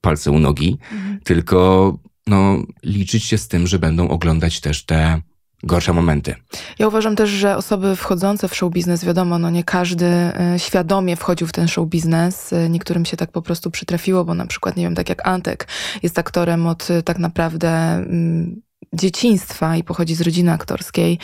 palce 0.05 0.31
u 0.31 0.39
nogi, 0.39 0.79
mhm. 0.93 1.21
tylko 1.25 1.99
no, 2.27 2.59
liczyć 2.83 3.25
się 3.25 3.39
z 3.39 3.49
tym, 3.49 3.67
że 3.67 3.79
będą 3.79 4.09
oglądać 4.09 4.61
też 4.61 4.85
te 4.85 5.21
gorsze 5.63 5.93
momenty. 5.93 6.35
Ja 6.79 6.89
uważam 6.89 7.17
też, 7.17 7.31
że 7.31 7.57
osoby 7.57 7.97
wchodzące 7.97 8.49
w 8.49 8.55
show 8.55 8.73
biznes, 8.73 9.05
wiadomo, 9.05 9.39
no 9.39 9.51
nie 9.51 9.65
każdy 9.65 10.07
e, 10.07 10.55
świadomie 10.59 11.17
wchodził 11.17 11.47
w 11.47 11.53
ten 11.53 11.69
show 11.69 11.89
biznes. 11.89 12.53
E, 12.53 12.69
niektórym 12.69 13.05
się 13.05 13.17
tak 13.17 13.33
po 13.33 13.43
prostu 13.43 13.71
przytrafiło, 13.71 14.25
bo 14.25 14.35
na 14.35 14.47
przykład, 14.47 14.77
nie 14.77 14.85
wiem, 14.85 14.95
tak 14.95 15.09
jak 15.09 15.29
Antek 15.29 15.69
jest 16.03 16.19
aktorem 16.19 16.67
od 16.67 16.91
e, 16.91 17.03
tak 17.03 17.19
naprawdę 17.19 17.71
mm, 17.71 18.63
dzieciństwa 18.95 19.77
i 19.77 19.85
pochodzi 19.85 20.15
z 20.15 20.21
rodziny 20.21 20.53
aktorskiej, 20.53 21.19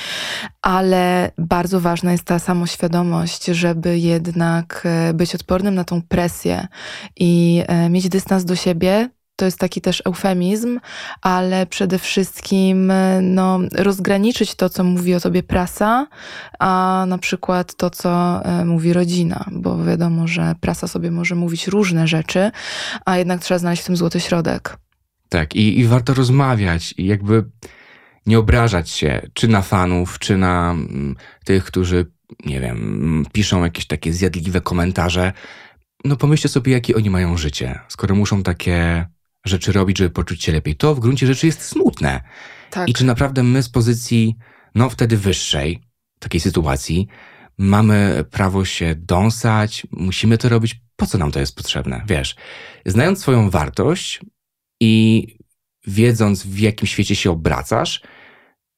ale 0.62 1.30
bardzo 1.38 1.80
ważna 1.80 2.12
jest 2.12 2.24
ta 2.24 2.38
samoświadomość, 2.38 3.44
żeby 3.44 3.98
jednak 3.98 4.83
e, 4.85 5.14
być 5.14 5.35
odpornym 5.35 5.74
na 5.74 5.85
tą 5.85 6.02
presję 6.02 6.66
i 7.16 7.62
e, 7.66 7.88
mieć 7.88 8.09
dystans 8.09 8.44
do 8.44 8.56
siebie, 8.56 9.09
to 9.40 9.44
jest 9.44 9.59
taki 9.59 9.80
też 9.80 10.02
eufemizm, 10.06 10.80
ale 11.22 11.66
przede 11.66 11.98
wszystkim 11.98 12.92
no, 13.22 13.59
rozgraniczyć 13.72 14.54
to, 14.54 14.68
co 14.68 14.85
mówi 14.85 15.14
o 15.14 15.20
tobie 15.20 15.42
prasa, 15.42 16.06
a 16.59 17.04
na 17.09 17.18
przykład 17.18 17.74
to, 17.74 17.90
co 17.90 18.44
e, 18.44 18.64
mówi 18.64 18.92
rodzina, 18.92 19.44
bo 19.52 19.85
wiadomo, 19.85 20.26
że 20.26 20.54
prasa 20.61 20.88
sobie 20.88 21.11
może 21.11 21.35
mówić 21.35 21.66
różne 21.66 22.09
rzeczy, 22.09 22.50
a 23.04 23.18
jednak 23.18 23.40
trzeba 23.40 23.59
znaleźć 23.59 23.83
w 23.83 23.87
tym 23.87 23.96
złoty 23.96 24.20
środek. 24.20 24.76
Tak, 25.31 25.57
i, 25.57 25.79
i 25.79 25.85
warto 25.85 26.14
rozmawiać 26.14 26.95
i 26.99 27.07
jakby 27.07 27.45
nie 28.27 28.38
obrażać 28.38 28.90
się, 28.90 29.29
czy 29.33 29.49
na 29.49 29.62
fanów, 29.62 30.19
czy 30.19 30.37
na 30.37 30.71
mm, 30.71 31.16
tych, 31.45 31.64
którzy, 31.64 32.12
nie 32.47 32.61
wiem, 32.61 32.77
mm, 32.77 33.27
piszą 33.33 33.64
jakieś 33.64 33.87
takie 33.87 34.12
zjadliwe 34.12 34.61
komentarze. 34.61 35.33
No 36.05 36.16
pomyślcie 36.16 36.49
sobie, 36.49 36.73
jakie 36.73 36.97
oni 36.97 37.11
mają 37.11 37.37
życie, 37.37 37.79
skoro 37.88 38.14
muszą 38.14 38.43
takie 38.43 39.07
rzeczy 39.45 39.73
robić, 39.73 39.99
żeby 39.99 40.11
poczuć 40.11 40.45
się 40.45 40.53
lepiej. 40.53 40.77
To 40.77 40.95
w 40.95 41.01
gruncie 41.01 41.27
rzeczy 41.27 41.47
jest 41.47 41.62
smutne. 41.62 42.21
Tak. 42.71 42.88
I 42.88 42.95
czy 42.95 43.05
naprawdę 43.05 43.43
my 43.43 43.62
z 43.62 43.69
pozycji, 43.69 44.37
no 44.75 44.90
wtedy 44.90 45.16
wyższej, 45.16 45.83
takiej 46.19 46.40
sytuacji, 46.40 47.09
mamy 47.59 48.25
prawo 48.31 48.64
się 48.64 48.95
dąsać, 48.95 49.87
musimy 49.90 50.38
to 50.38 50.49
robić, 50.49 50.81
po 50.97 51.07
co 51.07 51.19
nam 51.19 51.33
to 51.33 51.40
jest 51.40 51.57
potrzebne? 51.57 52.05
Wiesz, 52.07 52.37
znając 52.87 53.21
swoją 53.21 53.51
wartość 53.51 54.21
i 54.81 55.27
wiedząc, 55.87 56.47
w 56.47 56.59
jakim 56.59 56.87
świecie 56.87 57.16
się 57.16 57.31
obracasz, 57.31 58.03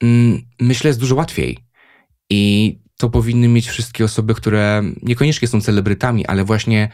mm, 0.03 0.43
myślę, 0.61 0.89
jest 0.89 1.01
dużo 1.01 1.15
łatwiej. 1.15 1.59
I 2.31 2.79
to 2.97 3.11
powinny 3.11 3.49
mieć 3.49 3.69
wszystkie 3.69 4.05
osoby, 4.05 4.35
które 4.35 4.83
niekoniecznie 5.03 5.49
są 5.49 5.61
celebrytami, 5.61 6.27
ale 6.27 6.45
właśnie 6.45 6.89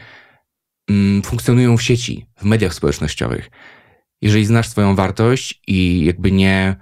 Mm, 0.89 1.21
funkcjonują 1.21 1.77
w 1.77 1.81
sieci, 1.81 2.25
w 2.37 2.43
mediach 2.43 2.73
społecznościowych. 2.73 3.49
Jeżeli 4.21 4.45
znasz 4.45 4.67
swoją 4.67 4.95
wartość 4.95 5.61
i 5.67 6.05
jakby 6.05 6.31
nie, 6.31 6.75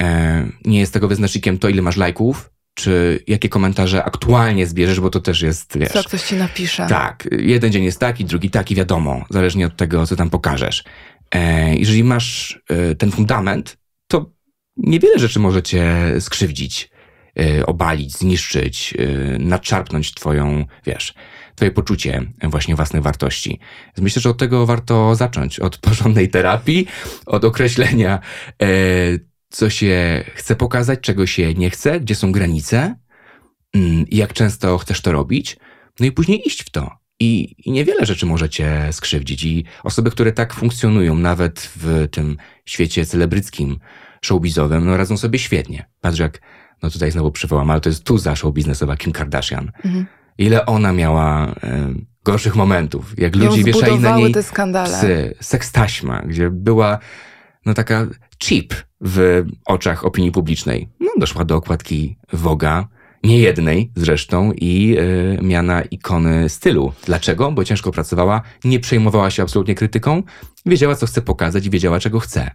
e, 0.00 0.46
nie 0.64 0.80
jest 0.80 0.92
tego 0.92 1.08
wyznacznikiem 1.08 1.58
to, 1.58 1.68
ile 1.68 1.82
masz 1.82 1.96
lajków, 1.96 2.50
czy 2.74 3.24
jakie 3.26 3.48
komentarze 3.48 4.04
aktualnie 4.04 4.66
zbierzesz, 4.66 5.00
bo 5.00 5.10
to 5.10 5.20
też 5.20 5.42
jest, 5.42 5.78
wiesz... 5.78 5.92
Co 5.92 6.04
ktoś 6.04 6.22
ci 6.22 6.34
napisze. 6.34 6.86
Tak. 6.88 7.28
Jeden 7.38 7.72
dzień 7.72 7.84
jest 7.84 8.00
taki, 8.00 8.24
drugi 8.24 8.50
taki, 8.50 8.74
wiadomo, 8.74 9.24
zależnie 9.30 9.66
od 9.66 9.76
tego, 9.76 10.06
co 10.06 10.16
tam 10.16 10.30
pokażesz. 10.30 10.84
E, 11.32 11.74
jeżeli 11.76 12.04
masz 12.04 12.60
e, 12.68 12.94
ten 12.94 13.10
fundament, 13.10 13.78
to 14.06 14.30
niewiele 14.76 15.18
rzeczy 15.18 15.40
może 15.40 15.62
cię 15.62 15.86
skrzywdzić, 16.20 16.90
e, 17.40 17.66
obalić, 17.66 18.12
zniszczyć, 18.12 18.94
nadczarpnąć 19.38 20.14
twoją, 20.14 20.64
wiesz, 20.86 21.14
twoje 21.54 21.70
poczucie 21.70 22.22
właśnie 22.42 22.76
własnej 22.76 23.02
wartości. 23.02 23.60
Myślę, 23.98 24.22
że 24.22 24.30
od 24.30 24.38
tego 24.38 24.66
warto 24.66 25.14
zacząć, 25.14 25.60
od 25.60 25.78
porządnej 25.88 26.28
terapii, 26.28 26.86
od 27.26 27.44
określenia, 27.44 28.18
co 29.50 29.70
się 29.70 30.24
chce 30.34 30.56
pokazać, 30.56 31.00
czego 31.00 31.26
się 31.26 31.54
nie 31.54 31.70
chce, 31.70 32.00
gdzie 32.00 32.14
są 32.14 32.32
granice 32.32 32.96
mm, 33.74 34.04
jak 34.10 34.32
często 34.32 34.78
chcesz 34.78 35.00
to 35.00 35.12
robić, 35.12 35.56
no 36.00 36.06
i 36.06 36.12
później 36.12 36.46
iść 36.46 36.62
w 36.62 36.70
to. 36.70 37.01
I, 37.22 37.54
I 37.58 37.70
niewiele 37.70 38.06
rzeczy 38.06 38.26
możecie 38.26 38.88
skrzywdzić. 38.90 39.44
I 39.44 39.64
osoby, 39.84 40.10
które 40.10 40.32
tak 40.32 40.54
funkcjonują, 40.54 41.14
nawet 41.14 41.70
w 41.76 42.08
tym 42.10 42.36
świecie 42.66 43.06
celebryckim, 43.06 43.78
showbizowym, 44.24 44.84
no 44.84 44.96
radzą 44.96 45.16
sobie 45.16 45.38
świetnie. 45.38 45.88
Patrz 46.00 46.18
jak, 46.18 46.40
no 46.82 46.90
tutaj 46.90 47.10
znowu 47.10 47.32
przywołam, 47.32 47.70
ale 47.70 47.80
to 47.80 47.88
jest 47.88 48.04
tuza 48.04 48.36
show 48.36 48.54
biznesowa 48.54 48.96
Kim 48.96 49.12
Kardashian. 49.12 49.70
Mhm 49.84 50.06
ile 50.38 50.66
ona 50.66 50.92
miała 50.92 51.50
y, 51.50 51.54
gorszych 52.24 52.56
momentów, 52.56 53.18
jak 53.18 53.36
ludzie 53.36 53.64
wieszali 53.64 53.98
na 53.98 54.16
niej 54.16 54.32
te 54.32 54.42
skandale. 54.42 54.98
psy, 54.98 55.34
sekstaśma, 55.40 56.22
gdzie 56.22 56.50
była 56.50 56.98
no 57.66 57.74
taka 57.74 58.06
cheap 58.44 58.74
w 59.00 59.44
oczach 59.66 60.04
opinii 60.04 60.32
publicznej. 60.32 60.88
No 61.00 61.10
doszła 61.18 61.44
do 61.44 61.56
okładki 61.56 62.18
Woga, 62.32 62.88
nie 63.22 63.38
jednej 63.38 63.90
zresztą 63.96 64.52
i 64.52 64.96
y, 64.98 65.38
miana 65.42 65.82
ikony 65.82 66.48
stylu. 66.48 66.92
Dlaczego? 67.06 67.52
Bo 67.52 67.64
ciężko 67.64 67.92
pracowała, 67.92 68.42
nie 68.64 68.80
przejmowała 68.80 69.30
się 69.30 69.42
absolutnie 69.42 69.74
krytyką, 69.74 70.22
wiedziała 70.66 70.94
co 70.94 71.06
chce 71.06 71.22
pokazać 71.22 71.66
i 71.66 71.70
wiedziała 71.70 72.00
czego 72.00 72.20
chce. 72.20 72.50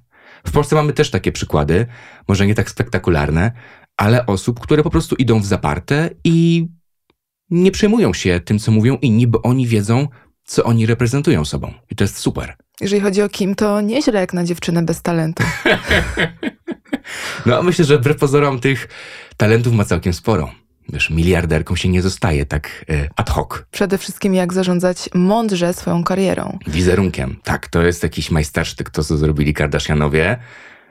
W 0.47 0.51
Polsce 0.51 0.75
mamy 0.75 0.93
też 0.93 1.11
takie 1.11 1.31
przykłady, 1.31 1.85
może 2.27 2.47
nie 2.47 2.55
tak 2.55 2.69
spektakularne, 2.69 3.51
ale 3.97 4.25
osób, 4.25 4.59
które 4.59 4.83
po 4.83 4.89
prostu 4.89 5.15
idą 5.15 5.39
w 5.39 5.45
zaparte 5.45 6.09
i 6.23 6.67
nie 7.49 7.71
przejmują 7.71 8.13
się 8.13 8.39
tym, 8.39 8.59
co 8.59 8.71
mówią 8.71 8.97
inni, 9.01 9.27
bo 9.27 9.41
oni 9.41 9.67
wiedzą, 9.67 10.07
co 10.43 10.63
oni 10.63 10.85
reprezentują 10.85 11.45
sobą. 11.45 11.73
I 11.89 11.95
to 11.95 12.03
jest 12.03 12.17
super. 12.17 12.55
Jeżeli 12.81 13.01
chodzi 13.01 13.21
o 13.21 13.29
Kim, 13.29 13.55
to 13.55 13.81
nieźle 13.81 14.19
jak 14.19 14.33
na 14.33 14.43
dziewczynę 14.43 14.81
bez 14.81 15.01
talentu. 15.01 15.43
no, 17.45 17.63
myślę, 17.63 17.85
że 17.85 17.97
wbrew 17.97 18.17
pozorom 18.17 18.59
tych 18.59 18.87
talentów 19.37 19.73
ma 19.73 19.85
całkiem 19.85 20.13
sporo. 20.13 20.51
Wiesz, 20.89 21.09
miliarderką 21.09 21.75
się 21.75 21.89
nie 21.89 22.01
zostaje 22.01 22.45
tak 22.45 22.85
e, 22.89 23.09
ad 23.15 23.29
hoc. 23.29 23.49
Przede 23.71 23.97
wszystkim 23.97 24.33
jak 24.33 24.53
zarządzać 24.53 25.09
mądrze 25.13 25.73
swoją 25.73 26.03
karierą. 26.03 26.59
Wizerunkiem. 26.67 27.35
Tak, 27.43 27.67
to 27.67 27.81
jest 27.81 28.03
jakiś 28.03 28.31
majstersztyk, 28.31 28.89
to 28.89 29.03
co 29.03 29.17
zrobili 29.17 29.53
Kardashianowie. 29.53 30.37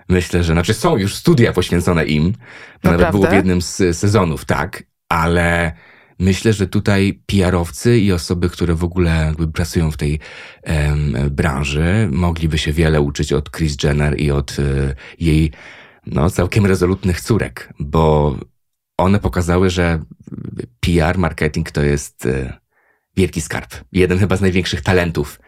Myślę, 0.08 0.44
że, 0.44 0.52
znaczy 0.52 0.74
są 0.74 0.96
już 0.96 1.14
studia 1.14 1.52
poświęcone 1.52 2.04
im. 2.04 2.32
To 2.80 2.90
nawet 2.90 3.10
było 3.10 3.26
w 3.26 3.32
jednym 3.32 3.62
z 3.62 3.98
sezonów, 3.98 4.44
tak, 4.44 4.82
ale 5.08 5.72
Myślę, 6.18 6.52
że 6.52 6.66
tutaj 6.66 7.20
PR-owcy 7.26 7.98
i 7.98 8.12
osoby, 8.12 8.50
które 8.50 8.74
w 8.74 8.84
ogóle 8.84 9.10
jakby 9.10 9.48
pracują 9.48 9.90
w 9.90 9.96
tej 9.96 10.18
em, 10.62 11.16
branży, 11.30 12.08
mogliby 12.12 12.58
się 12.58 12.72
wiele 12.72 13.00
uczyć 13.00 13.32
od 13.32 13.50
Kris 13.50 13.82
Jenner 13.82 14.20
i 14.20 14.30
od 14.30 14.56
e, 14.58 14.94
jej 15.20 15.52
no, 16.06 16.30
całkiem 16.30 16.66
rezolutnych 16.66 17.20
córek, 17.20 17.72
bo 17.78 18.36
one 18.98 19.20
pokazały, 19.20 19.70
że 19.70 20.04
PR, 20.80 21.18
marketing 21.18 21.70
to 21.70 21.82
jest 21.82 22.26
e, 22.26 22.60
wielki 23.16 23.40
skarb. 23.40 23.74
Jeden 23.92 24.18
chyba 24.18 24.36
z 24.36 24.40
największych 24.40 24.82
talentów, 24.82 25.40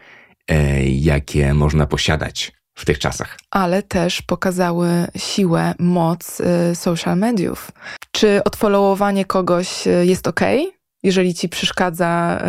e, 0.47 0.83
jakie 0.89 1.53
można 1.53 1.85
posiadać 1.85 2.51
w 2.79 2.85
tych 2.85 2.99
czasach. 2.99 3.37
Ale 3.51 3.83
też 3.83 4.21
pokazały 4.21 4.89
siłę, 5.17 5.73
moc 5.79 6.39
y, 6.39 6.75
social 6.75 7.17
mediów. 7.17 7.71
Czy 8.11 8.43
odfollowowanie 8.43 9.25
kogoś 9.25 9.85
jest 10.01 10.27
ok? 10.27 10.41
Jeżeli 11.03 11.33
ci 11.33 11.49
przeszkadza 11.49 12.43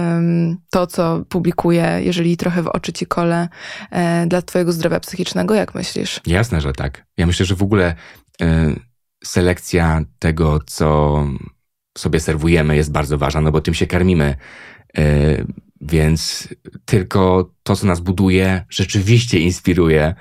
to, 0.71 0.87
co 0.87 1.25
publikuje, 1.29 2.01
jeżeli 2.05 2.37
trochę 2.37 2.63
w 2.63 2.67
oczy 2.67 2.93
ci 2.93 3.07
kole 3.07 3.49
e, 3.91 4.27
dla 4.27 4.43
twojego 4.43 4.73
zdrowia 4.73 5.01
psychicznego, 5.01 5.55
jak 5.55 5.75
myślisz? 5.75 6.21
Jasne, 6.27 6.61
że 6.61 6.73
tak. 6.73 7.07
Ja 7.17 7.27
myślę, 7.27 7.47
że 7.47 7.55
w 7.55 7.63
ogóle 7.63 7.95
e, 8.43 8.75
selekcja 9.25 10.05
tego, 10.19 10.61
co 10.67 11.25
sobie 11.99 12.21
serwujemy, 12.21 12.77
jest 12.77 12.93
bardzo 12.93 13.19
ważna, 13.19 13.41
no 13.41 13.53
bo 13.53 13.61
tym 13.61 13.75
się 13.75 13.87
karmimy. 13.87 14.37
E, 14.99 15.03
więc 15.81 16.49
tylko 16.85 17.51
to, 17.63 17.77
co 17.77 17.87
nas 17.87 18.01
buduje, 18.01 18.65
rzeczywiście 18.69 19.39
inspiruje, 19.39 20.15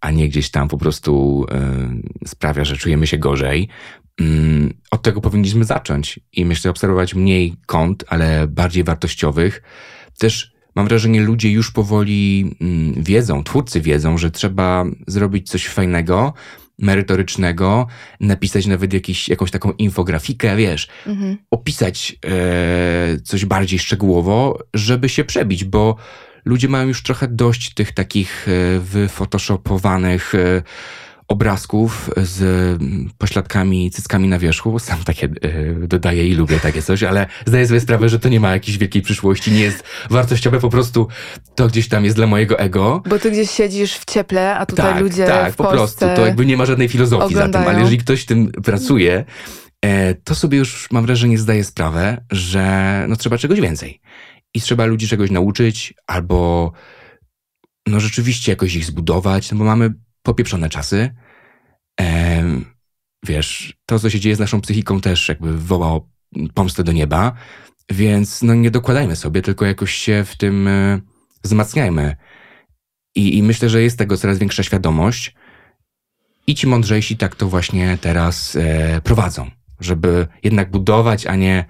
a 0.00 0.10
nie 0.10 0.28
gdzieś 0.28 0.50
tam 0.50 0.68
po 0.68 0.78
prostu 0.78 1.46
sprawia, 2.26 2.64
że 2.64 2.76
czujemy 2.76 3.06
się 3.06 3.18
gorzej. 3.18 3.68
Mm, 4.20 4.74
od 4.90 5.02
tego 5.02 5.20
powinniśmy 5.20 5.64
zacząć 5.64 6.20
i 6.32 6.44
myślę, 6.44 6.70
obserwować 6.70 7.14
mniej 7.14 7.54
kont, 7.66 8.04
ale 8.08 8.46
bardziej 8.48 8.84
wartościowych. 8.84 9.62
Też 10.18 10.52
mam 10.74 10.88
wrażenie, 10.88 11.20
ludzie 11.20 11.50
już 11.50 11.70
powoli 11.70 12.54
mm, 12.60 13.04
wiedzą, 13.04 13.44
twórcy 13.44 13.80
wiedzą, 13.80 14.18
że 14.18 14.30
trzeba 14.30 14.84
zrobić 15.06 15.50
coś 15.50 15.66
fajnego, 15.66 16.34
merytorycznego, 16.78 17.86
napisać 18.20 18.66
nawet 18.66 18.92
jakiś, 18.92 19.28
jakąś 19.28 19.50
taką 19.50 19.72
infografikę, 19.72 20.56
wiesz, 20.56 20.88
mhm. 21.06 21.36
opisać 21.50 22.16
e, 22.26 23.20
coś 23.20 23.44
bardziej 23.44 23.78
szczegółowo, 23.78 24.58
żeby 24.74 25.08
się 25.08 25.24
przebić, 25.24 25.64
bo 25.64 25.96
ludzie 26.44 26.68
mają 26.68 26.88
już 26.88 27.02
trochę 27.02 27.28
dość 27.28 27.74
tych 27.74 27.92
takich 27.92 28.46
e, 28.48 28.80
wyfotoshopowanych 28.80 30.34
e, 30.34 30.62
obrazków 31.30 32.10
z 32.16 32.78
pośladkami, 33.18 33.90
cyckami 33.90 34.28
na 34.28 34.38
wierzchu. 34.38 34.78
Sam 34.78 35.04
takie 35.04 35.28
yy, 35.42 35.88
dodaję 35.88 36.28
i 36.28 36.34
lubię 36.34 36.60
takie 36.60 36.82
coś, 36.82 37.02
ale 37.02 37.26
zdaję 37.46 37.66
sobie 37.66 37.80
sprawę, 37.80 38.08
że 38.08 38.18
to 38.18 38.28
nie 38.28 38.40
ma 38.40 38.52
jakiejś 38.52 38.78
wielkiej 38.78 39.02
przyszłości, 39.02 39.52
nie 39.52 39.60
jest 39.60 39.84
wartościowe, 40.10 40.60
po 40.60 40.68
prostu 40.68 41.08
to 41.54 41.68
gdzieś 41.68 41.88
tam 41.88 42.04
jest 42.04 42.16
dla 42.16 42.26
mojego 42.26 42.58
ego. 42.58 43.02
Bo 43.08 43.18
ty 43.18 43.30
gdzieś 43.30 43.50
siedzisz 43.50 43.94
w 43.94 44.04
cieple, 44.04 44.56
a 44.56 44.66
tutaj 44.66 44.92
tak, 44.92 45.02
ludzie 45.02 45.26
Tak, 45.26 45.52
w 45.52 45.56
po 45.56 45.64
prostu. 45.64 46.06
To 46.16 46.26
jakby 46.26 46.46
nie 46.46 46.56
ma 46.56 46.66
żadnej 46.66 46.88
filozofii 46.88 47.24
oglądają. 47.24 47.52
za 47.52 47.58
tym, 47.58 47.68
ale 47.68 47.80
jeżeli 47.80 47.98
ktoś 47.98 48.24
tym 48.24 48.52
pracuje, 48.52 49.24
e, 49.84 50.14
to 50.14 50.34
sobie 50.34 50.58
już 50.58 50.88
mam 50.90 51.06
wrażenie 51.06 51.38
zdaje 51.38 51.64
sprawę, 51.64 52.24
że 52.30 53.04
no 53.08 53.16
trzeba 53.16 53.38
czegoś 53.38 53.60
więcej. 53.60 54.00
I 54.54 54.60
trzeba 54.60 54.84
ludzi 54.84 55.08
czegoś 55.08 55.30
nauczyć, 55.30 55.94
albo 56.06 56.72
no 57.86 58.00
rzeczywiście 58.00 58.52
jakoś 58.52 58.74
ich 58.74 58.84
zbudować, 58.84 59.52
no 59.52 59.58
bo 59.58 59.64
mamy 59.64 59.90
popieprzone 60.22 60.68
czasy. 60.68 61.14
e, 62.00 62.42
wiesz, 63.26 63.78
to, 63.86 63.98
co 63.98 64.10
się 64.10 64.20
dzieje 64.20 64.36
z 64.36 64.38
naszą 64.38 64.60
psychiką, 64.60 65.00
też 65.00 65.28
jakby 65.28 65.58
wołało 65.58 66.08
pomstę 66.54 66.84
do 66.84 66.92
nieba, 66.92 67.32
więc 67.90 68.42
no 68.42 68.54
nie 68.54 68.70
dokładajmy 68.70 69.16
sobie, 69.16 69.42
tylko 69.42 69.64
jakoś 69.64 69.94
się 69.94 70.24
w 70.24 70.36
tym 70.36 70.68
e, 70.68 71.00
wzmacniajmy. 71.42 72.16
I, 73.14 73.38
I 73.38 73.42
myślę, 73.42 73.68
że 73.68 73.82
jest 73.82 73.98
tego 73.98 74.16
coraz 74.16 74.38
większa 74.38 74.62
świadomość. 74.62 75.34
I 76.46 76.54
ci 76.54 76.66
mądrzejsi 76.66 77.16
tak 77.16 77.36
to 77.36 77.48
właśnie 77.48 77.98
teraz 78.00 78.56
e, 78.56 79.00
prowadzą, 79.04 79.50
żeby 79.80 80.26
jednak 80.42 80.70
budować, 80.70 81.26
a 81.26 81.36
nie 81.36 81.64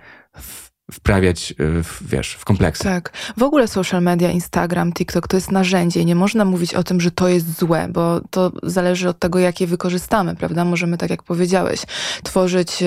wprawiać, 0.92 1.54
e, 1.58 1.82
w, 1.82 2.02
wiesz, 2.06 2.34
w 2.34 2.44
kompleksy. 2.44 2.84
Tak. 2.84 3.12
W 3.36 3.42
ogóle 3.42 3.68
social 3.68 4.02
media, 4.02 4.30
Instagram, 4.30 4.92
TikTok 4.92 5.28
to 5.28 5.36
jest 5.36 5.50
narzędzie. 5.50 6.04
Nie 6.04 6.14
można 6.14 6.44
mówić 6.44 6.74
o 6.74 6.84
tym, 6.84 7.00
że 7.00 7.10
to 7.10 7.28
jest 7.28 7.58
złe, 7.58 7.88
bo 7.90 8.20
to 8.30 8.52
zależy 8.62 9.08
od 9.08 9.18
tego, 9.18 9.38
jak 9.38 9.60
je 9.60 9.66
wykorzystamy, 9.66 10.36
prawda? 10.36 10.64
Możemy, 10.64 10.98
tak 10.98 11.10
jak 11.10 11.22
powiedziałeś, 11.22 11.80
tworzyć 12.22 12.84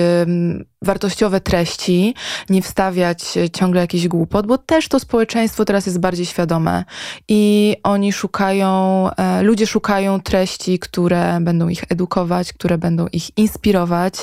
wartościowe 0.84 1.40
treści, 1.40 2.14
nie 2.50 2.62
wstawiać 2.62 3.24
ciągle 3.52 3.80
jakichś 3.80 4.08
głupot, 4.08 4.46
bo 4.46 4.58
też 4.58 4.88
to 4.88 5.00
społeczeństwo 5.00 5.64
teraz 5.64 5.86
jest 5.86 6.00
bardziej 6.00 6.26
świadome 6.26 6.84
i 7.28 7.76
oni 7.82 8.12
szukają, 8.12 9.08
e, 9.16 9.42
ludzie 9.42 9.66
szukają 9.66 10.20
treści, 10.20 10.78
które 10.78 11.38
będą 11.40 11.68
ich 11.68 11.84
edukować, 11.88 12.52
które 12.52 12.78
będą 12.78 13.06
ich 13.06 13.38
inspirować 13.38 14.14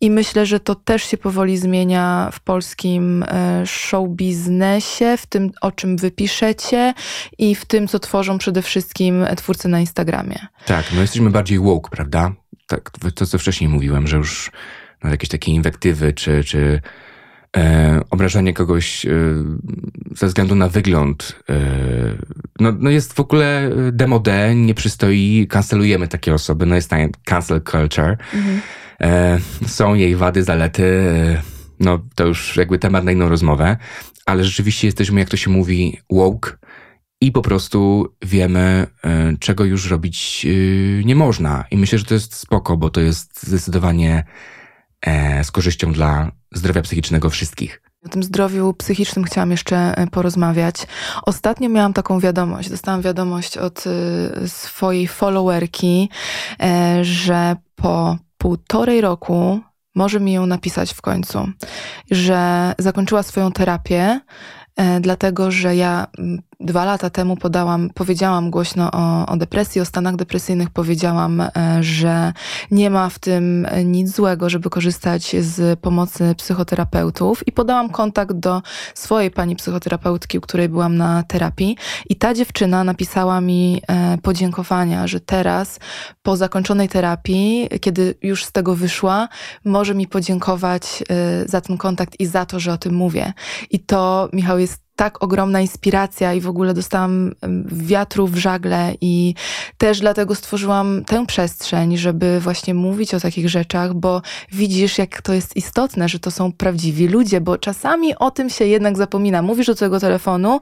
i 0.00 0.10
myślę, 0.10 0.46
że 0.46 0.60
to 0.60 0.74
też 0.74 1.04
się 1.04 1.16
powoli 1.16 1.58
zmienia 1.58 2.30
w 2.32 2.40
polskim 2.40 3.11
e, 3.22 3.62
show 3.66 4.08
biznesie, 4.08 5.16
w 5.16 5.26
tym, 5.26 5.50
o 5.60 5.72
czym 5.72 5.96
wy 5.96 6.10
piszecie 6.10 6.94
i 7.38 7.54
w 7.54 7.64
tym, 7.64 7.88
co 7.88 7.98
tworzą 7.98 8.38
przede 8.38 8.62
wszystkim 8.62 9.26
twórcy 9.36 9.68
na 9.68 9.80
Instagramie. 9.80 10.38
Tak, 10.66 10.92
my 10.92 11.00
jesteśmy 11.00 11.30
bardziej 11.30 11.58
woke, 11.58 11.90
prawda? 11.90 12.32
Tak, 12.66 12.90
to 13.14 13.26
co 13.26 13.38
wcześniej 13.38 13.70
mówiłem, 13.70 14.06
że 14.06 14.16
już 14.16 14.50
no, 15.04 15.10
jakieś 15.10 15.28
takie 15.28 15.52
inwektywy, 15.52 16.12
czy, 16.12 16.44
czy 16.44 16.80
e, 17.56 18.00
obrażanie 18.10 18.54
kogoś 18.54 19.06
e, 19.06 19.10
ze 20.16 20.26
względu 20.26 20.54
na 20.54 20.68
wygląd, 20.68 21.36
e, 21.48 21.54
no, 22.60 22.72
no 22.78 22.90
jest 22.90 23.12
w 23.12 23.20
ogóle 23.20 23.70
demode, 23.92 24.54
nie 24.54 24.74
przystoi, 24.74 25.46
kancelujemy 25.50 26.08
takie 26.08 26.34
osoby, 26.34 26.66
no 26.66 26.74
jest 26.74 26.90
cancel 27.24 27.60
culture. 27.62 28.16
Mhm. 28.34 28.60
E, 29.00 29.38
są 29.66 29.94
jej 29.94 30.16
wady, 30.16 30.44
zalety, 30.44 30.84
e, 30.84 31.51
no 31.82 31.98
to 32.14 32.26
już 32.26 32.56
jakby 32.56 32.78
temat 32.78 33.04
na 33.04 33.12
inną 33.12 33.28
rozmowę, 33.28 33.76
ale 34.26 34.44
rzeczywiście 34.44 34.88
jesteśmy, 34.88 35.20
jak 35.20 35.28
to 35.28 35.36
się 35.36 35.50
mówi, 35.50 35.98
woke, 36.10 36.50
i 37.20 37.32
po 37.32 37.42
prostu 37.42 38.08
wiemy, 38.22 38.86
e, 39.04 39.36
czego 39.40 39.64
już 39.64 39.90
robić 39.90 40.46
nie 41.04 41.14
można. 41.14 41.64
I 41.70 41.76
myślę, 41.76 41.98
że 41.98 42.04
to 42.04 42.14
jest 42.14 42.34
spoko, 42.34 42.76
bo 42.76 42.90
to 42.90 43.00
jest 43.00 43.42
zdecydowanie 43.46 44.24
E, 45.06 45.44
z 45.44 45.50
korzyścią 45.50 45.92
dla 45.92 46.32
zdrowia 46.52 46.82
psychicznego 46.82 47.30
wszystkich. 47.30 47.82
O 48.06 48.08
tym 48.08 48.22
zdrowiu 48.22 48.74
psychicznym 48.74 49.24
chciałam 49.24 49.50
jeszcze 49.50 49.76
e, 49.76 50.06
porozmawiać. 50.06 50.86
Ostatnio 51.26 51.68
miałam 51.68 51.92
taką 51.92 52.20
wiadomość, 52.20 52.70
dostałam 52.70 53.02
wiadomość 53.02 53.58
od 53.58 53.84
e, 53.86 54.48
swojej 54.48 55.08
followerki, 55.08 56.08
że 57.02 57.56
po 57.74 58.18
półtorej 58.38 59.00
roku 59.00 59.60
może 59.94 60.20
mi 60.20 60.32
ją 60.32 60.46
napisać 60.46 60.92
w 60.92 61.02
końcu, 61.02 61.48
że 62.10 62.72
zakończyła 62.78 63.22
swoją 63.22 63.52
terapię, 63.52 64.20
dlatego 65.00 65.50
że 65.50 65.76
ja 65.76 66.06
dwa 66.62 66.84
lata 66.84 67.10
temu 67.10 67.36
podałam, 67.36 67.90
powiedziałam 67.94 68.50
głośno 68.50 68.90
o, 68.92 69.26
o, 69.26 69.36
depresji, 69.36 69.80
o 69.80 69.84
stanach 69.84 70.16
depresyjnych, 70.16 70.70
powiedziałam, 70.70 71.40
e, 71.40 71.50
że 71.80 72.32
nie 72.70 72.90
ma 72.90 73.08
w 73.08 73.18
tym 73.18 73.66
nic 73.84 74.16
złego, 74.16 74.50
żeby 74.50 74.70
korzystać 74.70 75.36
z 75.40 75.80
pomocy 75.80 76.34
psychoterapeutów 76.36 77.48
i 77.48 77.52
podałam 77.52 77.90
kontakt 77.90 78.32
do 78.32 78.62
swojej 78.94 79.30
pani 79.30 79.56
psychoterapeutki, 79.56 80.38
u 80.38 80.40
której 80.40 80.68
byłam 80.68 80.96
na 80.96 81.22
terapii 81.22 81.76
i 82.08 82.16
ta 82.16 82.34
dziewczyna 82.34 82.84
napisała 82.84 83.40
mi 83.40 83.82
e, 83.88 84.18
podziękowania, 84.18 85.06
że 85.06 85.20
teraz 85.20 85.78
po 86.22 86.36
zakończonej 86.36 86.88
terapii, 86.88 87.68
kiedy 87.80 88.14
już 88.22 88.44
z 88.44 88.52
tego 88.52 88.76
wyszła, 88.76 89.28
może 89.64 89.94
mi 89.94 90.06
podziękować 90.06 91.04
e, 91.08 91.48
za 91.48 91.60
ten 91.60 91.78
kontakt 91.78 92.20
i 92.20 92.26
za 92.26 92.46
to, 92.46 92.60
że 92.60 92.72
o 92.72 92.78
tym 92.78 92.94
mówię. 92.94 93.32
I 93.70 93.80
to, 93.80 94.28
Michał, 94.32 94.58
jest 94.58 94.81
tak 94.96 95.22
ogromna 95.22 95.60
inspiracja 95.60 96.34
i 96.34 96.40
w 96.40 96.48
ogóle 96.48 96.74
dostałam 96.74 97.32
wiatru 97.66 98.26
w 98.26 98.36
żagle 98.36 98.94
i 99.00 99.34
też 99.78 100.00
dlatego 100.00 100.34
stworzyłam 100.34 101.04
tę 101.04 101.26
przestrzeń, 101.26 101.96
żeby 101.96 102.40
właśnie 102.40 102.74
mówić 102.74 103.14
o 103.14 103.20
takich 103.20 103.48
rzeczach, 103.48 103.94
bo 103.94 104.22
widzisz, 104.52 104.98
jak 104.98 105.22
to 105.22 105.32
jest 105.32 105.56
istotne, 105.56 106.08
że 106.08 106.18
to 106.18 106.30
są 106.30 106.52
prawdziwi 106.52 107.08
ludzie, 107.08 107.40
bo 107.40 107.58
czasami 107.58 108.16
o 108.16 108.30
tym 108.30 108.50
się 108.50 108.64
jednak 108.64 108.96
zapomina. 108.96 109.42
Mówisz 109.42 109.66
do 109.66 109.74
twojego 109.74 110.00
telefonu 110.00 110.60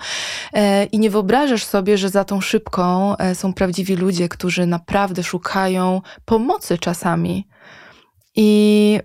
e, 0.53 0.85
i 0.85 0.99
nie 0.99 1.11
wyobrażasz 1.11 1.65
sobie, 1.65 1.99
że 1.99 2.09
za 2.09 2.25
tą 2.25 2.41
szybką 2.41 3.17
e, 3.17 3.35
są 3.35 3.53
prawdziwi 3.53 3.97
ludzie, 3.97 4.29
którzy 4.29 4.67
naprawdę 4.67 5.23
szukają 5.23 6.01
pomocy 6.25 6.79
czasami. 6.79 7.47
I 8.37 9.01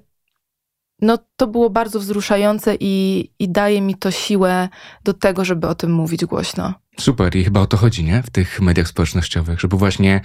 no 1.01 1.17
to 1.36 1.47
było 1.47 1.69
bardzo 1.69 1.99
wzruszające 1.99 2.75
i, 2.79 3.25
i 3.39 3.49
daje 3.49 3.81
mi 3.81 3.95
to 3.95 4.12
siłę 4.12 4.69
do 5.03 5.13
tego, 5.13 5.45
żeby 5.45 5.67
o 5.67 5.75
tym 5.75 5.91
mówić 5.91 6.25
głośno. 6.25 6.73
Super 6.99 7.36
i 7.36 7.43
chyba 7.43 7.60
o 7.60 7.67
to 7.67 7.77
chodzi, 7.77 8.03
nie? 8.03 8.23
W 8.23 8.29
tych 8.29 8.62
mediach 8.62 8.88
społecznościowych, 8.88 9.60
żeby 9.60 9.77
właśnie 9.77 10.21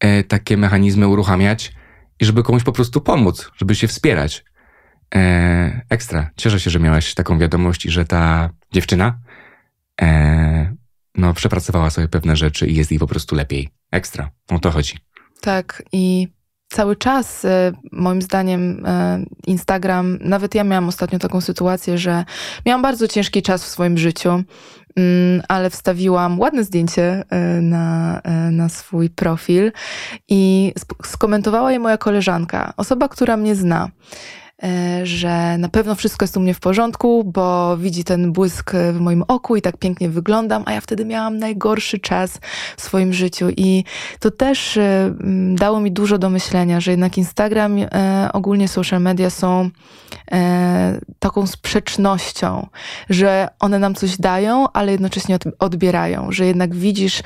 e, 0.00 0.24
takie 0.24 0.56
mechanizmy 0.56 1.08
uruchamiać 1.08 1.72
i 2.20 2.24
żeby 2.24 2.42
komuś 2.42 2.62
po 2.62 2.72
prostu 2.72 3.00
pomóc, 3.00 3.50
żeby 3.56 3.74
się 3.74 3.88
wspierać. 3.88 4.44
E, 5.14 5.86
ekstra. 5.90 6.30
Cieszę 6.36 6.60
się, 6.60 6.70
że 6.70 6.80
miałaś 6.80 7.14
taką 7.14 7.38
wiadomość 7.38 7.86
i 7.86 7.90
że 7.90 8.04
ta 8.04 8.50
dziewczyna 8.72 9.18
e, 10.00 10.76
no, 11.14 11.34
przepracowała 11.34 11.90
sobie 11.90 12.08
pewne 12.08 12.36
rzeczy 12.36 12.66
i 12.66 12.74
jest 12.74 12.90
jej 12.90 13.00
po 13.00 13.06
prostu 13.06 13.34
lepiej. 13.34 13.68
Ekstra. 13.90 14.30
O 14.48 14.58
to 14.58 14.70
chodzi. 14.70 14.98
Tak 15.40 15.82
i 15.92 16.28
cały 16.76 16.96
czas, 16.96 17.44
e, 17.44 17.72
moim 17.92 18.22
zdaniem, 18.22 18.86
e, 18.86 19.18
Instagram, 19.46 20.18
nawet 20.20 20.54
ja 20.54 20.64
miałam 20.64 20.88
ostatnio 20.88 21.18
taką 21.18 21.40
sytuację, 21.40 21.98
że 21.98 22.24
miałam 22.66 22.82
bardzo 22.82 23.08
ciężki 23.08 23.42
czas 23.42 23.64
w 23.64 23.66
swoim 23.66 23.98
życiu, 23.98 24.30
mm, 24.30 25.42
ale 25.48 25.70
wstawiłam 25.70 26.40
ładne 26.40 26.64
zdjęcie 26.64 27.24
e, 27.30 27.60
na, 27.60 28.20
na 28.50 28.68
swój 28.68 29.10
profil 29.10 29.72
i 30.28 30.72
skomentowała 31.04 31.72
je 31.72 31.78
moja 31.78 31.96
koleżanka, 31.96 32.72
osoba, 32.76 33.08
która 33.08 33.36
mnie 33.36 33.54
zna. 33.54 33.88
E, 34.62 35.06
że 35.06 35.58
na 35.58 35.68
pewno 35.68 35.94
wszystko 35.94 36.24
jest 36.24 36.36
u 36.36 36.40
mnie 36.40 36.54
w 36.54 36.60
porządku, 36.60 37.24
bo 37.24 37.76
widzi 37.76 38.04
ten 38.04 38.32
błysk 38.32 38.72
w 38.92 39.00
moim 39.00 39.24
oku 39.28 39.56
i 39.56 39.62
tak 39.62 39.76
pięknie 39.76 40.08
wyglądam, 40.08 40.62
a 40.66 40.72
ja 40.72 40.80
wtedy 40.80 41.04
miałam 41.04 41.38
najgorszy 41.38 41.98
czas 41.98 42.40
w 42.76 42.82
swoim 42.82 43.12
życiu. 43.12 43.48
I 43.56 43.84
to 44.20 44.30
też 44.30 44.76
e, 44.76 45.14
dało 45.54 45.80
mi 45.80 45.92
dużo 45.92 46.18
do 46.18 46.30
myślenia, 46.30 46.80
że 46.80 46.90
jednak 46.90 47.18
Instagram, 47.18 47.76
e, 47.78 48.30
ogólnie 48.32 48.68
social 48.68 49.00
media 49.00 49.30
są 49.30 49.70
taką 51.18 51.46
sprzecznością, 51.46 52.66
że 53.10 53.48
one 53.60 53.78
nam 53.78 53.94
coś 53.94 54.16
dają, 54.16 54.72
ale 54.72 54.92
jednocześnie 54.92 55.38
odbierają, 55.58 56.32
że 56.32 56.46
jednak 56.46 56.74
widzisz 56.74 57.22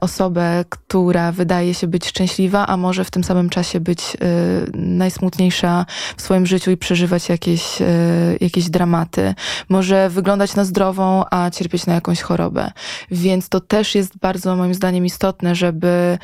osobę, 0.00 0.64
która 0.68 1.32
wydaje 1.32 1.74
się 1.74 1.86
być 1.86 2.06
szczęśliwa, 2.06 2.66
a 2.66 2.76
może 2.76 3.04
w 3.04 3.10
tym 3.10 3.24
samym 3.24 3.50
czasie 3.50 3.80
być 3.80 4.16
najsmutniejsza 4.74 5.86
w 6.16 6.22
swoim 6.22 6.46
życiu, 6.46 6.53
życiu 6.54 6.70
i 6.70 6.76
przeżywać 6.76 7.28
jakieś, 7.28 7.82
e, 7.82 7.86
jakieś 8.40 8.70
dramaty. 8.70 9.34
Może 9.68 10.10
wyglądać 10.10 10.56
na 10.56 10.64
zdrową, 10.64 11.24
a 11.30 11.50
cierpieć 11.50 11.86
na 11.86 11.94
jakąś 11.94 12.20
chorobę. 12.20 12.70
Więc 13.10 13.48
to 13.48 13.60
też 13.60 13.94
jest 13.94 14.18
bardzo 14.18 14.56
moim 14.56 14.74
zdaniem 14.74 15.06
istotne, 15.06 15.54
żeby 15.54 16.18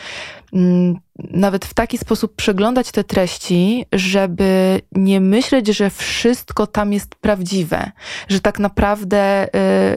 nawet 1.31 1.65
w 1.65 1.75
taki 1.75 1.99
sposób 1.99 2.37
przeglądać 2.37 2.93
te 2.93 3.05
treści, 3.05 3.87
żeby 3.93 4.81
nie 4.93 5.21
myśleć, 5.21 5.67
że 5.67 5.91
wszystko 5.91 6.67
tam 6.67 6.93
jest 6.93 7.15
prawdziwe, 7.15 7.91
że 8.29 8.41
tak 8.41 8.59
naprawdę 8.59 9.49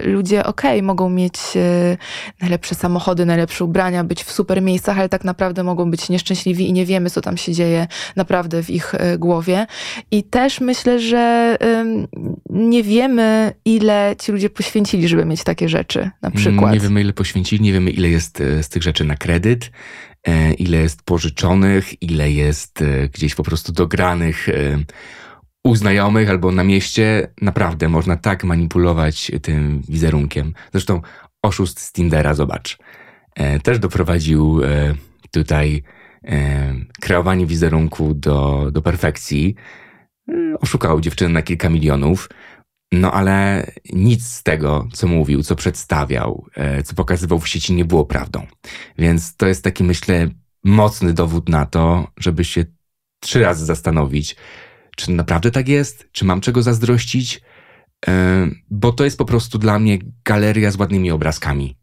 y, 0.02 0.08
ludzie, 0.08 0.46
okej, 0.46 0.72
okay, 0.72 0.84
mogą 0.84 1.10
mieć 1.10 1.36
y, 1.56 1.98
najlepsze 2.42 2.76
samochody, 2.76 3.26
najlepsze 3.26 3.66
ubrania, 3.66 4.04
być 4.04 4.24
w 4.24 4.32
super 4.32 4.62
miejscach, 4.62 5.00
ale 5.00 5.10
tak 5.10 5.24
naprawdę 5.24 5.64
mogą 5.64 5.92
być 5.92 6.10
nieszczęśliwi 6.10 6.70
i 6.70 6.74
nie 6.74 6.86
wiemy, 6.86 7.10
co 7.10 7.22
tam 7.22 7.38
się 7.38 7.52
dzieje 7.52 7.88
naprawdę 8.16 8.64
w 8.64 8.70
ich 8.70 8.94
y, 8.94 9.18
głowie. 9.18 9.66
I 10.12 10.24
też 10.24 10.62
myślę, 10.62 11.00
że 11.00 11.58
nie 12.50 12.84
wiemy, 12.84 13.54
ile 13.66 14.16
ci 14.20 14.32
ludzie 14.32 14.50
poświęcili, 14.50 15.08
żeby 15.08 15.26
mieć 15.26 15.44
takie 15.44 15.70
rzeczy, 15.70 16.10
na 16.22 16.32
przykład. 16.32 16.74
Nie 16.74 16.80
wiemy, 16.80 17.02
ile 17.02 17.14
poświęcili, 17.14 17.64
nie 17.64 17.74
wiemy, 17.74 17.92
ile 17.92 18.10
jest 18.10 18.44
z 18.62 18.70
tych 18.70 18.84
rzeczy 18.84 19.06
na 19.06 19.16
kredyt 19.16 19.72
ile 20.58 20.78
jest 20.78 21.04
pożyczonych, 21.04 22.02
ile 22.02 22.32
jest 22.32 22.82
e, 22.82 23.10
gdzieś 23.10 23.36
po 23.36 23.44
prostu 23.44 23.72
dogranych 23.72 24.50
e, 24.50 24.54
u 25.64 25.76
znajomych 25.76 26.30
albo 26.30 26.52
na 26.52 26.64
mieście. 26.64 27.28
Naprawdę 27.42 27.90
można 27.90 28.18
tak 28.18 28.44
manipulować 28.44 29.32
tym 29.42 29.82
wizerunkiem. 29.90 30.54
Zresztą 30.72 31.02
oszust 31.42 31.80
z 31.80 31.92
Tindera, 31.92 32.34
zobacz, 32.34 32.78
też 33.64 33.80
doprowadził 33.80 34.62
tutaj 35.32 35.84
e, 36.26 36.74
kreowanie 37.02 37.46
wizerunku 37.46 38.14
do, 38.14 38.68
do 38.72 38.82
perfekcji. 38.82 39.56
E, 40.30 40.34
oszukał 40.60 41.02
dziewczynę 41.02 41.30
na 41.30 41.42
kilka 41.42 41.70
milionów. 41.70 42.30
No 42.94 43.12
ale 43.12 43.66
nic 43.94 44.26
z 44.28 44.44
tego, 44.44 44.88
co 44.94 45.08
mówił, 45.08 45.44
co 45.44 45.56
przedstawiał, 45.56 46.46
e, 46.56 46.84
co 46.84 46.94
pokazywał 46.94 47.40
w 47.40 47.48
sieci, 47.48 47.74
nie 47.74 47.86
było 47.86 48.06
prawdą. 48.06 48.48
Więc 48.98 49.36
to 49.36 49.48
jest 49.48 49.64
taki, 49.64 49.84
myślę, 49.84 50.30
mocny 50.64 51.14
dowód 51.14 51.50
na 51.50 51.66
to, 51.66 52.08
żeby 52.18 52.46
się 52.46 52.66
trzy 53.20 53.42
razy 53.42 53.66
zastanowić, 53.66 54.36
czy 54.98 55.12
naprawdę 55.12 55.52
tak 55.52 55.68
jest, 55.68 56.08
czy 56.12 56.26
mam 56.26 56.42
czego 56.42 56.62
zazdrościć, 56.62 57.42
e, 58.08 58.48
bo 58.70 58.92
to 58.94 59.04
jest 59.04 59.18
po 59.18 59.26
prostu 59.26 59.58
dla 59.58 59.80
mnie 59.80 60.00
galeria 60.26 60.72
z 60.72 60.76
ładnymi 60.80 61.12
obrazkami, 61.12 61.78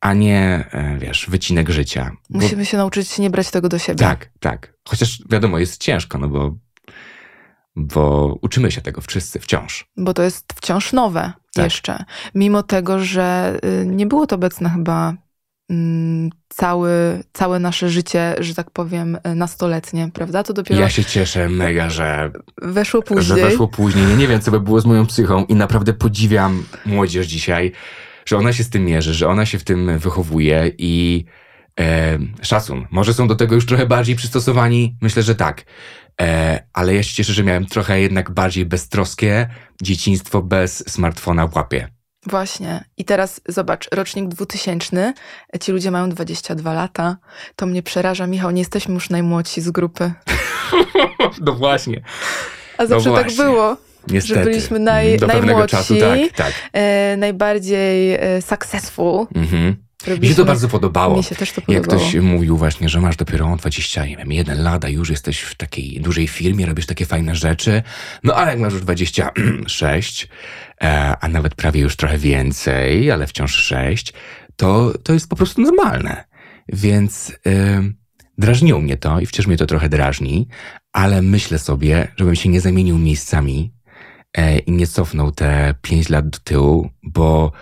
a 0.00 0.14
nie, 0.14 0.68
e, 0.72 0.98
wiesz, 0.98 1.26
wycinek 1.30 1.70
życia. 1.70 2.10
Bo- 2.30 2.38
Musimy 2.40 2.66
się 2.66 2.76
nauczyć 2.76 3.18
nie 3.18 3.30
brać 3.30 3.50
tego 3.50 3.68
do 3.68 3.78
siebie. 3.78 3.98
tak, 3.98 4.30
tak. 4.40 4.74
Chociaż 4.88 5.22
wiadomo, 5.30 5.58
jest 5.58 5.82
ciężko, 5.82 6.18
no 6.18 6.28
bo, 6.28 6.56
bo 7.76 8.34
uczymy 8.42 8.70
się 8.70 8.80
tego 8.80 9.00
wszyscy 9.00 9.38
wciąż. 9.40 9.86
Bo 9.96 10.14
to 10.14 10.22
jest 10.22 10.52
wciąż 10.56 10.92
nowe 10.92 11.32
Tak. 11.54 11.64
jeszcze. 11.64 12.04
Mimo 12.34 12.62
tego, 12.62 13.04
że 13.04 13.58
y, 13.82 13.86
nie 13.86 14.06
było 14.06 14.26
to 14.26 14.36
obecne 14.36 14.70
chyba 14.70 15.14
mm, 15.70 16.30
cały, 16.48 16.90
całe 17.32 17.58
nasze 17.58 17.90
życie, 17.90 18.34
że 18.38 18.54
tak 18.54 18.70
powiem, 18.70 19.18
y, 19.26 19.34
nastoletnie, 19.34 20.10
prawda? 20.14 20.42
To 20.42 20.52
dopiero 20.52 20.80
Ja 20.80 20.90
się 20.90 21.04
cieszę 21.04 21.48
mega, 21.48 21.90
że 21.90 22.30
weszło 22.62 23.00
że 23.00 23.14
później. 23.14 23.44
weszło 23.44 23.68
później. 23.68 24.06
Nie, 24.06 24.16
nie 24.16 24.28
wiem, 24.28 24.40
co 24.40 24.50
by 24.50 24.60
było 24.60 24.80
z 24.80 24.86
moją 24.86 25.06
psychą 25.06 25.44
i 25.44 25.54
naprawdę 25.54 25.92
podziwiam 25.92 26.64
młodzież 26.86 27.26
dzisiaj, 27.26 27.72
że 28.26 28.36
ona 28.36 28.52
się 28.52 28.64
z 28.64 28.70
tym 28.70 28.84
mierzy, 28.84 29.14
że 29.14 29.28
ona 29.28 29.46
się 29.46 29.58
w 29.58 29.64
tym 29.64 29.98
wychowuje 29.98 30.72
i 30.78 31.24
e, 31.80 32.18
szacun. 32.42 32.86
Może 32.90 33.14
są 33.14 33.28
do 33.28 33.34
tego 33.34 33.54
już 33.54 33.66
trochę 33.66 33.86
bardziej 33.86 34.16
przystosowani? 34.16 34.96
Myślę, 35.00 35.22
że 35.22 35.34
tak. 35.34 35.64
E, 36.20 36.60
ale 36.72 36.94
ja 36.94 37.02
się 37.02 37.14
cieszę, 37.14 37.32
że 37.32 37.44
miałem 37.44 37.66
trochę 37.66 38.00
jednak 38.00 38.30
bardziej 38.30 38.66
beztroskie 38.66 39.48
dzieciństwo 39.82 40.42
bez 40.42 40.84
smartfona 40.92 41.46
w 41.46 41.56
łapie. 41.56 41.88
Właśnie. 42.26 42.84
I 42.96 43.04
teraz 43.04 43.40
zobacz, 43.48 43.88
rocznik 43.92 44.28
2000, 44.28 45.12
ci 45.60 45.72
ludzie 45.72 45.90
mają 45.90 46.08
22 46.08 46.72
lata. 46.74 47.16
To 47.56 47.66
mnie 47.66 47.82
przeraża. 47.82 48.26
Michał, 48.26 48.50
nie 48.50 48.60
jesteśmy 48.60 48.94
już 48.94 49.10
najmłodsi 49.10 49.60
z 49.60 49.70
grupy. 49.70 50.12
No 51.40 51.52
właśnie. 51.54 52.02
A 52.78 52.86
zawsze 52.86 53.12
tak 53.12 53.22
właśnie. 53.24 53.44
było. 53.44 53.76
Niestety. 54.08 54.40
Mm, 54.40 54.52
byliśmy 54.52 54.78
naj- 54.78 55.18
Do 55.18 55.26
najmłodsi. 55.26 55.76
czasu, 55.76 55.94
tak, 56.00 56.18
tak. 56.36 56.52
E, 56.72 57.16
najbardziej 57.16 58.14
e, 58.14 58.42
successful. 58.42 59.26
Mhm. 59.34 59.76
Mi 60.02 60.06
się 60.06 60.10
Robiliśmy- 60.14 60.36
to 60.36 60.44
bardzo 60.44 60.68
podobało. 60.68 61.16
Mi 61.16 61.22
się 61.22 61.34
też 61.34 61.52
to 61.52 61.60
Jak 61.68 61.82
podobało. 61.82 62.08
ktoś 62.10 62.14
mówił 62.22 62.56
właśnie, 62.56 62.88
że 62.88 63.00
masz 63.00 63.16
dopiero 63.16 63.56
20, 63.56 64.06
nie 64.06 64.16
wiem, 64.16 64.32
jeden 64.32 64.62
lat, 64.62 64.84
a 64.84 64.88
już 64.88 65.10
jesteś 65.10 65.40
w 65.40 65.54
takiej 65.54 66.00
dużej 66.00 66.28
firmie, 66.28 66.66
robisz 66.66 66.86
takie 66.86 67.06
fajne 67.06 67.36
rzeczy. 67.36 67.82
No 68.24 68.34
ale 68.34 68.50
jak 68.50 68.60
masz 68.60 68.72
już 68.72 68.82
26, 68.82 70.28
e, 70.82 71.14
a 71.20 71.28
nawet 71.28 71.54
prawie 71.54 71.80
już 71.80 71.96
trochę 71.96 72.18
więcej, 72.18 73.10
ale 73.10 73.26
wciąż 73.26 73.54
6, 73.54 74.12
to, 74.56 74.92
to 75.02 75.12
jest 75.12 75.28
po 75.28 75.36
prostu 75.36 75.62
normalne. 75.62 76.24
Więc 76.68 77.32
e, 77.46 77.82
drażniło 78.38 78.80
mnie 78.80 78.96
to 78.96 79.20
i 79.20 79.26
wciąż 79.26 79.46
mnie 79.46 79.56
to 79.56 79.66
trochę 79.66 79.88
drażni, 79.88 80.48
ale 80.92 81.22
myślę 81.22 81.58
sobie, 81.58 82.08
żebym 82.16 82.36
się 82.36 82.48
nie 82.48 82.60
zamienił 82.60 82.98
miejscami 82.98 83.72
e, 84.36 84.58
i 84.58 84.72
nie 84.72 84.86
cofnął 84.86 85.32
te 85.32 85.74
5 85.82 86.08
lat 86.08 86.28
do 86.28 86.38
tyłu, 86.38 86.90
bo 87.02 87.52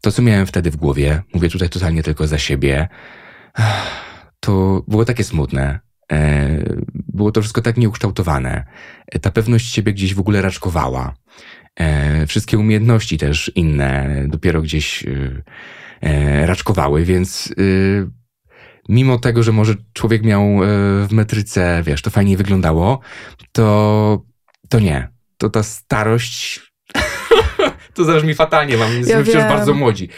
to, 0.00 0.12
co 0.12 0.22
miałem 0.22 0.46
wtedy 0.46 0.70
w 0.70 0.76
głowie, 0.76 1.22
mówię 1.34 1.48
tutaj 1.48 1.68
totalnie 1.68 2.02
tylko 2.02 2.26
za 2.26 2.38
siebie, 2.38 2.88
to 4.40 4.84
było 4.88 5.04
takie 5.04 5.24
smutne. 5.24 5.80
E, 6.12 6.48
Było 6.92 7.32
to 7.32 7.40
wszystko 7.40 7.62
tak 7.62 7.76
nieukształtowane. 7.76 8.64
E, 9.06 9.18
Ta 9.18 9.30
pewność 9.30 9.72
siebie 9.74 9.92
gdzieś 9.92 10.14
w 10.14 10.20
ogóle 10.20 10.42
raczkowała. 10.42 11.14
E, 11.80 12.26
Wszystkie 12.26 12.58
umiejętności 12.58 13.18
też 13.18 13.52
inne 13.54 14.24
dopiero 14.28 14.62
gdzieś 14.62 15.04
e, 16.02 16.46
raczkowały, 16.46 17.04
więc 17.04 17.54
e, 17.58 18.10
mimo 18.88 19.18
tego, 19.18 19.42
że 19.42 19.52
może 19.52 19.74
człowiek 19.92 20.22
miał 20.24 20.42
w 21.06 21.08
metryce, 21.12 21.82
wiesz, 21.86 22.02
to 22.02 22.10
fajnie 22.10 22.36
wyglądało, 22.36 23.00
to, 23.52 24.22
to 24.68 24.80
nie. 24.80 25.08
To 25.38 25.50
ta 25.50 25.62
starość 25.62 26.60
to 27.96 28.04
zabrzmi 28.04 28.34
fatalnie, 28.34 28.76
mam, 28.76 28.92
jesteśmy 28.92 29.24
wciąż 29.24 29.36
wiem. 29.36 29.48
bardzo 29.48 29.74
młodzi. 29.74 30.08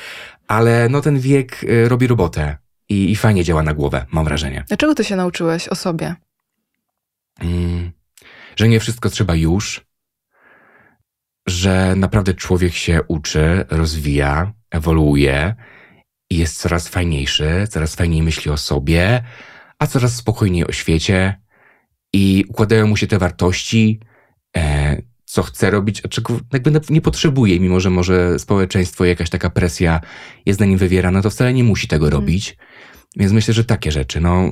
Ale 0.48 0.88
no 0.88 1.00
ten 1.00 1.20
wiek 1.20 1.64
y, 1.64 1.88
robi 1.88 2.06
robotę 2.06 2.56
i, 2.88 3.10
i 3.10 3.16
fajnie 3.16 3.44
działa 3.44 3.62
na 3.62 3.74
głowę, 3.74 4.06
mam 4.10 4.24
wrażenie. 4.24 4.64
Dlaczego 4.68 4.94
ty 4.94 5.04
się 5.04 5.16
nauczyłeś 5.16 5.68
o 5.68 5.74
sobie? 5.74 6.14
Mm, 7.40 7.92
że 8.56 8.68
nie 8.68 8.80
wszystko 8.80 9.10
trzeba 9.10 9.34
już, 9.34 9.86
że 11.46 11.94
naprawdę 11.96 12.34
człowiek 12.34 12.74
się 12.74 13.00
uczy, 13.08 13.64
rozwija, 13.70 14.52
ewoluuje 14.70 15.54
i 16.30 16.38
jest 16.38 16.60
coraz 16.60 16.88
fajniejszy, 16.88 17.66
coraz 17.70 17.94
fajniej 17.94 18.22
myśli 18.22 18.50
o 18.50 18.56
sobie, 18.56 19.24
a 19.78 19.86
coraz 19.86 20.16
spokojniej 20.16 20.66
o 20.66 20.72
świecie 20.72 21.40
i 22.12 22.44
układają 22.48 22.86
mu 22.86 22.96
się 22.96 23.06
te 23.06 23.18
wartości, 23.18 24.00
e, 24.56 24.96
co 25.28 25.42
chce 25.42 25.70
robić, 25.70 26.02
a 26.04 26.08
czego 26.08 26.40
jakby 26.52 26.72
nie 26.90 27.00
potrzebuje, 27.00 27.60
mimo 27.60 27.80
że 27.80 27.90
może 27.90 28.38
społeczeństwo, 28.38 29.04
jakaś 29.04 29.30
taka 29.30 29.50
presja 29.50 30.00
jest 30.46 30.60
na 30.60 30.66
nim 30.66 30.78
wywierana, 30.78 31.22
to 31.22 31.30
wcale 31.30 31.54
nie 31.54 31.64
musi 31.64 31.88
tego 31.88 32.06
Mhm. 32.06 32.22
robić. 32.22 32.56
Więc 33.16 33.32
myślę, 33.32 33.54
że 33.54 33.64
takie 33.64 33.92
rzeczy, 33.92 34.20
no, 34.20 34.50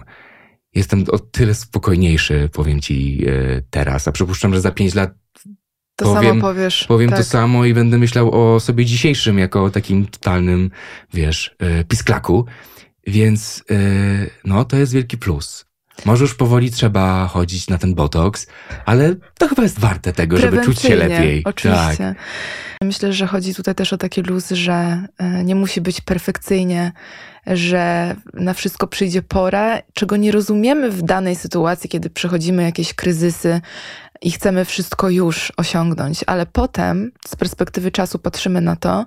jestem 0.74 1.04
o 1.10 1.18
tyle 1.18 1.54
spokojniejszy, 1.54 2.48
powiem 2.52 2.80
ci 2.80 3.24
e, 3.28 3.62
teraz, 3.70 4.08
a 4.08 4.12
przypuszczam, 4.12 4.54
że 4.54 4.60
za 4.60 4.70
pięć 4.70 4.94
lat 4.94 5.10
To 5.98 6.04
Powiem- 6.04 6.30
samo 6.30 6.40
powiesz. 6.40 6.84
powiem 6.88 7.10
tak. 7.10 7.18
to 7.18 7.24
samo 7.24 7.64
i 7.64 7.74
będę 7.74 7.98
myślał 7.98 8.30
o 8.54 8.60
sobie 8.60 8.84
dzisiejszym 8.84 9.38
jako 9.38 9.64
o 9.64 9.70
takim 9.70 10.06
totalnym, 10.06 10.70
wiesz, 11.14 11.56
e, 11.58 11.84
pisklaku. 11.84 12.46
Więc 13.06 13.64
e, 13.70 13.76
no, 14.44 14.64
to 14.64 14.76
jest 14.76 14.92
wielki 14.92 15.18
plus. 15.18 15.66
Może 16.04 16.24
już 16.24 16.34
powoli 16.34 16.70
trzeba 16.70 17.26
chodzić 17.26 17.68
na 17.68 17.78
ten 17.78 17.94
botoks, 17.94 18.46
ale 18.84 19.14
to 19.38 19.48
chyba 19.48 19.62
jest 19.62 19.78
warte 19.78 20.12
tego, 20.12 20.38
żeby 20.38 20.64
czuć 20.64 20.80
się 20.80 20.96
lepiej. 20.96 21.42
Oczywiście. 21.44 21.96
Tak. 21.96 22.16
Myślę, 22.82 23.12
że 23.12 23.26
chodzi 23.26 23.54
tutaj 23.54 23.74
też 23.74 23.92
o 23.92 23.98
taki 23.98 24.22
luz, 24.22 24.50
że 24.50 25.02
e, 25.18 25.44
nie 25.44 25.54
musi 25.54 25.80
być 25.80 26.00
perfekcyjnie, 26.00 26.92
że 27.46 28.14
na 28.34 28.54
wszystko 28.54 28.86
przyjdzie 28.86 29.22
pora, 29.22 29.78
czego 29.92 30.16
nie 30.16 30.32
rozumiemy 30.32 30.90
w 30.90 31.02
danej 31.02 31.36
sytuacji, 31.36 31.90
kiedy 31.90 32.10
przechodzimy 32.10 32.62
jakieś 32.62 32.94
kryzysy 32.94 33.60
i 34.22 34.30
chcemy 34.30 34.64
wszystko 34.64 35.10
już 35.10 35.52
osiągnąć, 35.56 36.24
ale 36.26 36.46
potem 36.46 37.12
z 37.26 37.36
perspektywy 37.36 37.90
czasu 37.90 38.18
patrzymy 38.18 38.60
na 38.60 38.76
to 38.76 39.06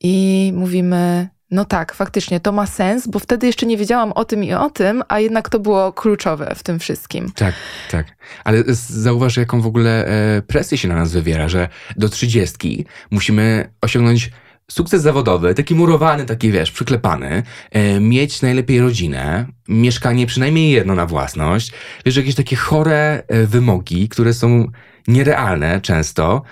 i 0.00 0.52
mówimy. 0.56 1.28
No 1.50 1.64
tak, 1.64 1.94
faktycznie 1.94 2.40
to 2.40 2.52
ma 2.52 2.66
sens, 2.66 3.06
bo 3.06 3.18
wtedy 3.18 3.46
jeszcze 3.46 3.66
nie 3.66 3.76
wiedziałam 3.76 4.12
o 4.12 4.24
tym 4.24 4.44
i 4.44 4.52
o 4.52 4.70
tym, 4.70 5.02
a 5.08 5.20
jednak 5.20 5.48
to 5.48 5.60
było 5.60 5.92
kluczowe 5.92 6.54
w 6.56 6.62
tym 6.62 6.78
wszystkim. 6.78 7.32
Tak, 7.34 7.54
tak. 7.90 8.06
Ale 8.44 8.64
zauważ, 8.76 9.36
jaką 9.36 9.60
w 9.60 9.66
ogóle 9.66 10.06
e, 10.06 10.42
presję 10.42 10.78
się 10.78 10.88
na 10.88 10.94
nas 10.94 11.12
wywiera, 11.12 11.48
że 11.48 11.68
do 11.96 12.08
trzydziestki 12.08 12.84
musimy 13.10 13.72
osiągnąć 13.80 14.30
sukces 14.70 15.02
zawodowy, 15.02 15.54
taki 15.54 15.74
murowany, 15.74 16.26
taki 16.26 16.50
wiesz, 16.50 16.70
przyklepany, 16.70 17.42
e, 17.70 18.00
mieć 18.00 18.42
najlepiej 18.42 18.80
rodzinę, 18.80 19.46
mieszkanie 19.68 20.26
przynajmniej 20.26 20.70
jedno 20.70 20.94
na 20.94 21.06
własność, 21.06 21.72
wiesz, 22.06 22.16
jakieś 22.16 22.34
takie 22.34 22.56
chore 22.56 23.22
e, 23.28 23.46
wymogi, 23.46 24.08
które 24.08 24.34
są 24.34 24.66
nierealne 25.08 25.80
często, 25.80 26.42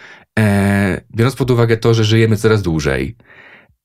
biorąc 1.16 1.36
pod 1.36 1.50
uwagę 1.50 1.76
to, 1.76 1.94
że 1.94 2.04
żyjemy 2.04 2.36
coraz 2.36 2.62
dłużej, 2.62 3.16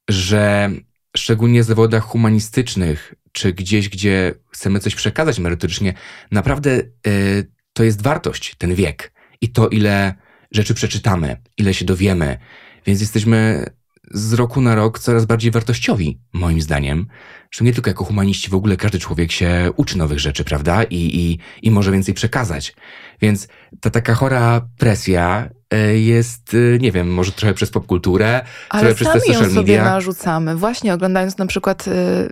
że 0.09 0.69
szczególnie 1.17 1.63
w 1.63 1.65
zawodach 1.65 2.03
humanistycznych, 2.03 3.13
czy 3.31 3.53
gdzieś, 3.53 3.89
gdzie 3.89 4.33
chcemy 4.49 4.79
coś 4.79 4.95
przekazać 4.95 5.39
merytorycznie, 5.39 5.93
naprawdę 6.31 6.81
y, 7.07 7.51
to 7.73 7.83
jest 7.83 8.01
wartość, 8.01 8.55
ten 8.55 8.75
wiek. 8.75 9.13
I 9.41 9.49
to, 9.49 9.67
ile 9.69 10.15
rzeczy 10.51 10.73
przeczytamy, 10.73 11.37
ile 11.57 11.73
się 11.73 11.85
dowiemy. 11.85 12.37
Więc 12.85 13.01
jesteśmy 13.01 13.65
z 14.11 14.33
roku 14.33 14.61
na 14.61 14.75
rok 14.75 14.99
coraz 14.99 15.25
bardziej 15.25 15.51
wartościowi, 15.51 16.19
moim 16.33 16.61
zdaniem. 16.61 17.07
Że 17.53 17.65
nie 17.65 17.73
tylko 17.73 17.89
jako 17.89 18.03
humaniści, 18.05 18.49
w 18.49 18.53
ogóle 18.55 18.77
każdy 18.77 18.99
człowiek 18.99 19.31
się 19.31 19.71
uczy 19.75 19.97
nowych 19.97 20.19
rzeczy, 20.19 20.43
prawda? 20.43 20.83
I, 20.83 20.95
i, 20.97 21.39
i 21.67 21.71
może 21.71 21.91
więcej 21.91 22.13
przekazać. 22.13 22.75
Więc 23.21 23.47
ta 23.81 23.89
taka 23.89 24.13
chora 24.13 24.61
presja 24.77 25.49
y, 25.73 25.99
jest, 25.99 26.53
y, 26.53 26.77
nie 26.81 26.91
wiem, 26.91 27.13
może 27.13 27.31
trochę 27.31 27.53
przez 27.53 27.69
popkulturę, 27.71 28.41
Ale 28.69 28.81
trochę 28.81 28.95
przez 28.95 29.07
te 29.07 29.19
sami 29.19 29.33
ją 29.33 29.39
social 29.39 29.49
sobie 29.55 29.77
media. 29.77 29.83
narzucamy. 29.83 30.55
Właśnie 30.55 30.93
oglądając 30.93 31.37
na 31.37 31.45
przykład 31.45 31.87
y, 31.87 31.91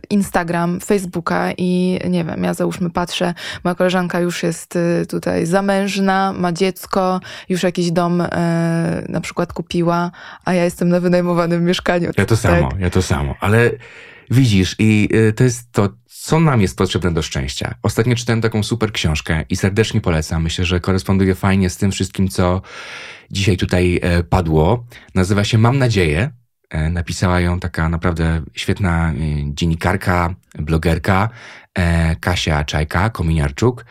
Instagram, 0.09 0.79
Facebooka 0.79 1.51
i 1.57 1.99
nie 2.09 2.23
wiem, 2.25 2.43
ja 2.43 2.53
załóżmy 2.53 2.89
patrzę, 2.89 3.33
moja 3.63 3.75
koleżanka 3.75 4.19
już 4.19 4.43
jest 4.43 4.77
tutaj 5.09 5.45
zamężna, 5.45 6.33
ma 6.33 6.51
dziecko, 6.51 7.19
już 7.49 7.63
jakiś 7.63 7.91
dom 7.91 8.23
na 9.09 9.21
przykład 9.21 9.53
kupiła, 9.53 10.11
a 10.45 10.53
ja 10.53 10.63
jestem 10.63 10.89
na 10.89 10.99
wynajmowanym 10.99 11.63
mieszkaniu. 11.65 12.11
Ja 12.17 12.25
to 12.25 12.35
Tak. 12.35 12.39
samo, 12.39 12.69
ja 12.79 12.89
to 12.89 13.01
samo. 13.01 13.35
Ale 13.39 13.71
Widzisz, 14.31 14.75
i 14.79 15.09
y, 15.13 15.33
to 15.33 15.43
jest 15.43 15.71
to, 15.71 15.89
co 16.05 16.39
nam 16.39 16.61
jest 16.61 16.77
potrzebne 16.77 17.11
do 17.13 17.21
szczęścia. 17.21 17.75
Ostatnio 17.83 18.15
czytałem 18.15 18.41
taką 18.41 18.63
super 18.63 18.91
książkę 18.91 19.45
i 19.49 19.55
serdecznie 19.55 20.01
polecam. 20.01 20.43
Myślę, 20.43 20.65
że 20.65 20.79
koresponduje 20.79 21.35
fajnie 21.35 21.69
z 21.69 21.77
tym 21.77 21.91
wszystkim, 21.91 22.27
co 22.27 22.61
dzisiaj 23.31 23.57
tutaj 23.57 23.99
e, 24.01 24.23
padło. 24.23 24.85
Nazywa 25.15 25.43
się 25.43 25.57
Mam 25.57 25.77
nadzieję. 25.77 26.31
E, 26.69 26.89
napisała 26.89 27.39
ją 27.39 27.59
taka 27.59 27.89
naprawdę 27.89 28.41
świetna 28.53 29.11
e, 29.11 29.13
dziennikarka, 29.45 30.35
blogerka 30.59 31.29
Kasia 32.19 32.63
Czajka, 32.63 33.09
Kominiarczuk. 33.09 33.85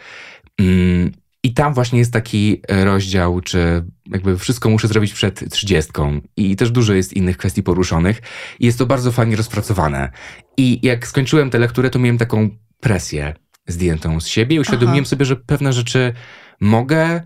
I 1.42 1.54
tam 1.54 1.74
właśnie 1.74 1.98
jest 1.98 2.12
taki 2.12 2.62
rozdział, 2.68 3.40
czy 3.40 3.84
jakby 4.06 4.38
wszystko 4.38 4.70
muszę 4.70 4.88
zrobić 4.88 5.12
przed 5.12 5.50
trzydziestką. 5.50 6.20
I 6.36 6.56
też 6.56 6.70
dużo 6.70 6.94
jest 6.94 7.12
innych 7.12 7.36
kwestii 7.36 7.62
poruszonych. 7.62 8.22
I 8.58 8.66
jest 8.66 8.78
to 8.78 8.86
bardzo 8.86 9.12
fajnie 9.12 9.36
rozpracowane. 9.36 10.10
I 10.56 10.86
jak 10.86 11.06
skończyłem 11.06 11.50
tę 11.50 11.58
lekturę, 11.58 11.90
to 11.90 11.98
miałem 11.98 12.18
taką 12.18 12.50
presję 12.80 13.34
zdjętą 13.66 14.20
z 14.20 14.26
siebie 14.26 14.56
i 14.56 14.60
uświadomiłem 14.60 15.02
Aha. 15.02 15.08
sobie, 15.08 15.24
że 15.24 15.36
pewne 15.36 15.72
rzeczy 15.72 16.12
mogę, 16.60 17.22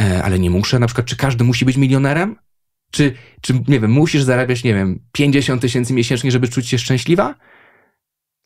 e, 0.00 0.22
ale 0.22 0.38
nie 0.38 0.50
muszę. 0.50 0.78
Na 0.78 0.86
przykład, 0.86 1.06
czy 1.06 1.16
każdy 1.16 1.44
musi 1.44 1.64
być 1.64 1.76
milionerem? 1.76 2.36
Czy, 2.90 3.14
czy 3.40 3.54
nie 3.68 3.80
wiem, 3.80 3.90
musisz 3.90 4.22
zarabiać, 4.22 4.64
nie 4.64 4.74
wiem, 4.74 5.00
50 5.12 5.62
tysięcy 5.62 5.92
miesięcznie, 5.92 6.30
żeby 6.30 6.48
czuć 6.48 6.68
się 6.68 6.78
szczęśliwa? 6.78 7.34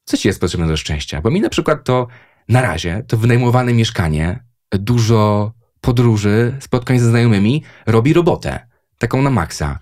Co 0.04 0.16
ci 0.16 0.28
jest 0.28 0.40
potrzebne 0.40 0.66
do 0.66 0.76
szczęścia? 0.76 1.20
Bo 1.20 1.30
mi 1.30 1.40
na 1.40 1.48
przykład 1.48 1.84
to 1.84 2.06
na 2.48 2.62
razie, 2.62 3.04
to 3.08 3.16
wynajmowane 3.16 3.74
mieszkanie, 3.74 4.45
dużo 4.70 5.52
podróży, 5.80 6.56
spotkań 6.60 6.98
ze 6.98 7.10
znajomymi 7.10 7.62
robi 7.86 8.12
robotę. 8.12 8.66
Taką 8.98 9.22
na 9.22 9.30
maksa. 9.30 9.78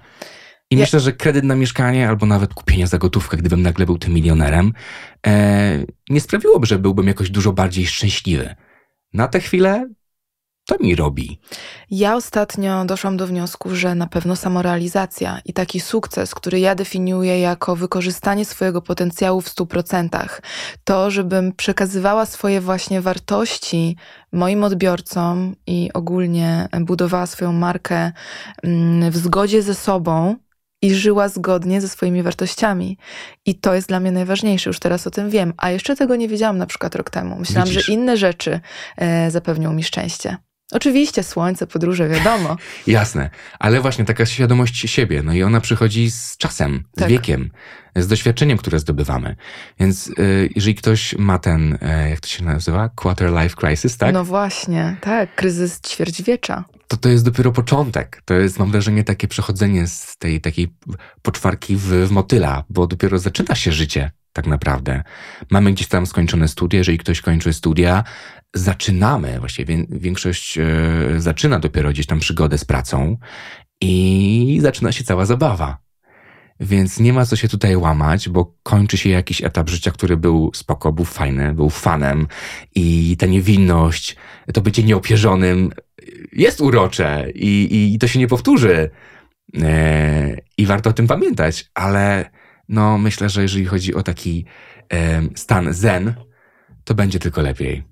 I 0.70 0.76
myślę, 0.76 1.00
że 1.00 1.12
kredyt 1.12 1.44
na 1.44 1.54
mieszkanie 1.54 2.08
albo 2.08 2.26
nawet 2.26 2.54
kupienie 2.54 2.86
za 2.86 2.98
gotówkę, 2.98 3.36
gdybym 3.36 3.62
nagle 3.62 3.86
był 3.86 3.98
tym 3.98 4.14
milionerem, 4.14 4.72
e, 5.26 5.84
nie 6.10 6.20
sprawiłoby, 6.20 6.66
że 6.66 6.78
byłbym 6.78 7.06
jakoś 7.06 7.30
dużo 7.30 7.52
bardziej 7.52 7.86
szczęśliwy. 7.86 8.54
Na 9.12 9.28
tę 9.28 9.40
chwilę 9.40 9.88
to 10.66 10.76
mi 10.80 10.94
robi. 10.94 11.38
Ja 11.90 12.16
ostatnio 12.16 12.84
doszłam 12.84 13.16
do 13.16 13.26
wniosku, 13.26 13.74
że 13.76 13.94
na 13.94 14.06
pewno 14.06 14.36
samorealizacja 14.36 15.40
i 15.44 15.52
taki 15.52 15.80
sukces, 15.80 16.34
który 16.34 16.60
ja 16.60 16.74
definiuję 16.74 17.40
jako 17.40 17.76
wykorzystanie 17.76 18.44
swojego 18.44 18.82
potencjału 18.82 19.40
w 19.40 19.48
100%, 19.48 20.28
to, 20.84 21.10
żebym 21.10 21.52
przekazywała 21.52 22.26
swoje 22.26 22.60
właśnie 22.60 23.00
wartości 23.00 23.96
moim 24.32 24.64
odbiorcom 24.64 25.56
i 25.66 25.90
ogólnie 25.94 26.68
budowała 26.80 27.26
swoją 27.26 27.52
markę 27.52 28.12
mm, 28.62 29.10
w 29.10 29.16
zgodzie 29.16 29.62
ze 29.62 29.74
sobą, 29.74 30.36
i 30.82 30.94
żyła 30.94 31.28
zgodnie 31.28 31.80
ze 31.80 31.88
swoimi 31.88 32.22
wartościami. 32.22 32.98
I 33.46 33.54
to 33.54 33.74
jest 33.74 33.88
dla 33.88 34.00
mnie 34.00 34.12
najważniejsze, 34.12 34.70
już 34.70 34.78
teraz 34.78 35.06
o 35.06 35.10
tym 35.10 35.30
wiem. 35.30 35.52
A 35.56 35.70
jeszcze 35.70 35.96
tego 35.96 36.16
nie 36.16 36.28
wiedziałam 36.28 36.58
na 36.58 36.66
przykład 36.66 36.94
rok 36.94 37.10
temu. 37.10 37.36
Myślałam, 37.38 37.68
Widzisz? 37.68 37.86
że 37.86 37.92
inne 37.92 38.16
rzeczy 38.16 38.60
e, 38.96 39.30
zapewnią 39.30 39.72
mi 39.72 39.82
szczęście. 39.82 40.36
Oczywiście 40.74 41.22
słońce, 41.22 41.66
podróże, 41.66 42.08
wiadomo. 42.08 42.56
Jasne, 42.86 43.30
ale 43.58 43.80
właśnie 43.80 44.04
taka 44.04 44.26
świadomość 44.26 44.90
siebie, 44.90 45.22
no 45.22 45.34
i 45.34 45.42
ona 45.42 45.60
przychodzi 45.60 46.10
z 46.10 46.36
czasem, 46.36 46.84
z 46.96 47.00
tak. 47.00 47.08
wiekiem, 47.08 47.50
z 47.96 48.06
doświadczeniem, 48.06 48.58
które 48.58 48.78
zdobywamy. 48.78 49.36
Więc 49.80 50.08
y, 50.08 50.50
jeżeli 50.54 50.74
ktoś 50.74 51.14
ma 51.18 51.38
ten, 51.38 51.72
y, 51.72 52.10
jak 52.10 52.20
to 52.20 52.28
się 52.28 52.44
nazywa, 52.44 52.88
quarter 52.88 53.30
life 53.30 53.56
crisis, 53.56 53.96
tak? 53.96 54.14
No 54.14 54.24
właśnie, 54.24 54.96
tak, 55.00 55.34
kryzys 55.34 55.80
ćwierćwiecza. 55.80 56.64
To 56.88 56.96
to 56.96 57.08
jest 57.08 57.24
dopiero 57.24 57.52
początek. 57.52 58.22
To 58.24 58.34
jest, 58.34 58.58
mam 58.58 58.70
wrażenie, 58.70 59.04
takie 59.04 59.28
przechodzenie 59.28 59.86
z 59.86 60.16
tej 60.16 60.40
takiej 60.40 60.74
poczwarki 61.22 61.76
w, 61.76 61.82
w 61.82 62.10
motyla, 62.10 62.64
bo 62.70 62.86
dopiero 62.86 63.18
zaczyna 63.18 63.54
się 63.54 63.72
życie 63.72 64.10
tak 64.34 64.46
naprawdę. 64.46 65.02
Mamy 65.50 65.72
gdzieś 65.72 65.88
tam 65.88 66.06
skończone 66.06 66.48
studia, 66.48 66.78
jeżeli 66.78 66.98
ktoś 66.98 67.20
kończy 67.20 67.52
studia, 67.52 68.04
zaczynamy, 68.54 69.40
właściwie 69.40 69.86
większość 69.90 70.58
e, 70.58 70.64
zaczyna 71.18 71.58
dopiero 71.58 71.90
gdzieś 71.90 72.06
tam 72.06 72.18
przygodę 72.18 72.58
z 72.58 72.64
pracą 72.64 73.16
i 73.80 74.58
zaczyna 74.62 74.92
się 74.92 75.04
cała 75.04 75.26
zabawa. 75.26 75.78
Więc 76.60 77.00
nie 77.00 77.12
ma 77.12 77.26
co 77.26 77.36
się 77.36 77.48
tutaj 77.48 77.76
łamać, 77.76 78.28
bo 78.28 78.54
kończy 78.62 78.98
się 78.98 79.10
jakiś 79.10 79.42
etap 79.42 79.70
życia, 79.70 79.90
który 79.90 80.16
był 80.16 80.50
spoko, 80.54 80.92
był 80.92 81.04
fajny, 81.04 81.54
był 81.54 81.70
fanem 81.70 82.26
i 82.74 83.16
ta 83.18 83.26
niewinność, 83.26 84.16
to 84.54 84.60
bycie 84.60 84.82
nieopierzonym 84.82 85.70
jest 86.32 86.60
urocze 86.60 87.26
i, 87.34 87.92
i 87.94 87.98
to 87.98 88.08
się 88.08 88.18
nie 88.18 88.28
powtórzy. 88.28 88.90
E, 89.62 90.36
I 90.58 90.66
warto 90.66 90.90
o 90.90 90.92
tym 90.92 91.06
pamiętać, 91.06 91.70
ale 91.74 92.30
no 92.68 92.98
myślę, 92.98 93.28
że 93.28 93.42
jeżeli 93.42 93.64
chodzi 93.64 93.94
o 93.94 94.02
taki 94.02 94.44
e, 94.92 95.22
stan 95.34 95.72
zen, 95.72 96.14
to 96.84 96.94
będzie 96.94 97.18
tylko 97.18 97.42
lepiej. 97.42 97.84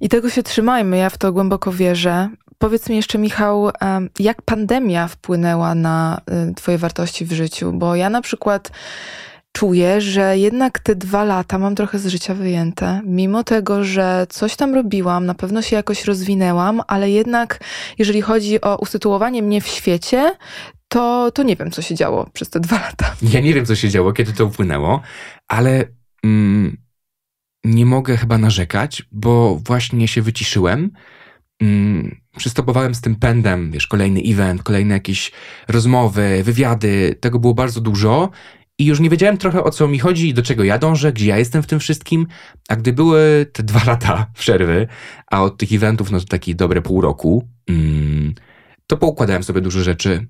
I 0.00 0.08
tego 0.08 0.30
się 0.30 0.42
trzymajmy, 0.42 0.96
ja 0.96 1.10
w 1.10 1.18
to 1.18 1.32
głęboko 1.32 1.72
wierzę. 1.72 2.28
Powiedz 2.58 2.88
mi 2.88 2.96
jeszcze, 2.96 3.18
Michał, 3.18 3.70
jak 4.18 4.42
pandemia 4.42 5.08
wpłynęła 5.08 5.74
na 5.74 6.20
y, 6.50 6.54
Twoje 6.54 6.78
wartości 6.78 7.24
w 7.24 7.32
życiu? 7.32 7.72
Bo 7.72 7.96
ja 7.96 8.10
na 8.10 8.20
przykład 8.20 8.70
czuję, 9.52 10.00
że 10.00 10.38
jednak 10.38 10.78
te 10.78 10.94
dwa 10.94 11.24
lata 11.24 11.58
mam 11.58 11.74
trochę 11.74 11.98
z 11.98 12.06
życia 12.06 12.34
wyjęte. 12.34 13.00
Mimo 13.04 13.44
tego, 13.44 13.84
że 13.84 14.26
coś 14.28 14.56
tam 14.56 14.74
robiłam, 14.74 15.26
na 15.26 15.34
pewno 15.34 15.62
się 15.62 15.76
jakoś 15.76 16.04
rozwinęłam, 16.04 16.82
ale 16.86 17.10
jednak, 17.10 17.60
jeżeli 17.98 18.22
chodzi 18.22 18.60
o 18.60 18.76
usytuowanie 18.76 19.42
mnie 19.42 19.60
w 19.60 19.66
świecie, 19.66 20.30
to, 20.96 21.30
to 21.34 21.42
nie 21.42 21.56
wiem, 21.56 21.70
co 21.70 21.82
się 21.82 21.94
działo 21.94 22.30
przez 22.32 22.50
te 22.50 22.60
dwa 22.60 22.80
lata. 22.80 23.16
Ja 23.22 23.40
nie 23.40 23.54
wiem, 23.54 23.66
co 23.66 23.76
się 23.76 23.88
działo, 23.88 24.12
kiedy 24.12 24.32
to 24.32 24.46
upłynęło, 24.46 25.00
ale. 25.48 25.84
Mm 26.24 26.86
nie 27.66 27.86
mogę 27.86 28.16
chyba 28.16 28.38
narzekać, 28.38 29.02
bo 29.12 29.60
właśnie 29.66 30.08
się 30.08 30.22
wyciszyłem. 30.22 30.90
Mm, 31.62 32.16
przystopowałem 32.36 32.94
z 32.94 33.00
tym 33.00 33.16
pędem, 33.16 33.70
wiesz, 33.70 33.86
kolejny 33.86 34.20
event, 34.20 34.62
kolejne 34.62 34.94
jakieś 34.94 35.32
rozmowy, 35.68 36.42
wywiady, 36.42 37.16
tego 37.20 37.38
było 37.38 37.54
bardzo 37.54 37.80
dużo 37.80 38.30
i 38.78 38.84
już 38.84 39.00
nie 39.00 39.10
wiedziałem 39.10 39.38
trochę 39.38 39.64
o 39.64 39.70
co 39.70 39.88
mi 39.88 39.98
chodzi, 39.98 40.34
do 40.34 40.42
czego 40.42 40.64
ja 40.64 40.78
dążę, 40.78 41.12
gdzie 41.12 41.26
ja 41.26 41.38
jestem 41.38 41.62
w 41.62 41.66
tym 41.66 41.80
wszystkim. 41.80 42.26
A 42.68 42.76
gdy 42.76 42.92
były 42.92 43.46
te 43.52 43.62
dwa 43.62 43.84
lata 43.92 44.26
przerwy, 44.34 44.86
a 45.30 45.42
od 45.42 45.56
tych 45.56 45.72
eventów, 45.72 46.10
no 46.10 46.20
to 46.20 46.26
takie 46.26 46.54
dobre 46.54 46.82
pół 46.82 47.00
roku, 47.00 47.48
mm, 47.68 48.34
to 48.86 48.96
poukładałem 48.96 49.42
sobie 49.42 49.60
dużo 49.60 49.82
rzeczy, 49.82 50.26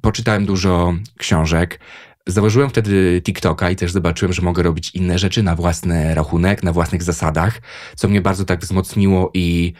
poczytałem 0.00 0.46
dużo 0.46 0.94
książek, 1.18 1.80
Założyłem 2.28 2.70
wtedy 2.70 3.22
TikToka 3.22 3.70
i 3.70 3.76
też 3.76 3.92
zobaczyłem, 3.92 4.32
że 4.32 4.42
mogę 4.42 4.62
robić 4.62 4.94
inne 4.94 5.18
rzeczy 5.18 5.42
na 5.42 5.56
własny 5.56 6.14
rachunek, 6.14 6.62
na 6.62 6.72
własnych 6.72 7.02
zasadach, 7.02 7.60
co 7.96 8.08
mnie 8.08 8.20
bardzo 8.20 8.44
tak 8.44 8.60
wzmocniło 8.60 9.30
i 9.34 9.72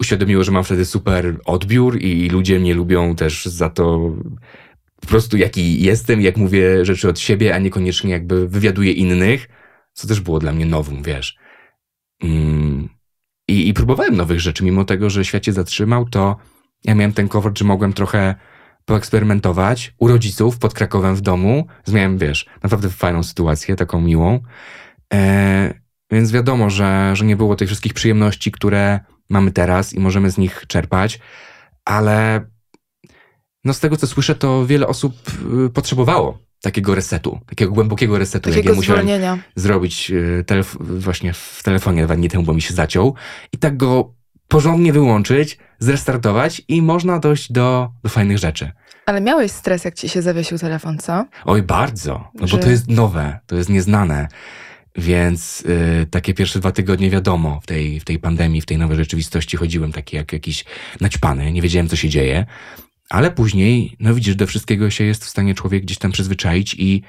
uświadomiło, 0.00 0.44
że 0.44 0.52
mam 0.52 0.64
wtedy 0.64 0.84
super 0.84 1.40
odbiór 1.44 2.00
i 2.00 2.28
ludzie 2.28 2.60
mnie 2.60 2.74
lubią 2.74 3.16
też 3.16 3.46
za 3.46 3.70
to 3.70 4.12
po 5.00 5.06
prostu 5.06 5.36
jaki 5.36 5.82
jestem, 5.82 6.20
jak 6.20 6.36
mówię 6.36 6.84
rzeczy 6.84 7.08
od 7.08 7.18
siebie, 7.18 7.54
a 7.54 7.58
niekoniecznie 7.58 8.10
jakby 8.10 8.48
wywiaduję 8.48 8.92
innych, 8.92 9.48
co 9.92 10.08
też 10.08 10.20
było 10.20 10.38
dla 10.38 10.52
mnie 10.52 10.66
nowym, 10.66 11.02
wiesz. 11.02 11.38
Mm. 12.22 12.88
I, 13.48 13.68
I 13.68 13.74
próbowałem 13.74 14.16
nowych 14.16 14.40
rzeczy, 14.40 14.64
mimo 14.64 14.84
tego, 14.84 15.10
że 15.10 15.24
świat 15.24 15.46
się 15.46 15.52
zatrzymał, 15.52 16.08
to 16.08 16.36
ja 16.84 16.94
miałem 16.94 17.12
ten 17.12 17.28
komfort, 17.28 17.58
że 17.58 17.64
mogłem 17.64 17.92
trochę 17.92 18.34
poeksperymentować 18.84 19.94
u 19.98 20.08
rodziców 20.08 20.58
pod 20.58 20.74
Krakowem 20.74 21.16
w 21.16 21.20
domu. 21.20 21.66
Zmiałem, 21.84 22.18
wiesz, 22.18 22.46
naprawdę 22.62 22.90
fajną 22.90 23.22
sytuację, 23.22 23.76
taką 23.76 24.00
miłą. 24.00 24.40
E, 25.14 25.74
więc 26.10 26.32
wiadomo, 26.32 26.70
że, 26.70 27.10
że 27.14 27.24
nie 27.24 27.36
było 27.36 27.56
tych 27.56 27.68
wszystkich 27.68 27.94
przyjemności, 27.94 28.52
które 28.52 29.00
mamy 29.28 29.52
teraz 29.52 29.92
i 29.92 30.00
możemy 30.00 30.30
z 30.30 30.38
nich 30.38 30.64
czerpać, 30.68 31.20
ale 31.84 32.46
no 33.64 33.74
z 33.74 33.80
tego 33.80 33.96
co 33.96 34.06
słyszę, 34.06 34.34
to 34.34 34.66
wiele 34.66 34.86
osób 34.86 35.14
y, 35.66 35.70
potrzebowało 35.70 36.38
takiego 36.60 36.94
resetu, 36.94 37.40
takiego 37.46 37.72
głębokiego 37.72 38.18
resetu, 38.18 38.50
takiego 38.50 38.58
jak 38.58 38.66
ja 38.66 38.74
musiałem 38.74 39.40
zrobić 39.56 40.10
y, 40.10 40.44
właśnie 40.80 41.32
w 41.32 41.60
telefonie 41.62 42.04
dwa 42.04 42.16
dni 42.16 42.28
temu, 42.28 42.44
bo 42.44 42.54
mi 42.54 42.62
się 42.62 42.74
zaciął 42.74 43.14
i 43.52 43.58
tak 43.58 43.76
go 43.76 44.14
porządnie 44.48 44.92
wyłączyć, 44.92 45.58
zrestartować 45.78 46.62
i 46.68 46.82
można 46.82 47.18
dojść 47.18 47.52
do, 47.52 47.90
do 48.02 48.08
fajnych 48.08 48.38
rzeczy. 48.38 48.70
Ale 49.06 49.20
miałeś 49.20 49.52
stres, 49.52 49.84
jak 49.84 49.94
ci 49.94 50.08
się 50.08 50.22
zawiesił 50.22 50.58
telefon, 50.58 50.98
co? 50.98 51.24
Oj, 51.44 51.62
bardzo. 51.62 52.28
No 52.34 52.46
Że... 52.46 52.56
bo 52.56 52.62
to 52.62 52.70
jest 52.70 52.88
nowe, 52.88 53.38
to 53.46 53.56
jest 53.56 53.70
nieznane. 53.70 54.28
Więc 54.96 55.60
y, 56.02 56.06
takie 56.10 56.34
pierwsze 56.34 56.60
dwa 56.60 56.72
tygodnie 56.72 57.10
wiadomo, 57.10 57.60
w 57.60 57.66
tej, 57.66 58.00
w 58.00 58.04
tej 58.04 58.18
pandemii, 58.18 58.60
w 58.60 58.66
tej 58.66 58.78
nowej 58.78 58.96
rzeczywistości 58.96 59.56
chodziłem 59.56 59.92
taki 59.92 60.16
jak 60.16 60.32
jakiś 60.32 60.64
naćpany, 61.00 61.52
nie 61.52 61.62
wiedziałem 61.62 61.88
co 61.88 61.96
się 61.96 62.08
dzieje. 62.08 62.46
Ale 63.10 63.30
później, 63.30 63.96
no 64.00 64.14
widzisz, 64.14 64.36
do 64.36 64.46
wszystkiego 64.46 64.90
się 64.90 65.04
jest 65.04 65.24
w 65.24 65.28
stanie 65.28 65.54
człowiek 65.54 65.82
gdzieś 65.82 65.98
tam 65.98 66.12
przyzwyczaić 66.12 66.74
i 66.78 67.02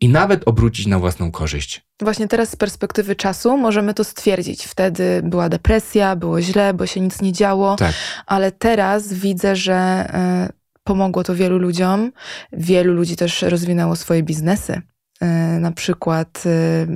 i 0.00 0.08
nawet 0.08 0.48
obrócić 0.48 0.86
na 0.86 0.98
własną 0.98 1.30
korzyść. 1.30 1.86
Właśnie 2.00 2.28
teraz 2.28 2.50
z 2.50 2.56
perspektywy 2.56 3.16
czasu 3.16 3.56
możemy 3.56 3.94
to 3.94 4.04
stwierdzić. 4.04 4.64
Wtedy 4.64 5.20
była 5.24 5.48
depresja, 5.48 6.16
było 6.16 6.42
źle, 6.42 6.74
bo 6.74 6.86
się 6.86 7.00
nic 7.00 7.22
nie 7.22 7.32
działo, 7.32 7.76
tak. 7.76 7.94
ale 8.26 8.52
teraz 8.52 9.12
widzę, 9.12 9.56
że 9.56 10.08
y, 10.50 10.52
pomogło 10.84 11.24
to 11.24 11.34
wielu 11.34 11.58
ludziom. 11.58 12.12
Wielu 12.52 12.94
ludzi 12.94 13.16
też 13.16 13.42
rozwinęło 13.42 13.96
swoje 13.96 14.22
biznesy. 14.22 14.82
e, 15.20 15.26
na 15.60 15.72
przykład 15.72 16.42
e, 16.46 16.86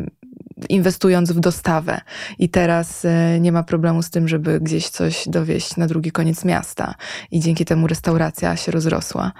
inwestując 0.68 1.32
w 1.32 1.40
dostawę 1.40 2.00
i 2.38 2.48
teraz 2.48 3.06
nie 3.40 3.52
ma 3.52 3.62
problemu 3.62 4.02
z 4.02 4.10
tym, 4.10 4.28
żeby 4.28 4.60
gdzieś 4.60 4.88
coś 4.88 5.28
dowieść 5.28 5.76
na 5.76 5.86
drugi 5.86 6.10
koniec 6.10 6.44
miasta 6.44 6.94
i 7.30 7.40
dzięki 7.40 7.64
temu 7.64 7.86
restauracja 7.86 8.56
się 8.56 8.72
rozrosła. 8.72 9.32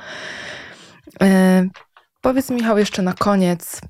Powiedz 2.20 2.50
Michał 2.50 2.78
jeszcze 2.78 3.02
na 3.02 3.12
koniec, 3.12 3.80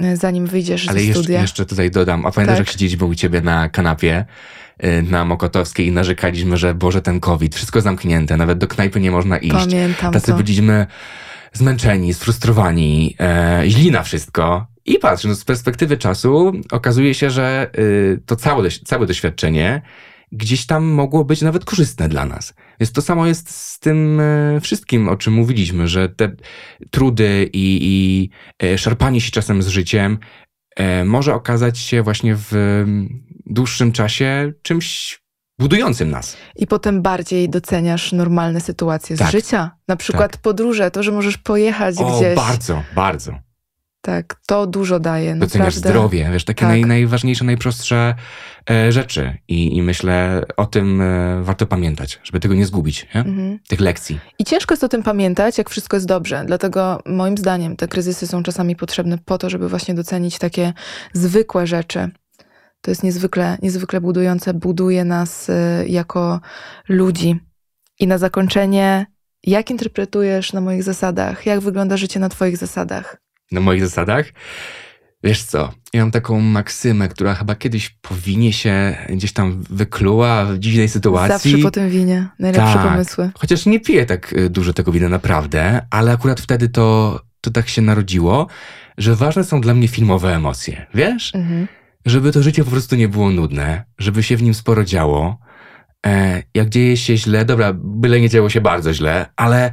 e, 0.00 0.16
zanim 0.16 0.46
wyjdziesz 0.46 0.88
Ale 0.88 0.98
ze 1.00 1.04
jeszcze, 1.06 1.22
studia. 1.22 1.40
jeszcze 1.42 1.66
tutaj 1.66 1.90
dodam, 1.90 2.26
a 2.26 2.30
pamiętasz 2.30 2.58
Tak. 2.58 2.66
jak 2.66 2.72
siedzieliśmy 2.72 3.06
u 3.06 3.14
ciebie 3.14 3.40
na 3.40 3.68
kanapie 3.68 4.24
y, 4.84 5.02
na 5.02 5.24
Mokotowskiej 5.24 5.86
i 5.86 5.92
narzekaliśmy, 5.92 6.56
że 6.56 6.74
Boże 6.74 7.02
ten 7.02 7.20
COVID, 7.20 7.54
wszystko 7.54 7.80
zamknięte, 7.80 8.36
nawet 8.36 8.58
do 8.58 8.66
knajpy 8.66 9.00
nie 9.00 9.10
można 9.10 9.38
iść. 9.38 9.54
Pamiętam 9.54 10.12
Tacy 10.12 10.26
to. 10.26 10.36
byliśmy 10.36 10.86
zmęczeni, 11.52 12.14
sfrustrowani, 12.14 13.16
e, 13.20 13.62
źli 13.66 13.90
na 13.90 14.02
wszystko. 14.02 14.66
I 14.84 14.98
patrz, 14.98 15.24
no 15.24 15.34
z 15.34 15.44
perspektywy 15.44 15.96
czasu 15.96 16.52
okazuje 16.70 17.14
się, 17.14 17.30
że 17.30 17.70
y, 17.78 18.20
to 18.26 18.36
całe, 18.36 18.70
całe 18.70 19.06
doświadczenie 19.06 19.82
gdzieś 20.32 20.66
tam 20.66 20.84
mogło 20.84 21.24
być 21.24 21.42
nawet 21.42 21.64
korzystne 21.64 22.08
dla 22.08 22.26
nas. 22.26 22.54
Więc 22.80 22.92
to 22.92 23.02
samo 23.02 23.26
jest 23.26 23.50
z 23.50 23.78
tym 23.78 24.20
e, 24.20 24.60
wszystkim, 24.60 25.08
o 25.08 25.16
czym 25.16 25.34
mówiliśmy, 25.34 25.88
że 25.88 26.08
te 26.08 26.36
trudy 26.90 27.50
i, 27.52 27.78
i 27.82 28.30
e, 28.66 28.78
szarpanie 28.78 29.20
się 29.20 29.30
czasem 29.30 29.62
z 29.62 29.68
życiem 29.68 30.18
e, 30.76 31.04
może 31.04 31.34
okazać 31.34 31.78
się 31.78 32.02
właśnie 32.02 32.36
w 32.36 32.52
dłuższym 33.46 33.92
czasie 33.92 34.52
czymś 34.62 35.18
budującym 35.58 36.10
nas. 36.10 36.36
I 36.56 36.66
potem 36.66 37.02
bardziej 37.02 37.48
doceniasz 37.48 38.12
normalne 38.12 38.60
sytuacje 38.60 39.16
z 39.16 39.18
Tak. 39.18 39.30
życia. 39.32 39.70
Na 39.88 39.96
przykład 39.96 40.36
podróże, 40.36 40.90
to, 40.90 41.02
że 41.02 41.12
możesz 41.12 41.38
pojechać 41.38 41.96
O, 41.98 42.16
gdzieś. 42.18 42.36
bardzo, 42.36 42.82
bardzo. 42.94 43.38
Tak, 44.04 44.36
to 44.46 44.66
dużo 44.66 45.00
daje. 45.00 45.34
Doceniasz 45.34 45.74
Naprawdę. 45.74 45.88
zdrowie, 45.88 46.30
wiesz, 46.32 46.44
takie 46.44 46.60
Tak. 46.60 46.68
naj, 46.68 46.84
najważniejsze, 46.84 47.44
najprostsze 47.44 48.14
e, 48.70 48.92
rzeczy. 48.92 49.36
I, 49.48 49.76
I 49.76 49.82
myślę, 49.82 50.44
o 50.56 50.66
tym 50.66 51.00
e, 51.00 51.42
warto 51.42 51.66
pamiętać, 51.66 52.20
żeby 52.24 52.40
tego 52.40 52.54
nie 52.54 52.66
zgubić, 52.66 53.06
nie? 53.14 53.20
Mhm. 53.20 53.58
tych 53.68 53.80
lekcji. 53.80 54.20
I 54.38 54.44
ciężko 54.44 54.72
jest 54.72 54.84
o 54.84 54.88
tym 54.88 55.02
pamiętać, 55.02 55.58
jak 55.58 55.70
wszystko 55.70 55.96
jest 55.96 56.06
dobrze. 56.06 56.44
Dlatego 56.46 57.02
moim 57.06 57.38
zdaniem 57.38 57.76
te 57.76 57.88
kryzysy 57.88 58.26
są 58.26 58.42
czasami 58.42 58.76
potrzebne 58.76 59.18
po 59.18 59.38
to, 59.38 59.50
żeby 59.50 59.68
właśnie 59.68 59.94
docenić 59.94 60.38
takie 60.38 60.72
zwykłe 61.12 61.66
rzeczy. 61.66 62.10
To 62.80 62.90
jest 62.90 63.02
niezwykle, 63.02 63.58
niezwykle 63.62 64.00
budujące, 64.00 64.54
buduje 64.54 65.04
nas 65.04 65.48
y, 65.48 65.52
jako 65.88 66.40
ludzi. 66.88 67.40
I 68.00 68.06
na 68.06 68.18
zakończenie, 68.18 69.06
jak 69.42 69.70
interpretujesz 69.70 70.52
na 70.52 70.60
moich 70.60 70.82
zasadach? 70.82 71.46
Jak 71.46 71.60
wygląda 71.60 71.96
życie 71.96 72.20
na 72.20 72.28
twoich 72.28 72.56
zasadach? 72.56 73.22
Na 73.52 73.60
moich 73.60 73.84
zasadach. 73.84 74.26
Wiesz 75.24 75.44
co, 75.44 75.72
ja 75.92 76.00
mam 76.00 76.10
taką 76.10 76.40
maksymę, 76.40 77.08
która 77.08 77.34
chyba 77.34 77.54
kiedyś 77.54 77.88
powinie 77.88 78.52
się 78.52 78.96
gdzieś 79.08 79.32
tam 79.32 79.62
wykluła 79.70 80.44
w 80.44 80.58
dziwnej 80.58 80.88
sytuacji. 80.88 81.50
Zawsze 81.50 81.64
po 81.64 81.70
tym 81.70 81.90
winie. 81.90 82.28
Najlepsze 82.38 82.74
Tak. 82.74 82.92
pomysły. 82.92 83.30
Chociaż 83.38 83.66
nie 83.66 83.80
piję 83.80 84.06
tak 84.06 84.32
y, 84.32 84.50
dużo 84.50 84.72
tego 84.72 84.92
wina 84.92 85.08
naprawdę, 85.08 85.86
ale 85.90 86.12
akurat 86.12 86.40
wtedy 86.40 86.68
to, 86.68 87.20
to 87.40 87.50
tak 87.50 87.68
się 87.68 87.82
narodziło, 87.82 88.46
że 88.98 89.14
ważne 89.16 89.44
są 89.44 89.60
dla 89.60 89.74
mnie 89.74 89.88
filmowe 89.88 90.36
emocje. 90.36 90.86
Wiesz? 90.94 91.34
Mhm. 91.34 91.66
Żeby 92.06 92.32
to 92.32 92.42
życie 92.42 92.64
po 92.64 92.70
prostu 92.70 92.96
nie 92.96 93.08
było 93.08 93.30
nudne, 93.30 93.84
żeby 93.98 94.22
się 94.22 94.36
w 94.36 94.42
nim 94.42 94.54
sporo 94.54 94.84
działo. 94.84 95.38
E, 96.06 96.42
jak 96.54 96.68
dzieje 96.68 96.96
się 96.96 97.16
źle, 97.16 97.44
dobra, 97.44 97.72
byle 97.74 98.20
nie 98.20 98.28
działo 98.28 98.50
się 98.50 98.60
bardzo 98.60 98.94
źle, 98.94 99.26
ale 99.36 99.72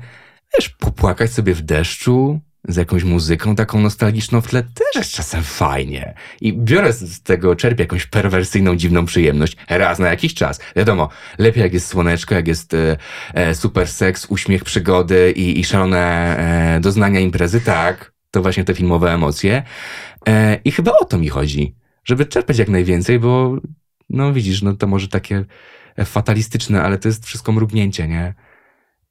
wiesz, 0.58 0.70
popłakać 0.70 1.32
sobie 1.32 1.54
w 1.54 1.62
deszczu 1.62 2.40
z 2.68 2.76
jakąś 2.76 3.04
muzyką 3.04 3.56
taką 3.56 3.82
nostalgiczną 3.82 4.42
w 4.42 4.48
tle 4.48 4.64
też 4.64 4.96
jest 4.96 5.12
czasem 5.12 5.44
fajnie. 5.44 6.14
I 6.42 6.54
biorę 6.54 6.94
z 6.94 7.22
tego, 7.22 7.56
czerpię 7.56 7.84
jakąś 7.84 8.06
perwersyjną, 8.06 8.76
dziwną 8.76 9.06
przyjemność 9.06 9.58
raz 9.70 10.00
na 10.00 10.08
jakiś 10.08 10.34
czas. 10.34 10.60
Wiadomo, 10.76 11.10
lepiej 11.38 11.64
jak 11.64 11.74
jest 11.74 11.88
słoneczko, 11.88 12.36
jak 12.36 12.48
jest 12.48 12.74
e, 12.74 12.98
e, 13.34 13.56
super 13.56 13.88
seks, 13.88 14.26
uśmiech, 14.30 14.64
przygody 14.64 15.32
i, 15.32 15.60
i 15.60 15.64
szalone 15.64 16.38
e, 16.76 16.80
doznania 16.80 17.20
imprezy, 17.20 17.62
tak, 17.62 18.14
to 18.32 18.42
właśnie 18.42 18.64
te 18.64 18.74
filmowe 18.74 19.14
emocje. 19.14 19.64
E, 20.28 20.60
I 20.66 20.72
chyba 20.72 20.92
o 21.02 21.06
to 21.06 21.18
mi 21.18 21.30
chodzi, 21.30 21.76
żeby 22.04 22.26
czerpać 22.26 22.58
jak 22.58 22.70
najwięcej, 22.70 23.20
bo 23.20 23.58
no 24.10 24.34
widzisz, 24.34 24.62
no 24.62 24.74
to 24.74 24.88
może 24.88 25.08
takie 25.08 25.46
fatalistyczne, 26.06 26.84
ale 26.84 26.98
to 26.98 27.08
jest 27.08 27.26
wszystko 27.26 27.52
mrugnięcie, 27.52 28.08
nie? 28.08 28.34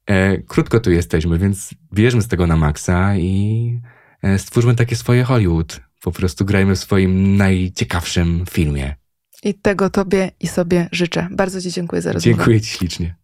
E, 0.09 0.37
krótko 0.37 0.79
tu 0.79 0.91
jesteśmy, 0.91 1.37
więc 1.37 1.69
bierzmy 1.93 2.21
z 2.21 2.27
tego 2.27 2.47
na 2.47 2.57
maksa 2.57 3.15
i 3.17 3.79
e, 4.21 4.39
stwórzmy 4.39 4.75
takie 4.75 4.95
swoje 4.95 5.23
Hollywood. 5.23 5.81
Po 6.01 6.11
prostu 6.11 6.45
grajmy 6.45 6.75
w 6.75 6.79
swoim 6.79 7.37
najciekawszym 7.37 8.43
filmie. 8.49 8.95
I 9.43 9.53
tego 9.53 9.89
tobie 9.89 10.31
i 10.39 10.47
sobie 10.47 10.89
życzę. 10.91 11.27
Bardzo 11.31 11.61
ci 11.61 11.71
dziękuję 11.71 12.01
za 12.01 12.11
rozmowę. 12.11 12.35
Dziękuję 12.37 12.61
Ci 12.61 12.69
ślicznie. 12.69 13.15